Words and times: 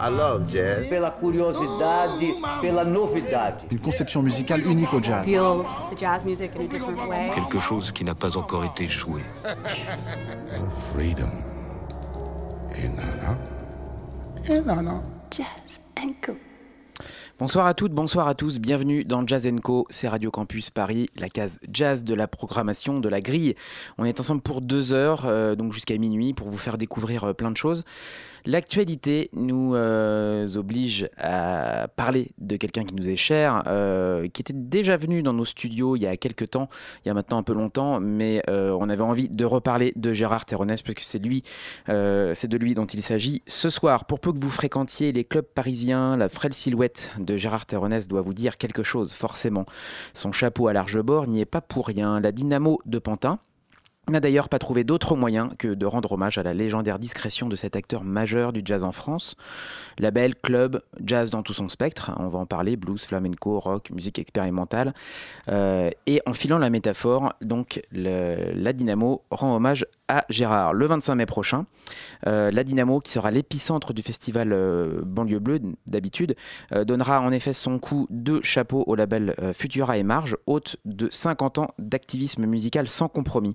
I 0.00 0.08
love 0.08 0.50
jazz. 0.50 0.86
pela 0.88 1.10
curiosidade, 1.10 2.34
pela 2.62 2.84
novidade. 2.86 3.64
Une 3.70 3.80
conception 3.80 4.22
musicale 4.22 4.66
unique 4.66 4.90
au 4.94 5.02
jazz. 5.02 5.26
feel 5.26 5.62
the 5.90 5.94
jazz 5.94 6.24
music 6.24 6.52
in 6.56 6.62
a 6.62 6.66
different 6.68 7.06
way. 7.06 7.30
quelque 7.34 7.60
chose 7.60 7.92
qui 7.92 8.02
n'a 8.02 8.14
pas 8.14 8.34
encore 8.38 8.64
été 8.64 8.88
joué. 8.88 9.20
Freedom. 10.94 11.28
Et 12.74 12.88
nana. 12.88 13.36
Et 14.48 14.60
nana. 14.62 15.02
Bonsoir 17.38 17.66
à 17.66 17.74
toutes, 17.74 17.92
bonsoir 17.92 18.26
à 18.26 18.34
tous, 18.34 18.58
bienvenue 18.58 19.04
dans 19.04 19.24
Jazz 19.24 19.48
Co, 19.62 19.86
c'est 19.90 20.08
Radio 20.08 20.28
Campus 20.28 20.70
Paris, 20.70 21.08
la 21.14 21.28
case 21.28 21.60
jazz 21.72 22.02
de 22.02 22.12
la 22.12 22.26
programmation 22.26 22.98
de 22.98 23.08
la 23.08 23.20
grille. 23.20 23.54
On 23.96 24.04
est 24.04 24.18
ensemble 24.18 24.40
pour 24.40 24.60
deux 24.60 24.92
heures, 24.92 25.24
euh, 25.24 25.54
donc 25.54 25.72
jusqu'à 25.72 25.96
minuit, 25.98 26.34
pour 26.34 26.48
vous 26.48 26.58
faire 26.58 26.78
découvrir 26.78 27.22
euh, 27.22 27.34
plein 27.34 27.52
de 27.52 27.56
choses. 27.56 27.84
L'actualité 28.46 29.30
nous 29.32 29.74
euh, 29.74 30.46
oblige 30.56 31.08
à 31.18 31.88
parler 31.88 32.32
de 32.38 32.56
quelqu'un 32.56 32.84
qui 32.84 32.94
nous 32.94 33.08
est 33.08 33.16
cher, 33.16 33.62
euh, 33.66 34.28
qui 34.28 34.42
était 34.42 34.52
déjà 34.54 34.96
venu 34.96 35.22
dans 35.22 35.32
nos 35.32 35.44
studios 35.44 35.96
il 35.96 36.02
y 36.02 36.06
a 36.06 36.16
quelques 36.16 36.50
temps, 36.50 36.68
il 37.04 37.08
y 37.08 37.10
a 37.10 37.14
maintenant 37.14 37.38
un 37.38 37.42
peu 37.42 37.52
longtemps, 37.52 38.00
mais 38.00 38.42
euh, 38.48 38.76
on 38.78 38.88
avait 38.88 39.02
envie 39.02 39.28
de 39.28 39.44
reparler 39.44 39.92
de 39.96 40.12
Gérard 40.12 40.44
Terronès 40.44 40.82
parce 40.82 40.94
que 40.94 41.02
c'est 41.02 41.18
c'est 41.18 42.48
de 42.48 42.56
lui 42.56 42.74
dont 42.74 42.86
il 42.86 43.02
s'agit 43.02 43.42
ce 43.46 43.70
soir. 43.70 44.04
Pour 44.04 44.20
peu 44.20 44.32
que 44.32 44.38
vous 44.38 44.50
fréquentiez 44.50 45.12
les 45.12 45.24
clubs 45.24 45.44
parisiens, 45.44 46.16
la 46.16 46.28
frêle 46.28 46.54
silhouette 46.54 47.12
de 47.18 47.36
Gérard 47.36 47.66
Terronès 47.66 48.06
doit 48.08 48.20
vous 48.20 48.34
dire 48.34 48.56
quelque 48.56 48.82
chose, 48.82 49.12
forcément. 49.14 49.66
Son 50.14 50.32
chapeau 50.32 50.68
à 50.68 50.72
large 50.72 51.00
bord 51.00 51.26
n'y 51.26 51.40
est 51.40 51.44
pas 51.44 51.60
pour 51.60 51.86
rien. 51.86 52.20
La 52.20 52.32
dynamo 52.32 52.80
de 52.86 52.98
Pantin, 52.98 53.40
n'a 54.10 54.20
d'ailleurs 54.20 54.48
pas 54.48 54.58
trouvé 54.58 54.84
d'autre 54.84 55.16
moyen 55.16 55.50
que 55.58 55.68
de 55.68 55.86
rendre 55.86 56.12
hommage 56.12 56.38
à 56.38 56.42
la 56.42 56.54
légendaire 56.54 56.98
discrétion 56.98 57.48
de 57.48 57.56
cet 57.56 57.76
acteur 57.76 58.04
majeur 58.04 58.52
du 58.52 58.62
jazz 58.64 58.84
en 58.84 58.92
France. 58.92 59.36
Label, 59.98 60.34
club, 60.34 60.82
jazz 61.04 61.30
dans 61.30 61.42
tout 61.42 61.52
son 61.52 61.68
spectre, 61.68 62.12
on 62.18 62.28
va 62.28 62.38
en 62.38 62.46
parler, 62.46 62.76
blues, 62.76 63.04
flamenco, 63.04 63.58
rock, 63.58 63.90
musique 63.90 64.18
expérimentale. 64.18 64.94
Euh, 65.48 65.90
et 66.06 66.20
en 66.26 66.32
filant 66.32 66.58
la 66.58 66.70
métaphore, 66.70 67.32
donc 67.42 67.82
la 67.92 68.72
Dynamo 68.72 69.22
rend 69.30 69.54
hommage 69.54 69.86
à 70.08 70.24
Gérard 70.28 70.72
le 70.72 70.86
25 70.86 71.14
mai 71.14 71.26
prochain. 71.26 71.66
Euh, 72.26 72.50
la 72.50 72.64
Dynamo, 72.64 73.00
qui 73.00 73.12
sera 73.12 73.30
l'épicentre 73.30 73.92
du 73.92 74.02
festival 74.02 74.52
euh, 74.52 75.02
Banlieue 75.04 75.38
Bleue 75.38 75.60
d'habitude, 75.86 76.34
euh, 76.72 76.84
donnera 76.84 77.20
en 77.20 77.30
effet 77.30 77.52
son 77.52 77.78
coup 77.78 78.06
de 78.10 78.40
chapeau 78.42 78.84
au 78.86 78.94
label 78.94 79.34
Futura 79.54 79.98
et 79.98 80.02
Marge, 80.02 80.36
hôte 80.46 80.76
de 80.84 81.08
50 81.10 81.58
ans 81.58 81.68
d'activisme 81.78 82.46
musical 82.46 82.88
sans 82.88 83.08
compromis. 83.08 83.54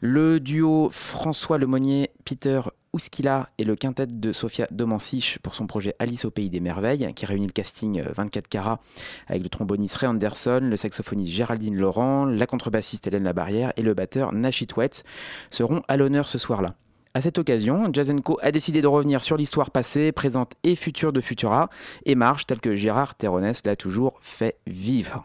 Le 0.00 0.40
duo 0.40 0.90
François 0.92 1.58
Lemonnier, 1.58 2.10
Peter 2.24 2.60
Ouskila 2.96 3.50
et 3.58 3.64
le 3.64 3.76
quintet 3.76 4.06
de 4.06 4.32
Sofia 4.32 4.66
Domansich 4.70 5.38
pour 5.42 5.54
son 5.54 5.66
projet 5.66 5.94
Alice 5.98 6.24
au 6.24 6.30
pays 6.30 6.48
des 6.48 6.60
merveilles, 6.60 7.12
qui 7.14 7.26
réunit 7.26 7.46
le 7.46 7.52
casting 7.52 8.00
euh, 8.00 8.10
24 8.14 8.48
carats 8.48 8.80
avec 9.26 9.42
le 9.42 9.50
tromboniste 9.50 9.96
Ray 9.96 10.08
Anderson, 10.08 10.60
le 10.62 10.76
saxophoniste 10.78 11.30
Géraldine 11.30 11.76
Laurent, 11.76 12.24
la 12.24 12.46
contrebassiste 12.46 13.06
Hélène 13.06 13.24
Labarrière 13.24 13.74
et 13.76 13.82
le 13.82 13.92
batteur 13.92 14.32
Nashi 14.32 14.66
Twetz 14.66 15.04
seront 15.50 15.82
à 15.88 15.98
l'honneur 15.98 16.26
ce 16.26 16.38
soir-là. 16.38 16.74
À 17.12 17.20
cette 17.20 17.36
occasion, 17.38 17.90
Jazz 17.92 18.14
Co 18.24 18.38
a 18.40 18.50
décidé 18.50 18.80
de 18.80 18.86
revenir 18.86 19.22
sur 19.22 19.36
l'histoire 19.36 19.70
passée, 19.70 20.10
présente 20.10 20.52
et 20.64 20.74
future 20.74 21.12
de 21.12 21.20
Futura 21.20 21.68
et 22.06 22.14
marche 22.14 22.46
telle 22.46 22.60
que 22.60 22.74
Gérard 22.74 23.14
Terronès 23.14 23.62
l'a 23.66 23.76
toujours 23.76 24.18
fait 24.22 24.56
vivre. 24.66 25.24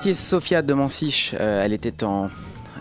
Sophia 0.00 0.62
de 0.62 0.72
Mansich, 0.72 1.34
euh, 1.38 1.62
elle 1.62 1.74
était 1.74 2.04
en, 2.04 2.30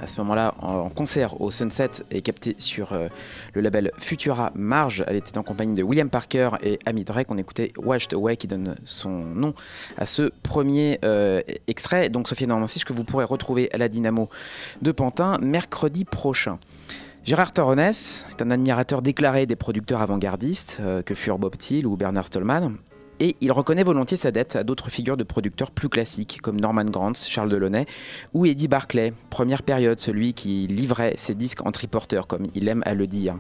à 0.01 0.07
ce 0.07 0.19
moment-là 0.21 0.55
en 0.61 0.89
concert 0.89 1.41
au 1.41 1.51
Sunset 1.51 1.91
et 2.11 2.21
captée 2.21 2.55
sur 2.57 2.93
euh, 2.93 3.09
le 3.53 3.61
label 3.61 3.91
Futura 3.97 4.51
Marge. 4.55 5.03
Elle 5.05 5.17
était 5.17 5.37
en 5.37 5.43
compagnie 5.43 5.73
de 5.73 5.83
William 5.83 6.09
Parker 6.09 6.51
et 6.63 6.79
Amy 6.85 7.03
Drake. 7.03 7.29
On 7.29 7.37
écoutait 7.37 7.73
Washed 7.77 8.13
Away 8.13 8.37
qui 8.37 8.47
donne 8.47 8.77
son 8.85 9.09
nom 9.09 9.53
à 9.97 10.05
ce 10.05 10.31
premier 10.43 10.97
euh, 11.03 11.41
extrait. 11.67 12.09
Donc 12.09 12.29
Sophia 12.29 12.47
de 12.47 12.53
Mansich 12.53 12.85
que 12.85 12.93
vous 12.93 13.03
pourrez 13.03 13.25
retrouver 13.25 13.69
à 13.73 13.77
la 13.77 13.89
Dynamo 13.89 14.29
de 14.81 14.91
Pantin 14.93 15.37
mercredi 15.39 16.05
prochain. 16.05 16.57
Gérard 17.25 17.51
Torres 17.51 17.77
est 17.77 18.41
un 18.41 18.49
admirateur 18.49 19.01
déclaré 19.01 19.45
des 19.45 19.57
producteurs 19.57 20.01
avant-gardistes 20.01 20.81
que 21.05 21.13
furent 21.13 21.37
Bob 21.37 21.57
Thiel 21.57 21.85
ou 21.85 21.97
Bernard 21.97 22.27
Stallman. 22.27 22.77
Et 23.19 23.35
il 23.41 23.51
reconnaît 23.51 23.83
volontiers 23.83 24.17
sa 24.17 24.31
dette 24.31 24.55
à 24.55 24.63
d'autres 24.63 24.89
figures 24.89 25.17
de 25.17 25.23
producteurs 25.23 25.71
plus 25.71 25.89
classiques, 25.89 26.39
comme 26.41 26.59
Norman 26.59 26.85
Granz, 26.85 27.27
Charles 27.27 27.49
Delaunay 27.49 27.85
ou 28.33 28.45
Eddie 28.45 28.69
Barclay, 28.69 29.13
première 29.29 29.63
période, 29.63 29.99
celui 29.99 30.33
qui 30.33 30.67
livrait 30.67 31.15
ses 31.17 31.35
disques 31.35 31.65
en 31.65 31.71
triporteur, 31.71 32.27
comme 32.27 32.47
il 32.55 32.67
aime 32.67 32.81
à 32.85 32.93
le 32.93 33.07
dire. 33.07 33.35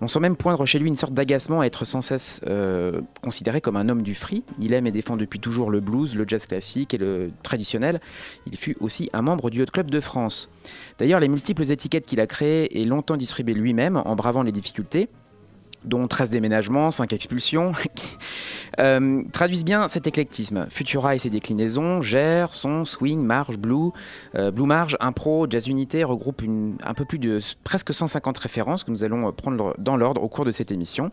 On 0.00 0.08
sent 0.08 0.18
même 0.18 0.34
poindre 0.34 0.66
chez 0.66 0.80
lui 0.80 0.88
une 0.88 0.96
sorte 0.96 1.14
d'agacement 1.14 1.60
à 1.60 1.66
être 1.66 1.84
sans 1.84 2.00
cesse 2.00 2.40
euh, 2.48 3.02
considéré 3.22 3.60
comme 3.60 3.76
un 3.76 3.88
homme 3.88 4.02
du 4.02 4.16
free. 4.16 4.42
Il 4.58 4.72
aime 4.72 4.88
et 4.88 4.90
défend 4.90 5.16
depuis 5.16 5.38
toujours 5.38 5.70
le 5.70 5.78
blues, 5.78 6.16
le 6.16 6.24
jazz 6.26 6.46
classique 6.46 6.92
et 6.92 6.98
le 6.98 7.30
traditionnel. 7.44 8.00
Il 8.46 8.56
fut 8.56 8.76
aussi 8.80 9.10
un 9.12 9.22
membre 9.22 9.48
du 9.48 9.62
Hot 9.62 9.66
Club 9.66 9.92
de 9.92 10.00
France. 10.00 10.50
D'ailleurs, 10.98 11.20
les 11.20 11.28
multiples 11.28 11.70
étiquettes 11.70 12.06
qu'il 12.06 12.18
a 12.18 12.26
créées 12.26 12.80
et 12.80 12.84
longtemps 12.84 13.16
distribuées 13.16 13.54
lui-même 13.54 13.96
en 13.96 14.16
bravant 14.16 14.42
les 14.42 14.50
difficultés, 14.50 15.08
dont 15.84 16.06
13 16.06 16.30
déménagements, 16.30 16.90
5 16.90 17.12
expulsions, 17.12 17.72
euh, 18.78 19.22
traduisent 19.32 19.64
bien 19.64 19.88
cet 19.88 20.06
éclectisme. 20.06 20.66
Futura 20.70 21.14
et 21.14 21.18
ses 21.18 21.30
déclinaisons, 21.30 22.02
gère, 22.02 22.54
son, 22.54 22.84
swing, 22.84 23.20
marge, 23.22 23.58
blue, 23.58 23.90
euh, 24.34 24.50
blue 24.50 24.66
marge, 24.66 24.96
impro, 25.00 25.46
jazz 25.48 25.68
unité 25.68 26.04
regroupent 26.04 26.42
un 26.82 26.94
peu 26.94 27.04
plus 27.04 27.18
de 27.18 27.40
presque 27.64 27.92
150 27.92 28.38
références 28.38 28.84
que 28.84 28.90
nous 28.90 29.04
allons 29.04 29.32
prendre 29.32 29.74
dans 29.78 29.96
l'ordre 29.96 30.22
au 30.22 30.28
cours 30.28 30.44
de 30.44 30.52
cette 30.52 30.72
émission. 30.72 31.10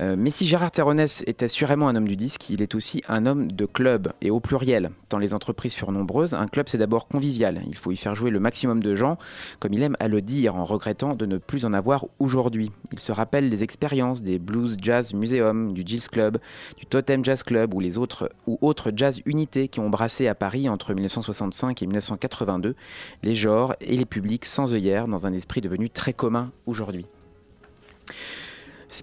Euh, 0.00 0.16
mais 0.18 0.30
si 0.30 0.46
Gérard 0.46 0.70
Terronès 0.70 1.22
est 1.26 1.42
assurément 1.42 1.88
un 1.88 1.96
homme 1.96 2.08
du 2.08 2.16
disque, 2.16 2.50
il 2.50 2.62
est 2.62 2.74
aussi 2.74 3.02
un 3.08 3.26
homme 3.26 3.50
de 3.50 3.66
club, 3.66 4.12
et 4.20 4.30
au 4.30 4.40
pluriel. 4.40 4.90
Tant 5.08 5.18
les 5.18 5.34
entreprises 5.34 5.74
furent 5.74 5.92
nombreuses, 5.92 6.34
un 6.34 6.46
club 6.46 6.68
c'est 6.68 6.78
d'abord 6.78 7.08
convivial. 7.08 7.62
Il 7.66 7.76
faut 7.76 7.92
y 7.92 7.96
faire 7.96 8.14
jouer 8.14 8.30
le 8.30 8.40
maximum 8.40 8.82
de 8.82 8.94
gens, 8.94 9.18
comme 9.60 9.72
il 9.72 9.82
aime 9.82 9.96
à 10.00 10.08
le 10.08 10.22
dire, 10.22 10.56
en 10.56 10.64
regrettant 10.64 11.14
de 11.14 11.26
ne 11.26 11.38
plus 11.38 11.64
en 11.64 11.72
avoir 11.72 12.06
aujourd'hui. 12.18 12.72
Il 12.92 13.00
se 13.00 13.12
rappelle 13.12 13.48
les 13.48 13.62
expériences 13.62 14.22
des 14.22 14.38
Blues 14.38 14.76
Jazz 14.80 15.14
Museum, 15.14 15.72
du 15.72 15.82
Gilles 15.84 16.08
Club, 16.08 16.38
du 16.76 16.86
Totem 16.86 17.24
Jazz 17.24 17.42
Club 17.42 17.74
ou 17.74 17.80
les 17.80 17.98
autres 17.98 18.30
ou 18.46 18.58
autres 18.60 18.92
jazz 18.94 19.20
unités 19.26 19.68
qui 19.68 19.80
ont 19.80 19.90
brassé 19.90 20.28
à 20.28 20.34
Paris 20.34 20.68
entre 20.68 20.94
1965 20.94 21.82
et 21.82 21.86
1982 21.86 22.74
les 23.22 23.34
genres 23.34 23.74
et 23.80 23.96
les 23.96 24.04
publics 24.04 24.44
sans 24.44 24.72
œillères 24.72 25.08
dans 25.08 25.26
un 25.26 25.32
esprit 25.32 25.60
devenu 25.60 25.90
très 25.90 26.12
commun 26.12 26.50
aujourd'hui. 26.66 27.06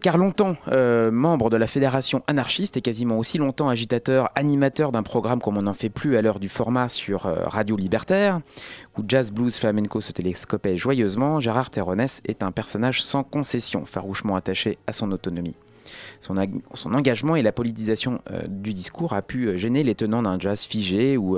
Car 0.01 0.17
longtemps 0.17 0.55
euh, 0.67 1.09
membre 1.09 1.49
de 1.49 1.57
la 1.57 1.65
fédération 1.65 2.21
anarchiste 2.27 2.77
et 2.77 2.81
quasiment 2.81 3.17
aussi 3.17 3.39
longtemps 3.39 3.69
agitateur, 3.69 4.29
animateur 4.35 4.91
d'un 4.91 5.01
programme 5.01 5.41
comme 5.41 5.57
on 5.57 5.63
n'en 5.63 5.73
fait 5.73 5.89
plus 5.89 6.15
à 6.15 6.21
l'heure 6.21 6.39
du 6.39 6.47
format 6.47 6.89
sur 6.89 7.25
euh, 7.25 7.35
Radio 7.45 7.75
Libertaire, 7.75 8.39
où 8.97 9.03
jazz, 9.07 9.31
blues, 9.31 9.57
flamenco 9.57 9.99
se 9.99 10.11
télescopaient 10.11 10.77
joyeusement, 10.77 11.39
Gérard 11.39 11.71
Terronès 11.71 12.21
est 12.25 12.43
un 12.43 12.51
personnage 12.51 13.01
sans 13.01 13.23
concession, 13.23 13.83
farouchement 13.85 14.35
attaché 14.35 14.77
à 14.85 14.93
son 14.93 15.11
autonomie. 15.11 15.55
Son, 16.19 16.37
ag- 16.37 16.61
son 16.75 16.93
engagement 16.93 17.35
et 17.35 17.41
la 17.41 17.51
politisation 17.51 18.21
euh, 18.31 18.43
du 18.47 18.73
discours 18.73 19.13
a 19.13 19.23
pu 19.23 19.57
gêner 19.57 19.83
les 19.83 19.95
tenants 19.95 20.21
d'un 20.21 20.37
jazz 20.39 20.65
figé 20.65 21.17
ou 21.17 21.35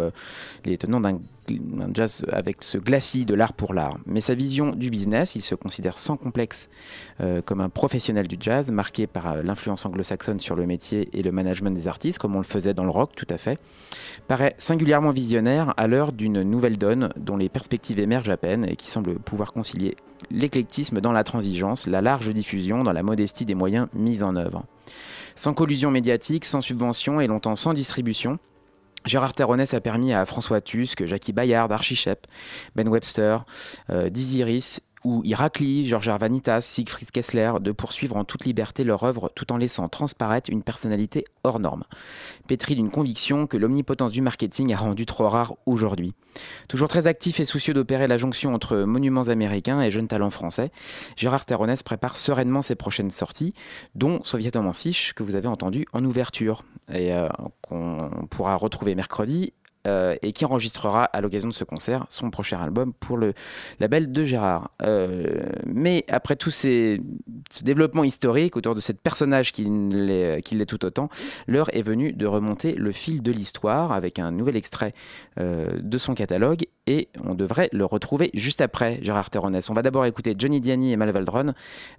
les 0.66 0.78
tenants 0.78 1.00
d'un 1.00 1.20
un 1.80 1.94
jazz 1.94 2.26
avec 2.32 2.58
ce 2.64 2.78
glacis 2.78 3.26
de 3.26 3.34
l'art 3.34 3.54
pour 3.54 3.74
l'art. 3.74 3.98
Mais 4.06 4.22
sa 4.22 4.36
vision 4.36 4.72
du 4.72 4.90
business, 4.90 5.36
il 5.36 5.42
se 5.42 5.56
considère 5.56 5.98
sans 5.98 6.18
complexe 6.18 6.70
euh, 7.20 7.42
comme 7.42 7.62
un 7.62 7.70
professionnel 7.70 8.28
du 8.28 8.38
jazz, 8.40 8.72
marqué 8.72 9.08
par 9.08 9.32
euh, 9.32 9.42
l'influence 9.44 9.86
anglo-saxonne 9.86 10.40
sur 10.40 10.56
le 10.56 10.66
métier 10.66 11.10
et 11.14 11.24
le 11.24 11.32
management 11.32 11.72
des 11.72 11.88
artistes, 11.88 12.20
comme 12.20 12.36
on 12.36 12.40
le 12.40 12.44
faisait 12.44 12.74
dans 12.74 12.84
le 12.84 12.90
rock 12.90 13.12
tout 13.16 13.28
à 13.30 13.38
fait, 13.38 13.60
paraît 14.28 14.56
singulièrement 14.58 15.12
visionnaire 15.12 15.74
à 15.78 15.88
l'heure 15.88 16.12
d'une 16.12 16.42
nouvelle 16.44 16.78
donne 16.78 17.10
dont 17.18 17.38
les 17.38 17.50
perspectives 17.50 18.00
émergent 18.00 18.30
à 18.30 18.38
peine 18.38 18.66
et 18.66 18.76
qui 18.76 18.88
semble 18.88 19.16
pouvoir 19.20 19.54
concilier 19.54 19.96
l'éclectisme 20.30 21.02
dans 21.02 21.12
la 21.12 21.24
transigence, 21.24 21.88
la 21.88 22.02
large 22.02 22.34
diffusion 22.34 22.84
dans 22.84 22.94
la 22.94 23.04
modestie 23.04 23.46
des 23.46 23.56
moyens 23.56 23.88
mis 23.94 24.24
en 24.24 24.36
œuvre. 24.36 24.64
Sans 25.36 25.54
collusion 25.54 25.92
médiatique, 25.92 26.46
sans 26.46 26.62
subvention 26.62 27.22
et 27.22 27.28
longtemps 27.28 27.56
sans 27.56 27.74
distribution, 27.74 28.38
Gérard 29.06 29.34
Terronès 29.34 29.74
a 29.74 29.82
permis 29.82 30.14
à 30.14 30.26
François 30.26 30.62
Tusk, 30.62 31.06
Jackie 31.06 31.34
Bayard, 31.34 31.72
Archie 31.72 31.96
Shepp, 31.96 32.28
Ben 32.76 32.88
Webster, 32.88 33.46
euh, 33.90 34.10
Dizzy 34.10 34.44
Reese 34.44 34.82
ou 35.04 35.22
Irakli, 35.24 35.86
Georges 35.86 36.10
Arvanitas, 36.10 36.62
Siegfried 36.62 37.12
Kessler 37.12 37.54
de 37.60 37.72
poursuivre 37.72 38.18
en 38.18 38.24
toute 38.24 38.46
liberté 38.46 38.84
leur 38.84 39.04
œuvre 39.04 39.32
tout 39.36 39.52
en 39.52 39.58
laissant 39.58 39.90
transparaître 39.90 40.50
une 40.50 40.64
personnalité 40.64 41.26
hors 41.44 41.60
norme, 41.60 41.84
pétrie 42.48 42.76
d'une 42.76 42.90
conviction 42.90 43.48
que 43.48 43.58
l'omnipotence 43.58 44.12
du 44.12 44.22
marketing 44.22 44.74
a 44.74 44.78
rendu 44.78 45.06
trop 45.06 45.28
rare 45.28 45.56
aujourd'hui. 45.66 46.14
Toujours 46.68 46.88
très 46.88 47.08
actif 47.08 47.40
et 47.40 47.46
soucieux 47.46 47.74
d'opérer 47.74 48.08
la 48.08 48.18
jonction 48.18 48.54
entre 48.54 48.78
monuments 48.78 49.24
américains 49.24 49.82
et 49.82 49.92
jeunes 49.92 50.08
talents 50.08 50.30
français, 50.30 50.72
Gérard 51.16 51.46
Terronès 51.46 51.84
prépare 51.84 52.18
sereinement 52.18 52.62
ses 52.62 52.76
prochaines 52.76 53.12
sorties, 53.12 53.54
dont 53.96 54.24
Soviet 54.24 54.56
Omansich, 54.56 55.14
que 55.14 55.24
vous 55.24 55.36
avez 55.36 55.48
entendu 55.48 55.86
en 55.94 56.04
ouverture, 56.06 56.64
et 56.92 57.14
euh, 57.14 57.28
qu'on 57.62 58.28
pourra 58.30 58.56
retrouver 58.56 58.96
mercredi 58.96 59.54
euh, 59.88 60.16
et 60.22 60.32
qui 60.32 60.46
enregistrera 60.46 61.06
à 61.06 61.22
l'occasion 61.22 61.50
de 61.50 61.54
ce 61.54 61.64
concert 61.64 62.06
son 62.10 62.30
prochain 62.30 62.60
album 62.60 62.94
pour 62.94 63.18
le 63.18 63.34
label 63.80 64.12
de 64.12 64.24
Gérard. 64.24 64.72
Euh, 64.82 65.50
mais 65.66 66.06
après 66.10 66.36
tout 66.36 66.52
ce 66.52 67.00
développement 67.64 68.04
historique 68.04 68.56
autour 68.56 68.76
de 68.76 68.80
cette 68.80 69.02
personnage 69.02 69.52
qui 69.52 69.64
l'est 69.64 70.42
qui 70.42 70.56
l'est 70.56 70.66
tout 70.66 70.84
autant, 70.86 71.10
l'heure 71.48 71.74
est 71.76 71.82
venue 71.82 72.14
de 72.14 72.26
remonter 72.26 72.74
le 72.74 72.92
fil 72.92 73.22
de 73.22 73.32
l'histoire 73.32 73.92
avec 73.92 74.20
un 74.20 74.32
nouvel 74.32 74.56
extrait 74.56 74.94
euh, 75.40 75.80
de 75.82 75.98
son 75.98 76.14
catalogue 76.14 76.66
et 76.88 77.10
on 77.24 77.36
devrait 77.36 77.70
le 77.72 77.86
retrouver 77.86 78.32
juste 78.34 78.62
après 78.62 79.00
Gérard 79.02 79.30
Terronès. 79.30 79.70
On 79.70 79.74
va 79.74 79.82
d'abord 79.82 80.06
écouter 80.06 80.36
Johnny 80.38 80.60
Diani 80.60 80.92
et 80.92 80.98
Mal 80.98 81.12
Valdron. 81.12 81.54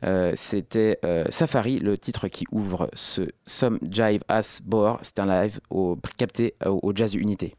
Euh, 0.05 0.33
C'était 0.37 0.99
euh, 1.05 1.25
Safari, 1.31 1.79
le 1.79 1.97
titre 1.97 2.29
qui 2.29 2.45
ouvre 2.53 2.91
ce 2.95 3.23
Some 3.45 3.79
Jive 3.89 4.23
Ass 4.29 4.61
Boer. 4.65 4.99
C'est 5.03 5.19
un 5.19 5.27
live 5.27 5.61
capté 6.17 6.55
au, 6.65 6.81
au 6.83 6.93
Jazz 6.95 7.15
Unité. 7.15 7.55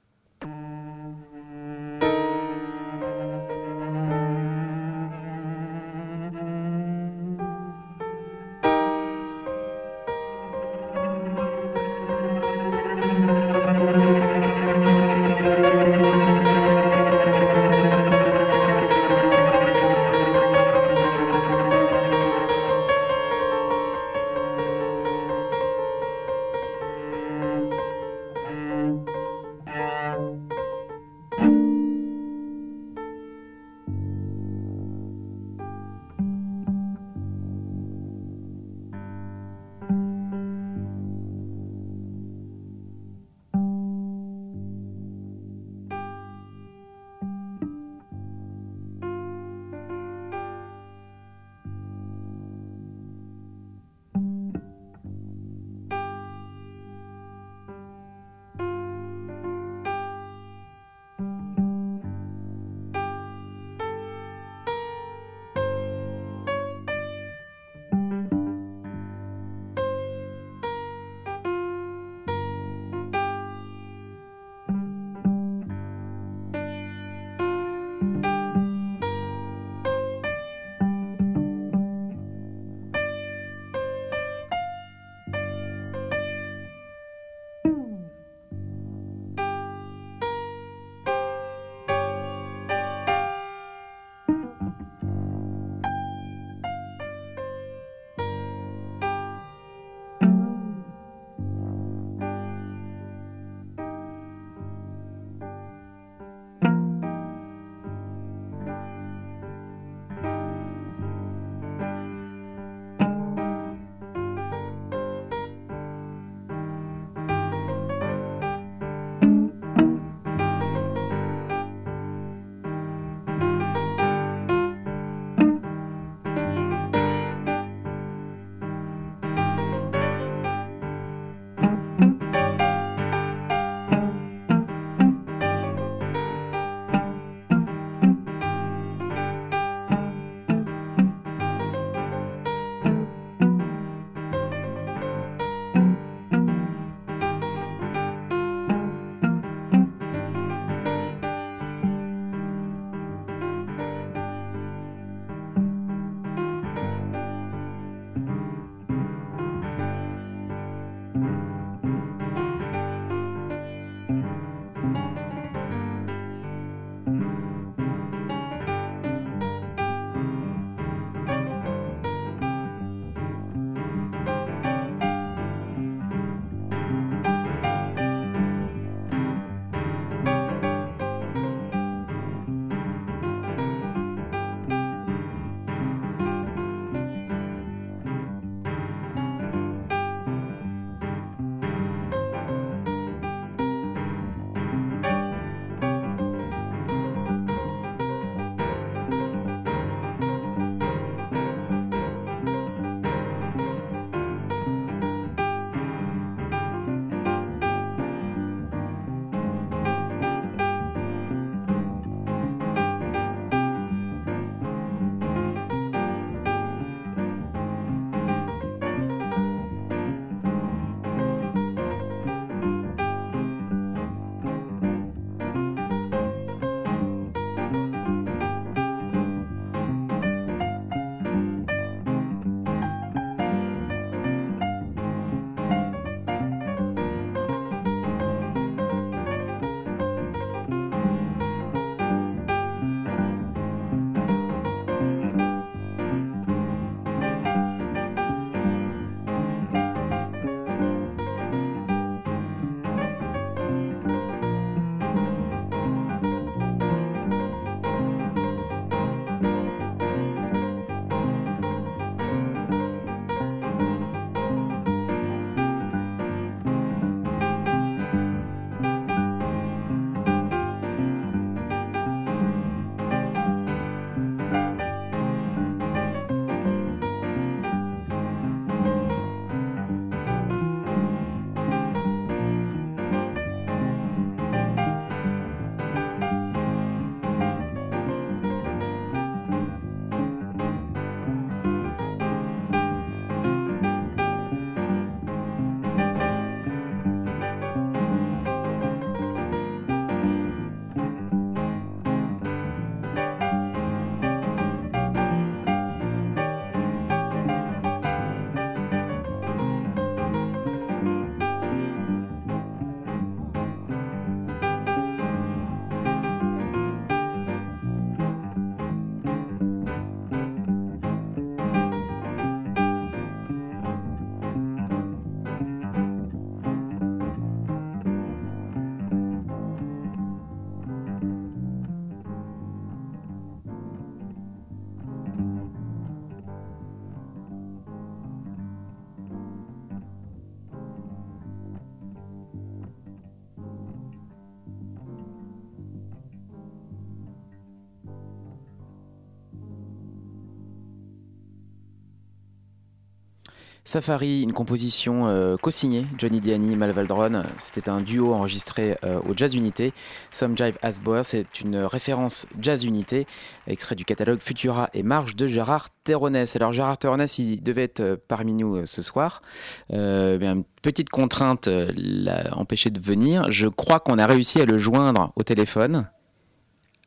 Safari, 353.93 354.41
une 354.41 354.53
composition 354.53 355.27
euh, 355.27 355.55
co-signée, 355.55 356.07
Johnny 356.17 356.39
Diani, 356.39 356.75
Mal 356.75 356.89
Valdron. 356.89 357.43
C'était 357.59 357.89
un 357.89 358.01
duo 358.01 358.33
enregistré 358.33 358.97
euh, 359.03 359.19
au 359.29 359.37
Jazz 359.37 359.53
Unité. 359.53 359.93
Some 360.31 360.57
Jive 360.57 360.79
As 360.81 360.99
Boer, 360.99 361.23
c'est 361.23 361.61
une 361.61 361.77
référence 361.77 362.47
Jazz 362.59 362.85
Unité, 362.85 363.27
extrait 363.67 363.93
du 363.93 364.03
catalogue 364.03 364.39
Futura 364.39 364.89
et 364.95 365.03
Marche 365.03 365.35
de 365.35 365.45
Gérard 365.45 365.89
Terronès. 366.03 366.55
Alors 366.55 366.73
Gérard 366.73 366.97
Terronès, 366.97 367.37
il 367.37 367.61
devait 367.61 367.83
être 367.83 367.99
euh, 367.99 368.15
parmi 368.27 368.53
nous 368.53 368.83
ce 368.87 369.03
soir. 369.03 369.43
Euh, 369.91 370.39
une 370.39 370.63
petite 370.81 371.09
contrainte 371.11 371.67
l'a 371.67 372.57
empêché 372.57 372.89
de 372.89 372.99
venir. 372.99 373.51
Je 373.51 373.67
crois 373.67 373.99
qu'on 373.99 374.17
a 374.17 374.25
réussi 374.25 374.59
à 374.59 374.65
le 374.65 374.79
joindre 374.79 375.31
au 375.35 375.43
téléphone. 375.43 376.09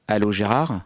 Allô 0.07 0.31
Gérard? 0.31 0.83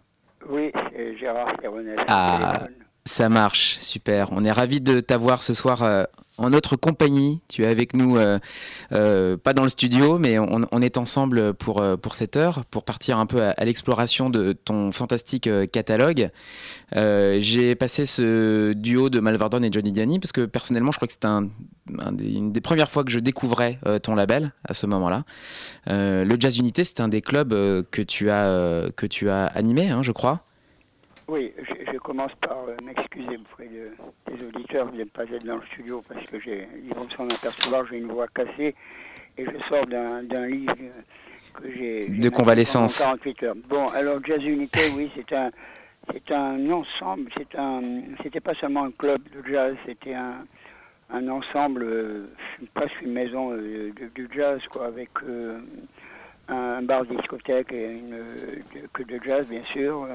Oui, 0.49 0.73
Gérard 1.21 1.53
Ferronel. 1.61 1.99
Ah. 2.09 2.69
Ça 3.07 3.31
marche, 3.31 3.79
super. 3.79 4.29
On 4.33 4.45
est 4.45 4.53
ravis 4.53 4.81
de 4.81 5.01
t'avoir 5.01 5.43
ce 5.43 5.55
soir 5.55 5.83
euh, 5.83 6.05
en 6.37 6.51
notre 6.51 6.77
compagnie. 6.77 7.41
Tu 7.49 7.65
es 7.65 7.67
avec 7.67 7.95
nous, 7.95 8.19
euh, 8.19 8.39
euh, 8.93 9.39
pas 9.39 9.55
dans 9.55 9.63
le 9.63 9.71
studio, 9.71 10.19
mais 10.19 10.39
on, 10.39 10.81
est 10.83 10.99
ensemble 10.99 11.55
pour, 11.55 11.83
pour 12.03 12.15
cette 12.15 12.37
heure, 12.37 12.67
pour 12.67 12.85
partir 12.85 13.19
un 13.19 13.25
peu 13.25 13.43
à, 13.43 13.65
l'exploration 13.65 14.29
de 14.29 14.53
ton 14.53 14.93
fantastique 14.93 15.49
catalogue. 15.73 16.31
J'ai 16.95 17.75
passé 17.75 18.05
ce 18.05 18.75
duo 18.75 19.09
de 19.09 19.19
Malvardon 19.21 19.63
et 19.63 19.73
Johnny 19.73 19.93
Diani 19.93 20.19
parce 20.19 20.33
que 20.33 20.45
personnellement, 20.45 20.93
je 20.93 20.99
crois 20.99 21.09
que 21.09 21.15
c'était 21.15 21.27
un, 21.27 21.49
un 22.01 22.17
une 22.19 22.53
des 22.53 22.61
premières 22.61 22.91
fois 22.91 23.03
que 23.03 23.11
je 23.11 23.19
découvrais 23.21 23.79
ton 24.03 24.15
label 24.15 24.53
à 24.69 24.75
ce 24.75 24.87
moment-là. 24.87 25.25
Le 25.87 26.37
Jazz 26.39 26.59
Unité, 26.59 26.85
c'est 26.85 27.01
un 27.01 27.09
des 27.09 27.23
clubs 27.23 27.51
que 27.91 28.03
tu 28.03 28.31
as, 28.31 28.91
que 28.95 29.07
tu 29.07 29.31
as 29.31 29.47
animé, 29.47 29.89
hein, 29.89 30.03
je 30.03 30.13
crois. 30.13 30.45
Oui, 31.31 31.53
je, 31.63 31.93
je 31.93 31.99
commence 31.99 32.33
par 32.41 32.65
euh, 32.69 32.75
m'excuser 32.83 33.37
auprès 33.37 33.69
de, 33.69 33.93
des 34.35 34.45
auditeurs 34.45 34.91
de 34.91 34.99
ne 34.99 35.05
pas 35.05 35.23
être 35.25 35.45
dans 35.45 35.57
le 35.59 35.67
studio 35.73 36.03
parce 36.09 36.27
que 36.27 36.41
j'ai, 36.41 36.67
ils 36.85 36.93
vont 36.93 37.09
s'en 37.11 37.29
apercevoir, 37.31 37.87
j'ai 37.87 37.99
une 37.99 38.09
voix 38.11 38.27
cassée 38.35 38.75
et 39.39 39.45
je 39.45 39.59
sors 39.69 39.87
d'un, 39.87 40.25
d'un 40.25 40.47
livre 40.49 40.75
que 41.55 41.71
j'ai. 41.71 42.09
j'ai 42.13 42.19
De 42.19 42.31
convalescence. 42.31 42.99
pendant 42.99 43.13
48 43.13 43.43
heures. 43.45 43.55
Bon, 43.69 43.89
alors 43.91 44.19
Jazz 44.25 44.45
Unité, 44.45 44.89
oui, 44.89 45.09
c'est 45.15 45.33
un, 45.33 45.51
c'est 46.13 46.33
un 46.33 46.69
ensemble, 46.73 47.31
c'est 47.37 47.55
un, 47.57 47.81
c'était 48.25 48.41
pas 48.41 48.55
seulement 48.55 48.85
un 48.87 48.91
club 48.91 49.21
de 49.33 49.49
jazz, 49.49 49.77
c'était 49.87 50.15
un, 50.15 50.45
un 51.11 51.29
ensemble, 51.29 51.85
euh, 51.85 52.27
presque 52.75 53.01
une 53.03 53.13
maison 53.13 53.53
euh, 53.53 53.93
de, 54.01 54.07
du 54.17 54.29
jazz, 54.35 54.61
quoi, 54.69 54.87
avec 54.87 55.11
euh, 55.23 55.61
un 56.49 56.83
bar 56.83 57.05
discothèque 57.05 57.73
et 57.73 57.93
une, 57.93 58.11
de- 58.75 58.89
que 58.93 59.05
de 59.05 59.21
jazz, 59.25 59.49
bien 59.49 59.63
sûr, 59.67 60.09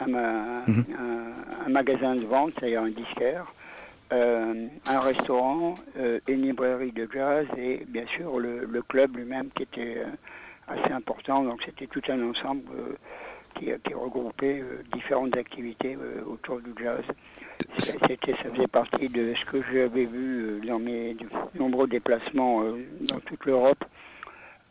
un, 0.00 0.62
Mhm. 0.66 0.84
un- 0.98 1.66
un 1.66 1.68
magasin 1.70 2.14
de 2.16 2.24
vente, 2.26 2.52
c'est-à-dire 2.58 2.82
un 2.82 2.90
disquaire, 2.90 3.46
euh, 4.12 4.66
un 4.86 5.00
restaurant, 5.00 5.74
euh, 5.98 6.20
une 6.28 6.42
librairie 6.42 6.92
de 6.92 7.08
jazz 7.12 7.46
et 7.56 7.82
bien 7.88 8.06
sûr 8.06 8.38
le, 8.38 8.64
le 8.64 8.82
club 8.82 9.16
lui-même 9.16 9.48
qui 9.54 9.62
était 9.64 9.98
euh, 9.98 10.06
assez 10.68 10.92
important. 10.92 11.42
Donc 11.42 11.62
c'était 11.64 11.86
tout 11.86 12.02
un 12.08 12.22
ensemble 12.30 12.62
euh, 12.78 12.92
qui, 13.54 13.70
qui 13.84 13.94
regroupait 13.94 14.62
différentes 14.92 15.36
activités 15.36 15.96
autour 16.26 16.60
du 16.60 16.70
jazz. 16.80 17.02
C'était, 17.78 18.32
ça 18.42 18.50
faisait 18.50 18.66
partie 18.68 19.08
de 19.08 19.32
ce 19.34 19.44
que 19.46 19.62
j'avais 19.72 20.04
vu 20.04 20.60
dans 20.66 20.78
mes 20.78 21.16
nombreux 21.58 21.86
déplacements 21.86 22.62
dans 23.08 23.18
toute 23.20 23.44
l'Europe, 23.46 23.82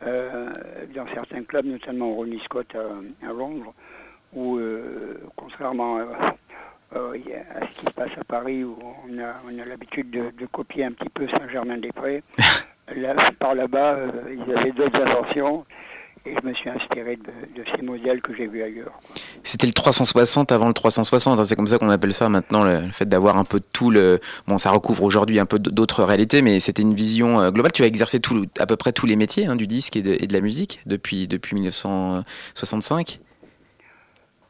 dans 0.02 1.06
certains 1.14 1.42
clubs, 1.42 1.66
notamment 1.66 2.14
Ronnie 2.14 2.40
Scott 2.44 2.68
à, 2.74 3.26
à 3.28 3.32
Londres, 3.32 3.74
où, 4.36 4.58
euh, 4.58 5.18
contrairement 5.34 5.96
à, 5.96 6.36
euh, 6.94 7.16
à 7.54 7.66
ce 7.72 7.80
qui 7.80 7.86
se 7.86 7.90
passe 7.90 8.10
à 8.20 8.24
Paris, 8.24 8.62
où 8.62 8.76
on 9.08 9.18
a, 9.18 9.34
on 9.44 9.58
a 9.58 9.64
l'habitude 9.64 10.10
de, 10.10 10.30
de 10.38 10.46
copier 10.46 10.84
un 10.84 10.92
petit 10.92 11.08
peu 11.08 11.26
Saint-Germain-des-Prés, 11.28 12.22
là, 12.94 13.14
par 13.40 13.54
là-bas, 13.54 13.94
euh, 13.94 14.10
ils 14.30 14.56
avaient 14.56 14.72
d'autres 14.72 15.00
inventions. 15.00 15.64
Et 16.26 16.34
je 16.42 16.44
me 16.44 16.52
suis 16.54 16.68
inspiré 16.68 17.16
de, 17.16 17.60
de 17.60 17.64
ces 17.70 17.82
modèles 17.82 18.20
que 18.20 18.34
j'ai 18.34 18.48
vus 18.48 18.60
ailleurs. 18.60 18.98
C'était 19.44 19.68
le 19.68 19.72
360 19.72 20.50
avant 20.50 20.66
le 20.66 20.74
360, 20.74 21.38
hein, 21.38 21.44
c'est 21.44 21.54
comme 21.54 21.68
ça 21.68 21.78
qu'on 21.78 21.88
appelle 21.88 22.12
ça 22.12 22.28
maintenant, 22.28 22.64
le, 22.64 22.80
le 22.80 22.90
fait 22.90 23.04
d'avoir 23.08 23.36
un 23.36 23.44
peu 23.44 23.60
tout 23.72 23.90
le... 23.92 24.18
Bon, 24.48 24.58
ça 24.58 24.72
recouvre 24.72 25.04
aujourd'hui 25.04 25.38
un 25.38 25.46
peu 25.46 25.60
d'autres 25.60 26.02
réalités, 26.02 26.42
mais 26.42 26.58
c'était 26.58 26.82
une 26.82 26.94
vision 26.94 27.40
euh, 27.40 27.50
globale. 27.52 27.70
Tu 27.70 27.84
as 27.84 27.86
exercé 27.86 28.18
tout, 28.18 28.44
à 28.58 28.66
peu 28.66 28.74
près 28.74 28.92
tous 28.92 29.06
les 29.06 29.14
métiers 29.14 29.46
hein, 29.46 29.54
du 29.54 29.68
disque 29.68 29.96
et 29.96 30.02
de, 30.02 30.16
et 30.18 30.26
de 30.26 30.32
la 30.32 30.40
musique 30.40 30.80
depuis, 30.84 31.28
depuis 31.28 31.54
1965. 31.54 33.20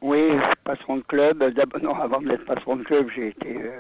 Oui, 0.02 0.30
patron 0.64 0.96
de 0.98 1.02
club. 1.02 1.42
D'abord, 1.54 1.80
non, 1.82 1.94
avant 2.00 2.20
d'être 2.20 2.44
patron 2.44 2.76
de 2.76 2.85
club, 2.85 3.09
j'ai 3.14 3.28
été, 3.28 3.56
euh, 3.56 3.70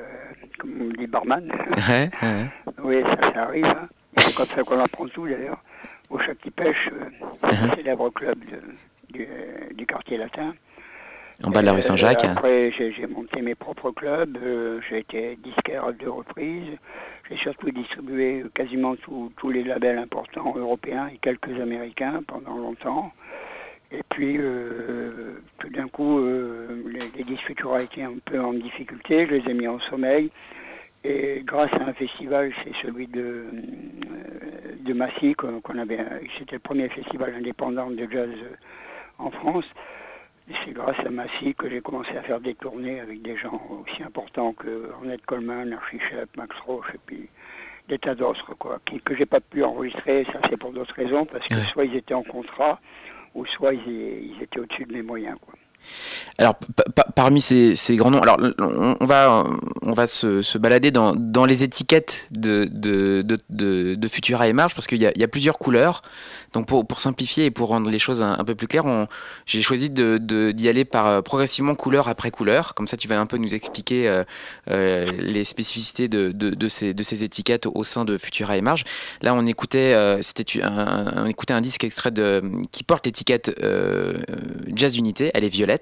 comme 0.58 0.72
on 0.80 1.00
dit, 1.00 1.06
barman. 1.06 1.50
Ouais, 1.88 2.10
ouais. 2.22 2.46
oui, 2.82 3.02
ça, 3.02 3.32
ça 3.32 3.42
arrive. 3.44 3.66
hein. 3.66 3.88
C'est 4.18 4.34
comme 4.34 4.46
ça 4.46 4.62
qu'on 4.62 4.80
apprend 4.80 5.06
tout, 5.08 5.26
d'ailleurs. 5.28 5.62
Au 6.08 6.18
Chat 6.18 6.34
qui 6.36 6.50
pêche, 6.50 6.88
euh, 6.92 7.48
Uh-huh. 7.48 7.74
célèbre 7.76 8.10
club 8.10 8.38
de- 8.46 9.12
du, 9.12 9.24
euh, 9.24 9.72
du 9.74 9.84
quartier 9.86 10.16
latin. 10.16 10.54
En 11.44 11.50
bas 11.50 11.60
de 11.60 11.66
la 11.66 11.72
rue 11.72 11.78
Euh, 11.78 11.82
Saint-Jacques. 11.82 12.24
Après, 12.24 12.70
j'ai 12.72 12.92
j'ai 12.92 13.06
monté 13.06 13.42
mes 13.42 13.54
propres 13.54 13.90
clubs. 13.90 14.38
j'ai 14.88 14.98
été 15.00 15.36
disquaire 15.42 15.84
à 15.84 15.92
deux 15.92 16.08
reprises. 16.10 16.78
J'ai 17.28 17.36
surtout 17.36 17.70
distribué 17.70 18.42
quasiment 18.54 18.94
tous 19.36 19.50
les 19.50 19.62
labels 19.64 19.98
importants 19.98 20.54
européens 20.56 21.08
et 21.12 21.18
quelques 21.18 21.60
américains 21.60 22.22
pendant 22.26 22.56
longtemps. 22.56 23.12
Et 23.96 24.02
puis, 24.10 24.36
euh, 24.38 25.38
tout 25.58 25.70
d'un 25.70 25.88
coup, 25.88 26.18
euh, 26.18 26.82
les, 26.88 27.08
les 27.16 27.24
disques 27.24 27.44
Futura 27.46 27.82
étaient 27.82 28.02
un 28.02 28.16
peu 28.24 28.38
en 28.40 28.52
difficulté. 28.52 29.26
Je 29.26 29.34
les 29.36 29.50
ai 29.50 29.54
mis 29.54 29.66
en 29.68 29.80
sommeil. 29.80 30.30
Et 31.04 31.42
grâce 31.44 31.72
à 31.74 31.84
un 31.88 31.92
festival, 31.92 32.52
c'est 32.62 32.74
celui 32.82 33.06
de, 33.06 33.20
euh, 33.20 34.74
de 34.80 34.92
Massy, 34.92 35.34
qu'on 35.34 35.78
avait, 35.78 35.98
c'était 36.38 36.56
le 36.56 36.60
premier 36.60 36.88
festival 36.88 37.34
indépendant 37.38 37.90
de 37.90 38.06
jazz 38.10 38.30
en 39.18 39.30
France. 39.30 39.64
C'est 40.64 40.72
grâce 40.72 40.98
à 41.04 41.10
Massy 41.10 41.54
que 41.54 41.68
j'ai 41.70 41.80
commencé 41.80 42.16
à 42.16 42.22
faire 42.22 42.40
des 42.40 42.54
tournées 42.54 43.00
avec 43.00 43.22
des 43.22 43.36
gens 43.36 43.60
aussi 43.82 44.02
importants 44.02 44.52
que 44.52 44.90
Ornette 44.94 45.24
Coleman, 45.26 45.72
Archie 45.72 46.00
Shepp, 46.00 46.36
Max 46.36 46.54
Roche 46.66 46.86
et 46.94 47.00
puis 47.06 47.28
des 47.88 47.98
tas 47.98 48.14
d'autres, 48.16 48.54
quoi, 48.54 48.78
qui, 48.84 49.00
que 49.00 49.14
j'ai 49.14 49.26
pas 49.26 49.40
pu 49.40 49.62
enregistrer, 49.62 50.24
ça 50.32 50.40
c'est 50.50 50.56
pour 50.56 50.72
d'autres 50.72 50.94
raisons, 50.94 51.24
parce 51.24 51.46
que 51.46 51.54
Ouais. 51.54 51.60
soit 51.72 51.84
ils 51.84 51.94
étaient 51.96 52.14
en 52.14 52.24
contrat, 52.24 52.80
ou 53.36 53.44
soit 53.46 53.74
ils, 53.74 54.32
ils 54.32 54.42
étaient 54.42 54.58
au-dessus 54.58 54.84
de 54.84 54.94
mes 54.94 55.02
moyens. 55.02 55.36
Alors, 56.38 56.54
pa- 56.56 56.84
pa- 56.94 57.06
parmi 57.14 57.40
ces, 57.40 57.74
grands 57.96 58.10
noms, 58.10 58.20
alors 58.20 58.38
on, 58.58 59.06
va, 59.06 59.44
on 59.82 59.92
va 59.92 60.06
se, 60.06 60.58
balader 60.58 60.90
dans, 60.90 61.14
les 61.46 61.62
étiquettes 61.62 62.28
de, 62.30 62.68
de, 62.70 63.22
de, 63.22 63.38
de, 63.48 63.94
de 63.94 64.08
Futura 64.08 64.46
et 64.46 64.52
Marge 64.52 64.74
parce 64.74 64.86
qu'il 64.86 64.98
y 64.98 65.06
a, 65.06 65.28
plusieurs 65.28 65.58
couleurs. 65.58 66.02
Donc, 66.52 66.66
pour, 66.68 66.86
pour 66.86 67.00
simplifier 67.00 67.46
et 67.46 67.50
pour 67.50 67.68
rendre 67.68 67.90
les 67.90 67.98
choses 67.98 68.22
un, 68.22 68.44
peu 68.44 68.54
plus 68.54 68.66
claires, 68.66 68.84
j'ai 69.44 69.62
choisi 69.62 69.90
d'y 69.90 70.68
aller 70.68 70.84
par 70.84 71.06
euh, 71.06 71.22
progressivement 71.22 71.74
couleur 71.74 72.08
après 72.08 72.30
couleur. 72.30 72.74
Comme 72.74 72.86
ça, 72.86 72.96
tu 72.96 73.08
vas 73.08 73.18
un 73.18 73.26
peu 73.26 73.36
nous 73.36 73.54
expliquer 73.54 74.08
euh, 74.08 74.24
euh, 74.70 75.10
les 75.18 75.44
spécificités 75.44 76.08
de, 76.08 76.68
ces, 76.68 76.94
de 76.94 77.02
ces 77.02 77.24
étiquettes 77.24 77.66
au 77.66 77.84
sein 77.84 78.04
de 78.04 78.16
Futura 78.16 78.56
et 78.56 78.62
Marge. 78.62 78.84
Là, 79.22 79.34
on 79.34 79.46
écoutait, 79.46 79.94
un, 79.94 80.18
un- 80.62 81.24
on 81.24 81.26
écoutait 81.26 81.54
un 81.54 81.60
disque 81.60 81.84
extrait 81.84 82.10
de, 82.10 82.42
qui 82.72 82.84
porte 82.84 83.06
l'étiquette 83.06 83.54
Jazz 84.74 84.96
Unité. 84.96 85.30
Elle 85.34 85.44
est 85.44 85.48
violette. 85.48 85.75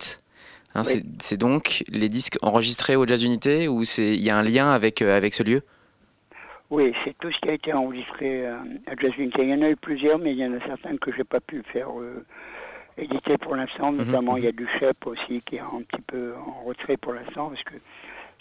Hein, 0.75 0.83
Oui. 0.87 1.03
c'est- 1.21 1.37
donc 1.37 1.85
les 1.89 2.09
disques 2.09 2.37
enregistrés 2.43 2.97
au 2.97 3.07
Jazz 3.07 3.23
Unité 3.23 3.69
ou 3.69 3.83
il 3.99 4.21
y 4.21 4.31
a 4.31 4.37
un 4.37 4.43
lien 4.43 4.71
avec, 4.71 5.03
euh, 5.03 5.17
avec 5.17 5.33
ce 5.35 5.43
lieu? 5.43 5.63
Oui, 6.71 6.93
c'est 7.05 7.17
tout 7.19 7.31
ce 7.31 7.39
qui 7.39 7.49
a 7.49 7.53
été 7.53 7.73
enregistré 7.73 8.47
euh, 8.47 8.57
à 8.87 8.97
Jazz 8.99 9.13
Unity. 9.17 9.39
Il 9.43 9.49
y 9.51 9.55
en 9.55 9.63
a 9.63 9.71
eu 9.71 9.77
plusieurs, 9.77 10.19
mais 10.19 10.33
il 10.33 10.39
y 10.39 10.45
en 10.47 10.53
a 10.55 10.61
certains 10.67 10.97
que 10.97 11.13
j'ai 11.17 11.23
pas 11.23 11.39
pu 11.41 11.63
faire 11.73 11.89
euh, 12.01 12.25
éditer 12.99 13.39
pour 13.39 13.55
l'instant. 13.55 13.93
Notamment, 13.93 14.37
il 14.37 14.45
y 14.45 14.49
a 14.49 14.53
du 14.53 14.67
Shep 14.79 15.07
aussi 15.07 15.41
qui 15.47 15.57
est 15.57 15.61
un 15.61 15.83
petit 15.89 16.03
peu 16.03 16.33
en 16.45 16.65
retrait 16.65 16.97
pour 16.97 17.13
l'instant, 17.13 17.51
parce 17.51 17.63
que 17.63 17.75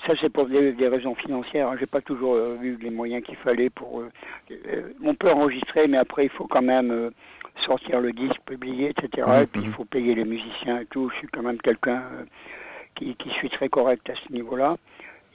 ça, 0.07 0.13
c'est 0.19 0.29
pour 0.29 0.47
des, 0.47 0.71
des 0.71 0.87
raisons 0.87 1.13
financières. 1.15 1.67
Hein. 1.69 1.75
J'ai 1.79 1.85
pas 1.85 2.01
toujours 2.01 2.33
euh, 2.35 2.57
eu 2.63 2.77
les 2.81 2.89
moyens 2.89 3.23
qu'il 3.23 3.35
fallait 3.35 3.69
pour. 3.69 3.99
euh, 3.99 4.09
euh, 4.51 4.93
on 5.03 5.13
peut 5.13 5.29
enregistrer, 5.29 5.87
mais 5.87 5.97
après, 5.97 6.25
il 6.25 6.29
faut 6.29 6.47
quand 6.47 6.63
même 6.63 6.91
euh, 6.91 7.09
sortir 7.61 8.01
le 8.01 8.11
disque, 8.11 8.39
publier, 8.45 8.89
etc. 8.89 9.27
Mhm, 9.27 9.41
Et 9.43 9.47
puis, 9.47 9.61
il 9.61 9.67
mhm. 9.67 9.73
faut 9.73 9.85
payer 9.85 10.15
les 10.15 10.25
musiciens 10.25 10.79
et 10.81 10.85
tout. 10.85 11.09
Je 11.09 11.15
suis 11.17 11.27
quand 11.27 11.43
même 11.43 11.57
quelqu'un 11.61 12.03
euh, 12.13 12.23
qui, 12.95 13.15
qui 13.15 13.29
suis 13.29 13.49
très 13.49 13.69
correct 13.69 14.09
à 14.09 14.15
ce 14.15 14.31
niveau-là. 14.33 14.75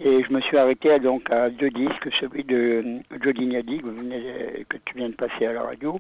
Et 0.01 0.23
je 0.23 0.33
me 0.33 0.41
suis 0.41 0.57
arrêté 0.57 0.93
à, 0.93 1.01
donc 1.01 1.29
à 1.33 1.51
deux 1.51 1.71
disques, 1.71 2.09
celui 2.13 2.45
de 2.45 2.57
euh, 2.57 3.19
Jody 3.21 3.47
Nadi, 3.47 3.79
que, 3.79 3.87
venez- 3.89 4.65
que 4.69 4.77
tu 4.85 4.97
viens 4.97 5.09
de 5.09 5.15
passer 5.15 5.47
à 5.47 5.53
la 5.53 5.63
radio, 5.63 5.99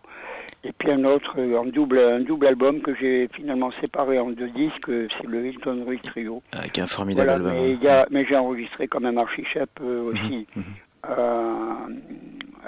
et 0.62 0.70
puis 0.70 0.92
un 0.92 1.02
autre, 1.04 1.34
euh, 1.38 1.56
en 1.58 1.64
double, 1.64 1.98
un 1.98 2.20
double 2.20 2.46
album 2.46 2.80
que 2.80 2.94
j'ai 2.94 3.28
finalement 3.34 3.72
séparé 3.80 4.20
en 4.20 4.30
deux 4.30 4.50
disques, 4.50 4.88
euh, 4.88 5.08
c'est 5.16 5.26
le 5.26 5.44
Hilton 5.46 5.82
Ruiz 5.84 6.00
Trio. 6.02 6.44
Avec 6.56 6.78
un 6.78 6.86
formidable 6.86 7.28
Voilà, 7.30 7.48
album. 7.50 7.60
mais, 7.64 7.72
il 7.72 7.82
y 7.82 7.88
a- 7.88 8.06
mais 8.12 8.24
j'ai 8.24 8.36
enregistré 8.36 8.86
quand 8.86 9.00
même 9.00 9.18
euh, 9.18 10.02
aussi 10.12 10.46
mhm. 10.54 10.64
à, 11.02 11.78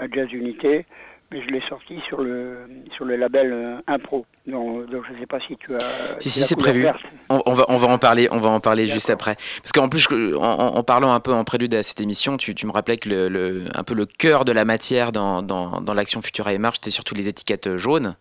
à 0.01 0.09
Jazz 0.11 0.33
Unité. 0.33 0.85
Mais 1.31 1.43
je 1.43 1.49
l'ai 1.49 1.61
sorti 1.69 2.01
sur 2.07 2.21
le 2.23 2.59
sur 2.95 3.05
le 3.05 3.17
label 3.17 3.53
euh, 3.53 3.77
Impro. 3.87 4.27
Donc, 4.47 4.91
donc 4.91 5.05
je 5.09 5.13
ne 5.15 5.19
sais 5.21 5.27
pas 5.27 5.39
si 5.41 5.57
tu 5.57 5.75
as. 5.75 5.81
Si, 6.21 6.29
si, 6.31 6.43
c'est 6.43 6.57
prévu. 6.57 6.87
On, 7.29 7.41
on 7.47 7.55
va, 7.55 7.65
on 7.69 7.77
va 7.77 7.87
en 7.89 7.99
parler, 7.99 8.29
on 8.31 8.39
va 8.41 8.49
en 8.49 8.61
parler 8.61 8.87
juste 8.87 9.11
après. 9.11 9.37
Parce 9.63 9.73
qu'en 9.73 9.89
plus, 9.89 10.01
je- 10.01 10.35
en, 10.35 10.43
en- 10.43 10.77
en 10.77 10.83
parlant 10.83 11.13
un 11.13 11.21
peu 11.21 11.33
en 11.33 11.45
prélude 11.45 11.75
à 11.75 11.83
cette 11.83 12.01
émission, 12.01 12.37
tu, 12.37 12.55
tu 12.55 12.67
me 12.67 12.73
rappelais 12.73 12.97
que 12.99 13.09
le, 13.09 13.29
le- 13.29 13.65
un 13.75 13.85
peu 13.85 13.95
le 13.95 14.07
cœur 14.07 14.45
de 14.45 14.53
la 14.53 14.65
matière 14.65 15.13
dans, 15.13 15.43
dans, 15.43 15.81
dans 15.81 15.95
l'action 15.95 16.21
Futura 16.23 16.53
et 16.53 16.59
Marche, 16.59 16.77
c'était 16.77 16.91
surtout 16.91 17.15
les 17.15 17.29
étiquettes 17.29 17.77
jaunes. 17.77 18.17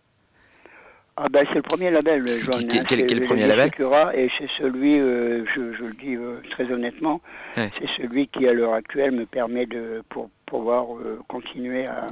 Ah 1.16 1.28
ben 1.28 1.44
c'est 1.48 1.56
le 1.56 1.62
premier 1.62 1.90
label, 1.90 2.22
jaune. 2.26 2.50
quel- 2.70 2.80
hein, 2.80 2.84
quel- 2.88 3.18
le 3.18 3.26
premier 3.26 3.46
label 3.46 3.70
Cura, 3.72 4.16
Et 4.16 4.30
c'est 4.38 4.48
celui, 4.58 4.98
euh, 4.98 5.44
je, 5.46 5.72
je 5.74 5.84
le 5.84 5.92
dis 5.94 6.14
euh, 6.16 6.40
très 6.50 6.70
honnêtement, 6.72 7.20
Ouais. 7.56 7.70
c'est 7.78 7.88
celui 8.02 8.26
qui 8.28 8.46
à 8.48 8.52
l'heure 8.54 8.72
actuelle 8.72 9.12
me 9.12 9.26
permet 9.26 9.66
de 9.66 10.02
pour 10.08 10.30
pouvoir 10.46 10.84
euh, 10.96 11.20
continuer 11.28 11.86
à, 11.86 12.06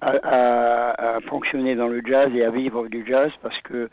à, 0.00 0.10
à- 0.22 1.16
à 1.16 1.20
fonctionner 1.22 1.74
dans 1.74 1.88
le 1.88 2.00
jazz 2.04 2.30
et 2.34 2.44
à 2.44 2.50
vivre 2.50 2.88
du 2.88 3.04
jazz 3.06 3.30
parce 3.42 3.60
que 3.60 3.88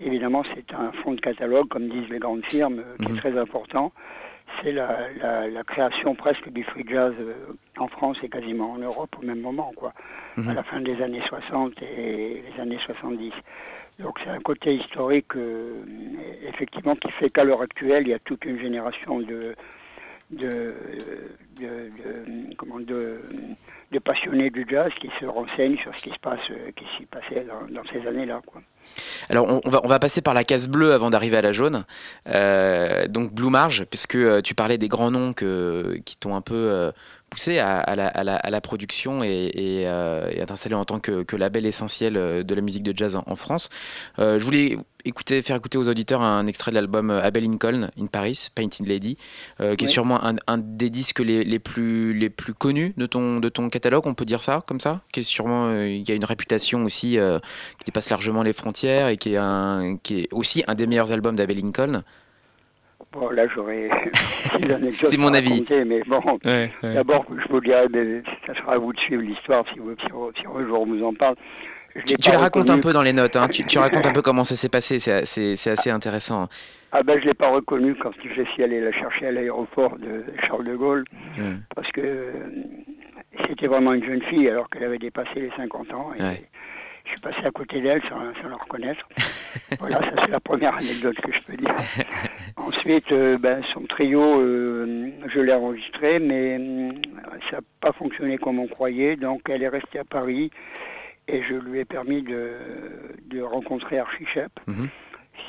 évidemment 0.00 0.42
c'est 0.54 0.72
un 0.74 0.92
fonds 1.02 1.12
de 1.12 1.20
catalogue 1.20 1.68
comme 1.68 1.88
disent 1.88 2.08
les 2.10 2.18
grandes 2.18 2.44
firmes 2.46 2.82
qui 3.00 3.10
Mhm. 3.10 3.16
est 3.16 3.20
très 3.20 3.38
important. 3.38 3.92
C'est 4.62 4.72
la, 4.72 4.98
la- 5.22 5.46
la 5.46 5.62
création 5.62 6.16
presque 6.16 6.48
du 6.50 6.64
free 6.64 6.84
jazz 6.88 7.14
en 7.78 7.86
France 7.86 8.16
et 8.24 8.28
quasiment 8.28 8.72
en 8.72 8.78
Europe 8.78 9.14
au 9.22 9.24
même 9.24 9.40
moment 9.40 9.72
quoi, 9.76 9.92
Mhm. 10.36 10.48
à 10.48 10.54
la 10.54 10.62
fin 10.64 10.80
des 10.80 11.00
années 11.02 11.22
60 11.28 11.74
et 11.82 12.42
les 12.56 12.60
années 12.60 12.78
70. 12.84 13.32
Donc 14.00 14.18
c'est 14.24 14.30
un 14.30 14.40
côté 14.40 14.74
historique 14.74 15.36
euh, 15.36 15.82
effectivement 16.48 16.96
qui 16.96 17.10
fait 17.10 17.28
qu'à 17.28 17.44
l'heure 17.44 17.62
actuelle 17.62 18.04
il 18.06 18.10
y 18.10 18.14
a 18.14 18.18
toute 18.18 18.44
une 18.44 18.58
génération 18.58 19.20
de 19.20 19.54
de, 20.30 20.72
comment, 22.56 22.78
de, 22.78 23.18
passionnés 24.04 24.48
du 24.50 24.64
jazz 24.70 24.92
qui 25.00 25.10
se 25.18 25.24
renseignent 25.26 25.76
sur 25.76 25.92
ce 25.98 26.04
qui 26.04 26.10
se 26.10 26.20
passe, 26.20 26.38
euh, 26.52 26.70
qui 26.76 26.84
s'y 26.96 27.04
passait 27.06 27.44
dans, 27.68 27.82
ces 27.92 28.06
années-là. 28.06 28.40
Alors, 29.28 29.60
on, 29.64 29.68
va, 29.68 29.80
on 29.82 29.88
va 29.88 29.98
passer 29.98 30.22
par 30.22 30.32
la 30.32 30.44
case 30.44 30.68
bleue 30.68 30.92
avant 30.92 31.10
d'arriver 31.10 31.36
à 31.36 31.42
la 31.42 31.50
jaune. 31.50 31.84
Euh, 32.28 33.08
donc, 33.08 33.32
Blue 33.34 33.50
Marge, 33.50 33.86
puisque 33.86 34.42
tu 34.42 34.54
parlais 34.54 34.78
des 34.78 34.86
grands 34.86 35.10
noms 35.10 35.32
qui 35.32 36.16
t'ont 36.16 36.36
un 36.36 36.42
peu 36.42 36.92
poussé 37.30 37.58
à, 37.60 37.78
à 37.78 37.94
la, 37.96 38.08
à 38.08 38.24
la- 38.24 38.36
à 38.36 38.50
la 38.50 38.60
production 38.60 39.22
et, 39.22 39.28
et, 39.54 39.86
euh, 39.86 40.28
et 40.32 40.40
à 40.40 40.46
t'installer 40.46 40.74
en 40.74 40.84
tant 40.84 40.98
que, 40.98 41.22
que 41.22 41.36
label 41.36 41.64
essentiel 41.64 42.16
euh, 42.16 42.42
de 42.42 42.54
la 42.54 42.60
musique 42.60 42.82
de 42.82 42.92
jazz 42.96 43.16
en, 43.16 43.22
en 43.26 43.36
France. 43.36 43.70
Euh, 44.18 44.38
je 44.38 44.44
voulais 44.44 44.76
écouter, 45.04 45.40
faire 45.40 45.56
écouter 45.56 45.78
aux 45.78 45.88
auditeurs 45.88 46.20
un 46.20 46.46
extrait 46.46 46.72
de 46.72 46.74
l'album 46.74 47.10
Abel 47.10 47.44
Lincoln 47.44 47.88
in 47.98 48.06
Paris, 48.06 48.48
Painted 48.54 48.86
Lady, 48.86 49.16
euh, 49.60 49.74
qui 49.76 49.84
est 49.84 49.88
sûrement 49.88 50.22
un, 50.24 50.34
un 50.46 50.58
des 50.58 50.90
disques 50.90 51.20
les, 51.20 51.44
les 51.44 51.58
plus, 51.58 52.12
les 52.12 52.28
plus 52.28 52.52
connus 52.52 52.92
de 52.98 53.06
ton, 53.06 53.38
de 53.38 53.48
ton 53.48 53.70
catalogue, 53.70 54.06
on 54.06 54.14
peut 54.14 54.26
dire 54.26 54.42
ça 54.42 54.62
comme 54.66 54.80
ça 54.80 55.00
Qui 55.12 55.20
est 55.20 55.22
sûrement, 55.22 55.72
il 55.80 56.06
y 56.06 56.12
a 56.12 56.14
une 56.14 56.24
réputation 56.24 56.84
aussi 56.84 57.16
qui 57.78 57.84
dépasse 57.86 58.10
largement 58.10 58.42
les 58.42 58.52
frontières 58.52 59.08
et 59.08 59.16
qui 59.16 59.32
est, 59.34 59.38
un, 59.38 59.96
qui 60.02 60.20
est 60.20 60.28
aussi 60.32 60.64
un 60.66 60.74
des 60.74 60.86
meilleurs 60.86 61.12
albums 61.12 61.36
d'Abel 61.36 61.58
Lincoln. 61.58 62.02
Bon, 63.12 63.28
là, 63.30 63.46
j'aurais 63.48 63.90
anecdotes 64.54 65.06
C'est 65.10 65.16
mon 65.16 65.34
avis. 65.34 65.50
raconter, 65.50 65.84
mais 65.84 66.02
bon, 66.06 66.20
d'abord, 66.82 67.26
je 67.36 67.48
vous 67.48 67.60
dirais, 67.60 67.86
mais 67.92 68.22
ça 68.46 68.54
sera 68.54 68.74
à 68.74 68.78
vous 68.78 68.92
de 68.92 69.00
suivre 69.00 69.22
l'histoire 69.22 69.64
si, 69.72 69.78
vous, 69.80 69.94
si, 69.98 70.46
un 70.46 70.66
jour 70.66 70.82
on 70.82 70.86
vous 70.86 71.04
en 71.04 71.12
parle. 71.14 71.34
Tu, 72.06 72.14
la 72.30 72.38
racontes 72.38 72.70
un 72.70 72.78
peu 72.78 72.92
dans 72.92 73.02
les 73.02 73.12
notes, 73.12 73.34
hein. 73.34 73.48
tu, 73.48 73.64
tu 73.64 73.78
racontes 73.78 74.06
un 74.06 74.12
peu 74.12 74.22
comment 74.28 74.44
ça 74.44 74.54
s'est 74.54 74.68
passé, 74.68 75.00
c'est 75.00 75.70
assez 75.70 75.90
intéressant. 75.90 76.48
Ah 76.92 77.02
ben, 77.02 77.20
je 77.20 77.24
l'ai 77.26 77.34
pas 77.34 77.48
reconnu 77.48 77.94
quand 77.96 78.10
je 78.24 78.42
suis 78.44 78.62
allé 78.62 78.80
la 78.80 78.92
chercher 78.92 79.26
à 79.26 79.32
l'aéroport 79.32 79.96
de 79.98 80.24
Charles 80.46 80.64
de 80.64 80.76
Gaulle, 80.76 81.04
Ouais. 81.38 81.54
parce 81.74 81.90
que 81.92 82.00
euh, 82.00 82.32
c'était 83.46 83.66
vraiment 83.66 83.92
une 83.92 84.04
jeune 84.04 84.22
fille 84.22 84.48
alors 84.48 84.68
qu'elle 84.70 84.84
avait 84.84 84.98
dépassé 84.98 85.30
les 85.36 85.50
50 85.56 85.92
ans. 85.94 86.10
Et 86.18 86.22
Ouais. 86.22 86.44
Je 87.04 87.10
suis 87.12 87.20
passé 87.20 87.44
à 87.44 87.50
côté 87.50 87.80
d'elle 87.80 88.02
sans, 88.02 88.18
sans 88.40 88.48
la 88.48 88.56
reconnaître. 88.56 89.08
voilà, 89.80 90.00
ça 90.00 90.10
c'est 90.24 90.30
la 90.30 90.38
première 90.40 90.76
anecdote 90.76 91.16
que 91.20 91.32
je 91.32 91.40
peux 91.42 91.56
dire. 91.56 91.74
Ensuite, 92.56 93.12
euh, 93.12 93.38
ben, 93.38 93.62
son 93.72 93.82
trio, 93.82 94.40
euh, 94.40 95.10
je 95.26 95.40
l'ai 95.40 95.52
enregistré, 95.52 96.18
mais 96.18 96.56
hum, 96.56 96.92
ça 97.48 97.56
n'a 97.56 97.62
pas 97.80 97.92
fonctionné 97.92 98.38
comme 98.38 98.58
on 98.58 98.66
croyait, 98.66 99.16
donc 99.16 99.42
elle 99.48 99.62
est 99.62 99.68
restée 99.68 99.98
à 99.98 100.04
Paris 100.04 100.50
et 101.28 101.42
je 101.42 101.54
lui 101.54 101.78
ai 101.78 101.84
permis 101.84 102.22
de, 102.22 102.52
de 103.26 103.40
rencontrer 103.40 103.98
Archie 103.98 104.26
Shep. 104.26 104.52
Mhm. 104.66 104.88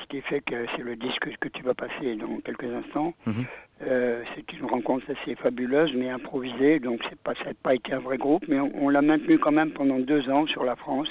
Ce 0.01 0.07
qui 0.07 0.21
fait 0.21 0.41
que 0.41 0.65
c'est 0.75 0.83
le 0.83 0.95
disque 0.95 1.27
que 1.39 1.49
tu 1.49 1.63
vas 1.63 1.73
passer 1.73 2.15
dans 2.15 2.39
quelques 2.45 2.71
instants. 2.71 3.13
Mhm. 3.25 3.45
Euh, 3.87 4.23
c'est 4.35 4.53
une 4.53 4.65
rencontre 4.65 5.05
assez 5.11 5.35
fabuleuse, 5.35 5.93
mais 5.95 6.09
improvisée, 6.09 6.79
donc 6.79 7.01
pas, 7.23 7.33
ça 7.35 7.45
n'a 7.45 7.53
pas 7.61 7.73
été 7.73 7.93
un 7.93 7.99
vrai 7.99 8.17
groupe, 8.17 8.45
mais 8.47 8.59
on, 8.59 8.71
on 8.75 8.89
l'a 8.89 9.01
maintenu 9.01 9.39
quand 9.39 9.51
même 9.51 9.71
pendant 9.71 9.99
deux 9.99 10.29
ans 10.29 10.45
sur 10.45 10.63
la 10.63 10.75
France. 10.75 11.09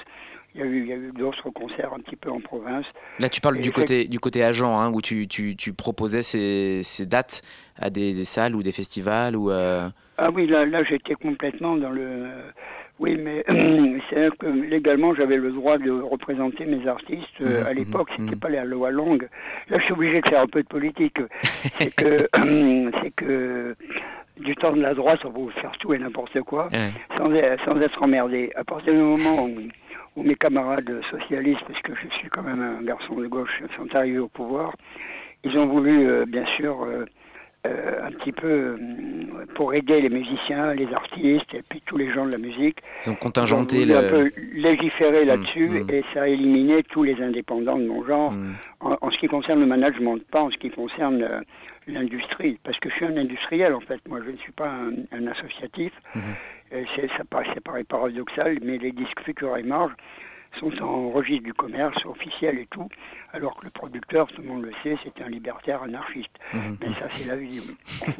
Il 0.55 0.61
y 0.61 0.65
a 0.65 0.67
eu, 0.97 1.13
d'autres 1.17 1.51
concerts 1.51 1.93
un 1.95 2.01
petit 2.01 2.17
peu 2.17 2.31
en 2.31 2.41
province. 2.41 2.87
Là, 3.19 3.29
tu 3.29 3.41
parles 3.41 3.59
Et 3.59 3.61
du 3.61 3.73
côté, 3.73 4.07
du 4.07 4.19
côté 4.19 4.43
agent, 4.43 4.79
hein, 4.81 4.91
où 4.93 5.01
tu, 5.01 5.29
tu, 5.29 5.55
tu 5.55 5.73
proposais 5.73 6.23
ces, 6.23 6.81
ces 6.83 7.07
dates 7.07 7.43
à 7.79 7.91
des, 7.91 8.13
des 8.15 8.25
salles 8.25 8.57
ou 8.57 8.63
des 8.63 8.73
festivals 8.73 9.37
ou 9.37 9.51
euh, 9.51 9.89
Ah 10.19 10.31
oui, 10.31 10.47
là, 10.47 10.67
là 10.67 10.83
j'étais 10.83 11.15
complètement 11.15 11.77
dans 11.77 11.91
le... 11.91 12.27
Oui, 12.99 13.17
mais 13.19 13.45
c'est 14.11 14.29
que 14.37 14.47
légalement 14.47 15.15
j'avais 15.15 15.37
le 15.37 15.53
droit 15.53 15.79
de 15.79 15.91
représenter 15.91 16.67
mes 16.67 16.87
artistes. 16.87 17.41
Euh, 17.41 17.61
Mhm, 17.61 17.67
à 17.67 17.73
l'époque, 17.73 18.11
mhm, 18.11 18.17
c'était 18.19 18.35
mhm. 18.37 18.41
pas 18.41 18.49
la 18.51 18.65
loi 18.65 18.91
longue. 18.91 19.29
Là, 19.71 19.79
je 19.79 19.85
suis 19.85 19.93
obligé 19.93 20.21
de 20.21 20.29
faire 20.29 20.43
un 20.43 20.47
peu 20.47 20.63
de 20.63 20.69
politique. 20.69 21.19
c'est 21.79 21.95
que, 21.95 22.29
c'est 23.03 23.11
que 23.13 23.75
du 24.39 24.55
temps 24.55 24.73
de 24.73 24.83
la 24.83 24.95
droite, 24.95 25.21
on 25.25 25.31
peut 25.31 25.51
faire 25.53 25.73
tout 25.79 25.95
et 25.95 25.99
n'importe 25.99 26.41
quoi. 26.43 26.69
ouais. 26.75 26.93
sans, 27.17 27.31
sans 27.65 27.81
être 27.81 28.03
emmerdé. 28.03 28.53
À 28.55 28.65
partir 28.65 28.93
du 28.93 28.99
moment 28.99 29.47
où, 29.47 29.57
où 30.16 30.23
mes 30.23 30.35
camarades 30.35 31.01
socialistes, 31.11 31.62
parce 31.66 31.81
que 31.83 31.92
je 31.94 32.09
suis 32.14 32.29
quand 32.29 32.42
même 32.42 32.61
un 32.61 32.83
garçon 32.83 33.14
de 33.14 33.27
gauche, 33.27 33.62
sont 33.77 33.94
arrivés 33.94 34.18
au 34.18 34.29
pouvoir, 34.29 34.75
ils 35.44 35.57
ont 35.59 35.66
voulu, 35.66 36.07
euh, 36.07 36.25
bien 36.27 36.44
sûr, 36.46 36.83
euh, 36.83 37.05
euh, 37.66 38.07
un 38.07 38.11
petit 38.12 38.33
peu, 38.33 38.79
pour 39.55 39.75
aider 39.75 40.01
les 40.01 40.09
musiciens, 40.09 40.73
les 40.75 40.90
artistes, 40.94 41.55
et 41.55 41.62
puis 41.68 41.83
tous 41.85 41.99
les 41.99 42.09
gens 42.11 42.25
de 42.25 42.33
la 42.33 42.38
musique, 42.38 42.79
Ils 43.05 43.11
ont 43.11 43.14
ils 43.83 43.94
ont 43.94 43.99
un 43.99 44.09
peu 44.09 44.31
légiférer 44.55 45.25
là-dessus, 45.27 45.68
mm. 45.68 45.90
et 45.90 46.05
ça 46.14 46.23
a 46.23 46.29
éliminé 46.29 46.83
tous 46.83 47.03
les 47.03 47.20
indépendants 47.23 47.79
de 47.79 47.87
mon 47.87 48.05
genre, 48.05 48.33
Mm. 48.33 48.55
en, 48.81 48.96
en 49.01 49.11
ce 49.11 49.18
qui 49.18 49.29
concerne 49.29 49.61
le 49.61 49.66
management, 49.66 50.18
pas 50.31 50.42
en 50.42 50.51
ce 50.51 50.57
qui 50.57 50.70
concerne 50.70 51.42
l'industrie, 51.87 52.59
parce 52.62 52.79
que 52.79 52.88
je 52.88 52.94
suis 52.94 53.05
un 53.05 53.16
industriel 53.16 53.75
en 53.75 53.81
fait, 53.81 54.01
moi 54.09 54.20
je 54.25 54.31
ne 54.31 54.37
suis 54.37 54.53
pas 54.53 54.68
un, 54.68 54.92
un 55.12 55.27
associatif, 55.27 55.92
ça, 56.70 57.24
paraît, 57.28 57.46
ça 57.54 57.61
paraît 57.62 57.85
paradoxal, 57.85 58.59
mais 58.62 58.78
les 58.78 58.92
disques 58.92 59.20
Futura 59.24 59.61
et 59.61 59.62
Marge 59.62 59.92
sont 60.59 60.72
en 60.83 61.11
registre 61.11 61.44
du 61.44 61.54
commerce 61.54 62.04
officiel 62.06 62.59
et 62.59 62.66
tout, 62.70 62.88
alors 63.33 63.56
que 63.56 63.64
le 63.66 63.70
producteur, 63.70 64.26
tout 64.28 64.42
le 64.42 64.48
monde 64.48 64.62
le 64.64 64.72
sait, 64.83 64.96
c'est 65.04 65.22
un 65.22 65.28
libertaire 65.28 65.83
anarchiste. 65.83 66.30
Mhm. 66.52 66.76
Mais 66.80 66.94
ça 66.94 67.06
c'est 67.11 67.28
la 67.28 67.37
vie. 67.37 67.61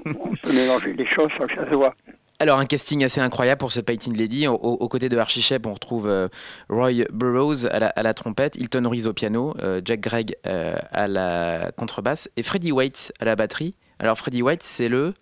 On 0.07 0.35
peut 0.43 0.53
mélanger 0.53 0.93
les 0.93 1.07
choses 1.07 1.31
sans 1.39 1.47
que 1.47 1.55
ça 1.55 1.69
se 1.69 1.75
voit. 1.75 1.95
Alors, 2.43 2.59
un 2.59 2.65
casting 2.65 3.05
assez 3.05 3.21
incroyable 3.21 3.59
pour 3.59 3.71
ce 3.71 3.81
Painted 3.81 4.17
Lady. 4.17 4.47
Au- 4.47 4.55
au- 4.55 4.75
Aux 4.77 4.89
côtés 4.89 5.11
de 5.11 5.19
Archie 5.19 5.43
Shep, 5.43 5.67
on 5.67 5.75
retrouve 5.75 6.09
euh, 6.09 6.29
Roy 6.71 7.05
Burroughs 7.13 7.67
à 7.71 7.79
la, 7.81 7.89
à 7.89 8.03
la 8.03 8.15
trompette, 8.15 8.57
Hilton 8.57 8.89
Reese 8.89 9.07
au 9.07 9.13
piano, 9.13 9.53
euh, 9.61 9.83
Jack 9.85 10.01
Gregg 10.01 10.35
euh, 10.47 10.75
à 10.91 11.07
la 11.07 11.71
contrebasse 11.77 12.31
et 12.39 12.43
Freddie 12.43 12.73
White 12.73 13.13
à 13.21 13.27
la 13.27 13.37
batterie. 13.37 13.75
Alors, 13.99 14.17
Freddie 14.17 14.41
White, 14.43 14.63
c'est 14.63 14.89
le. 14.89 15.13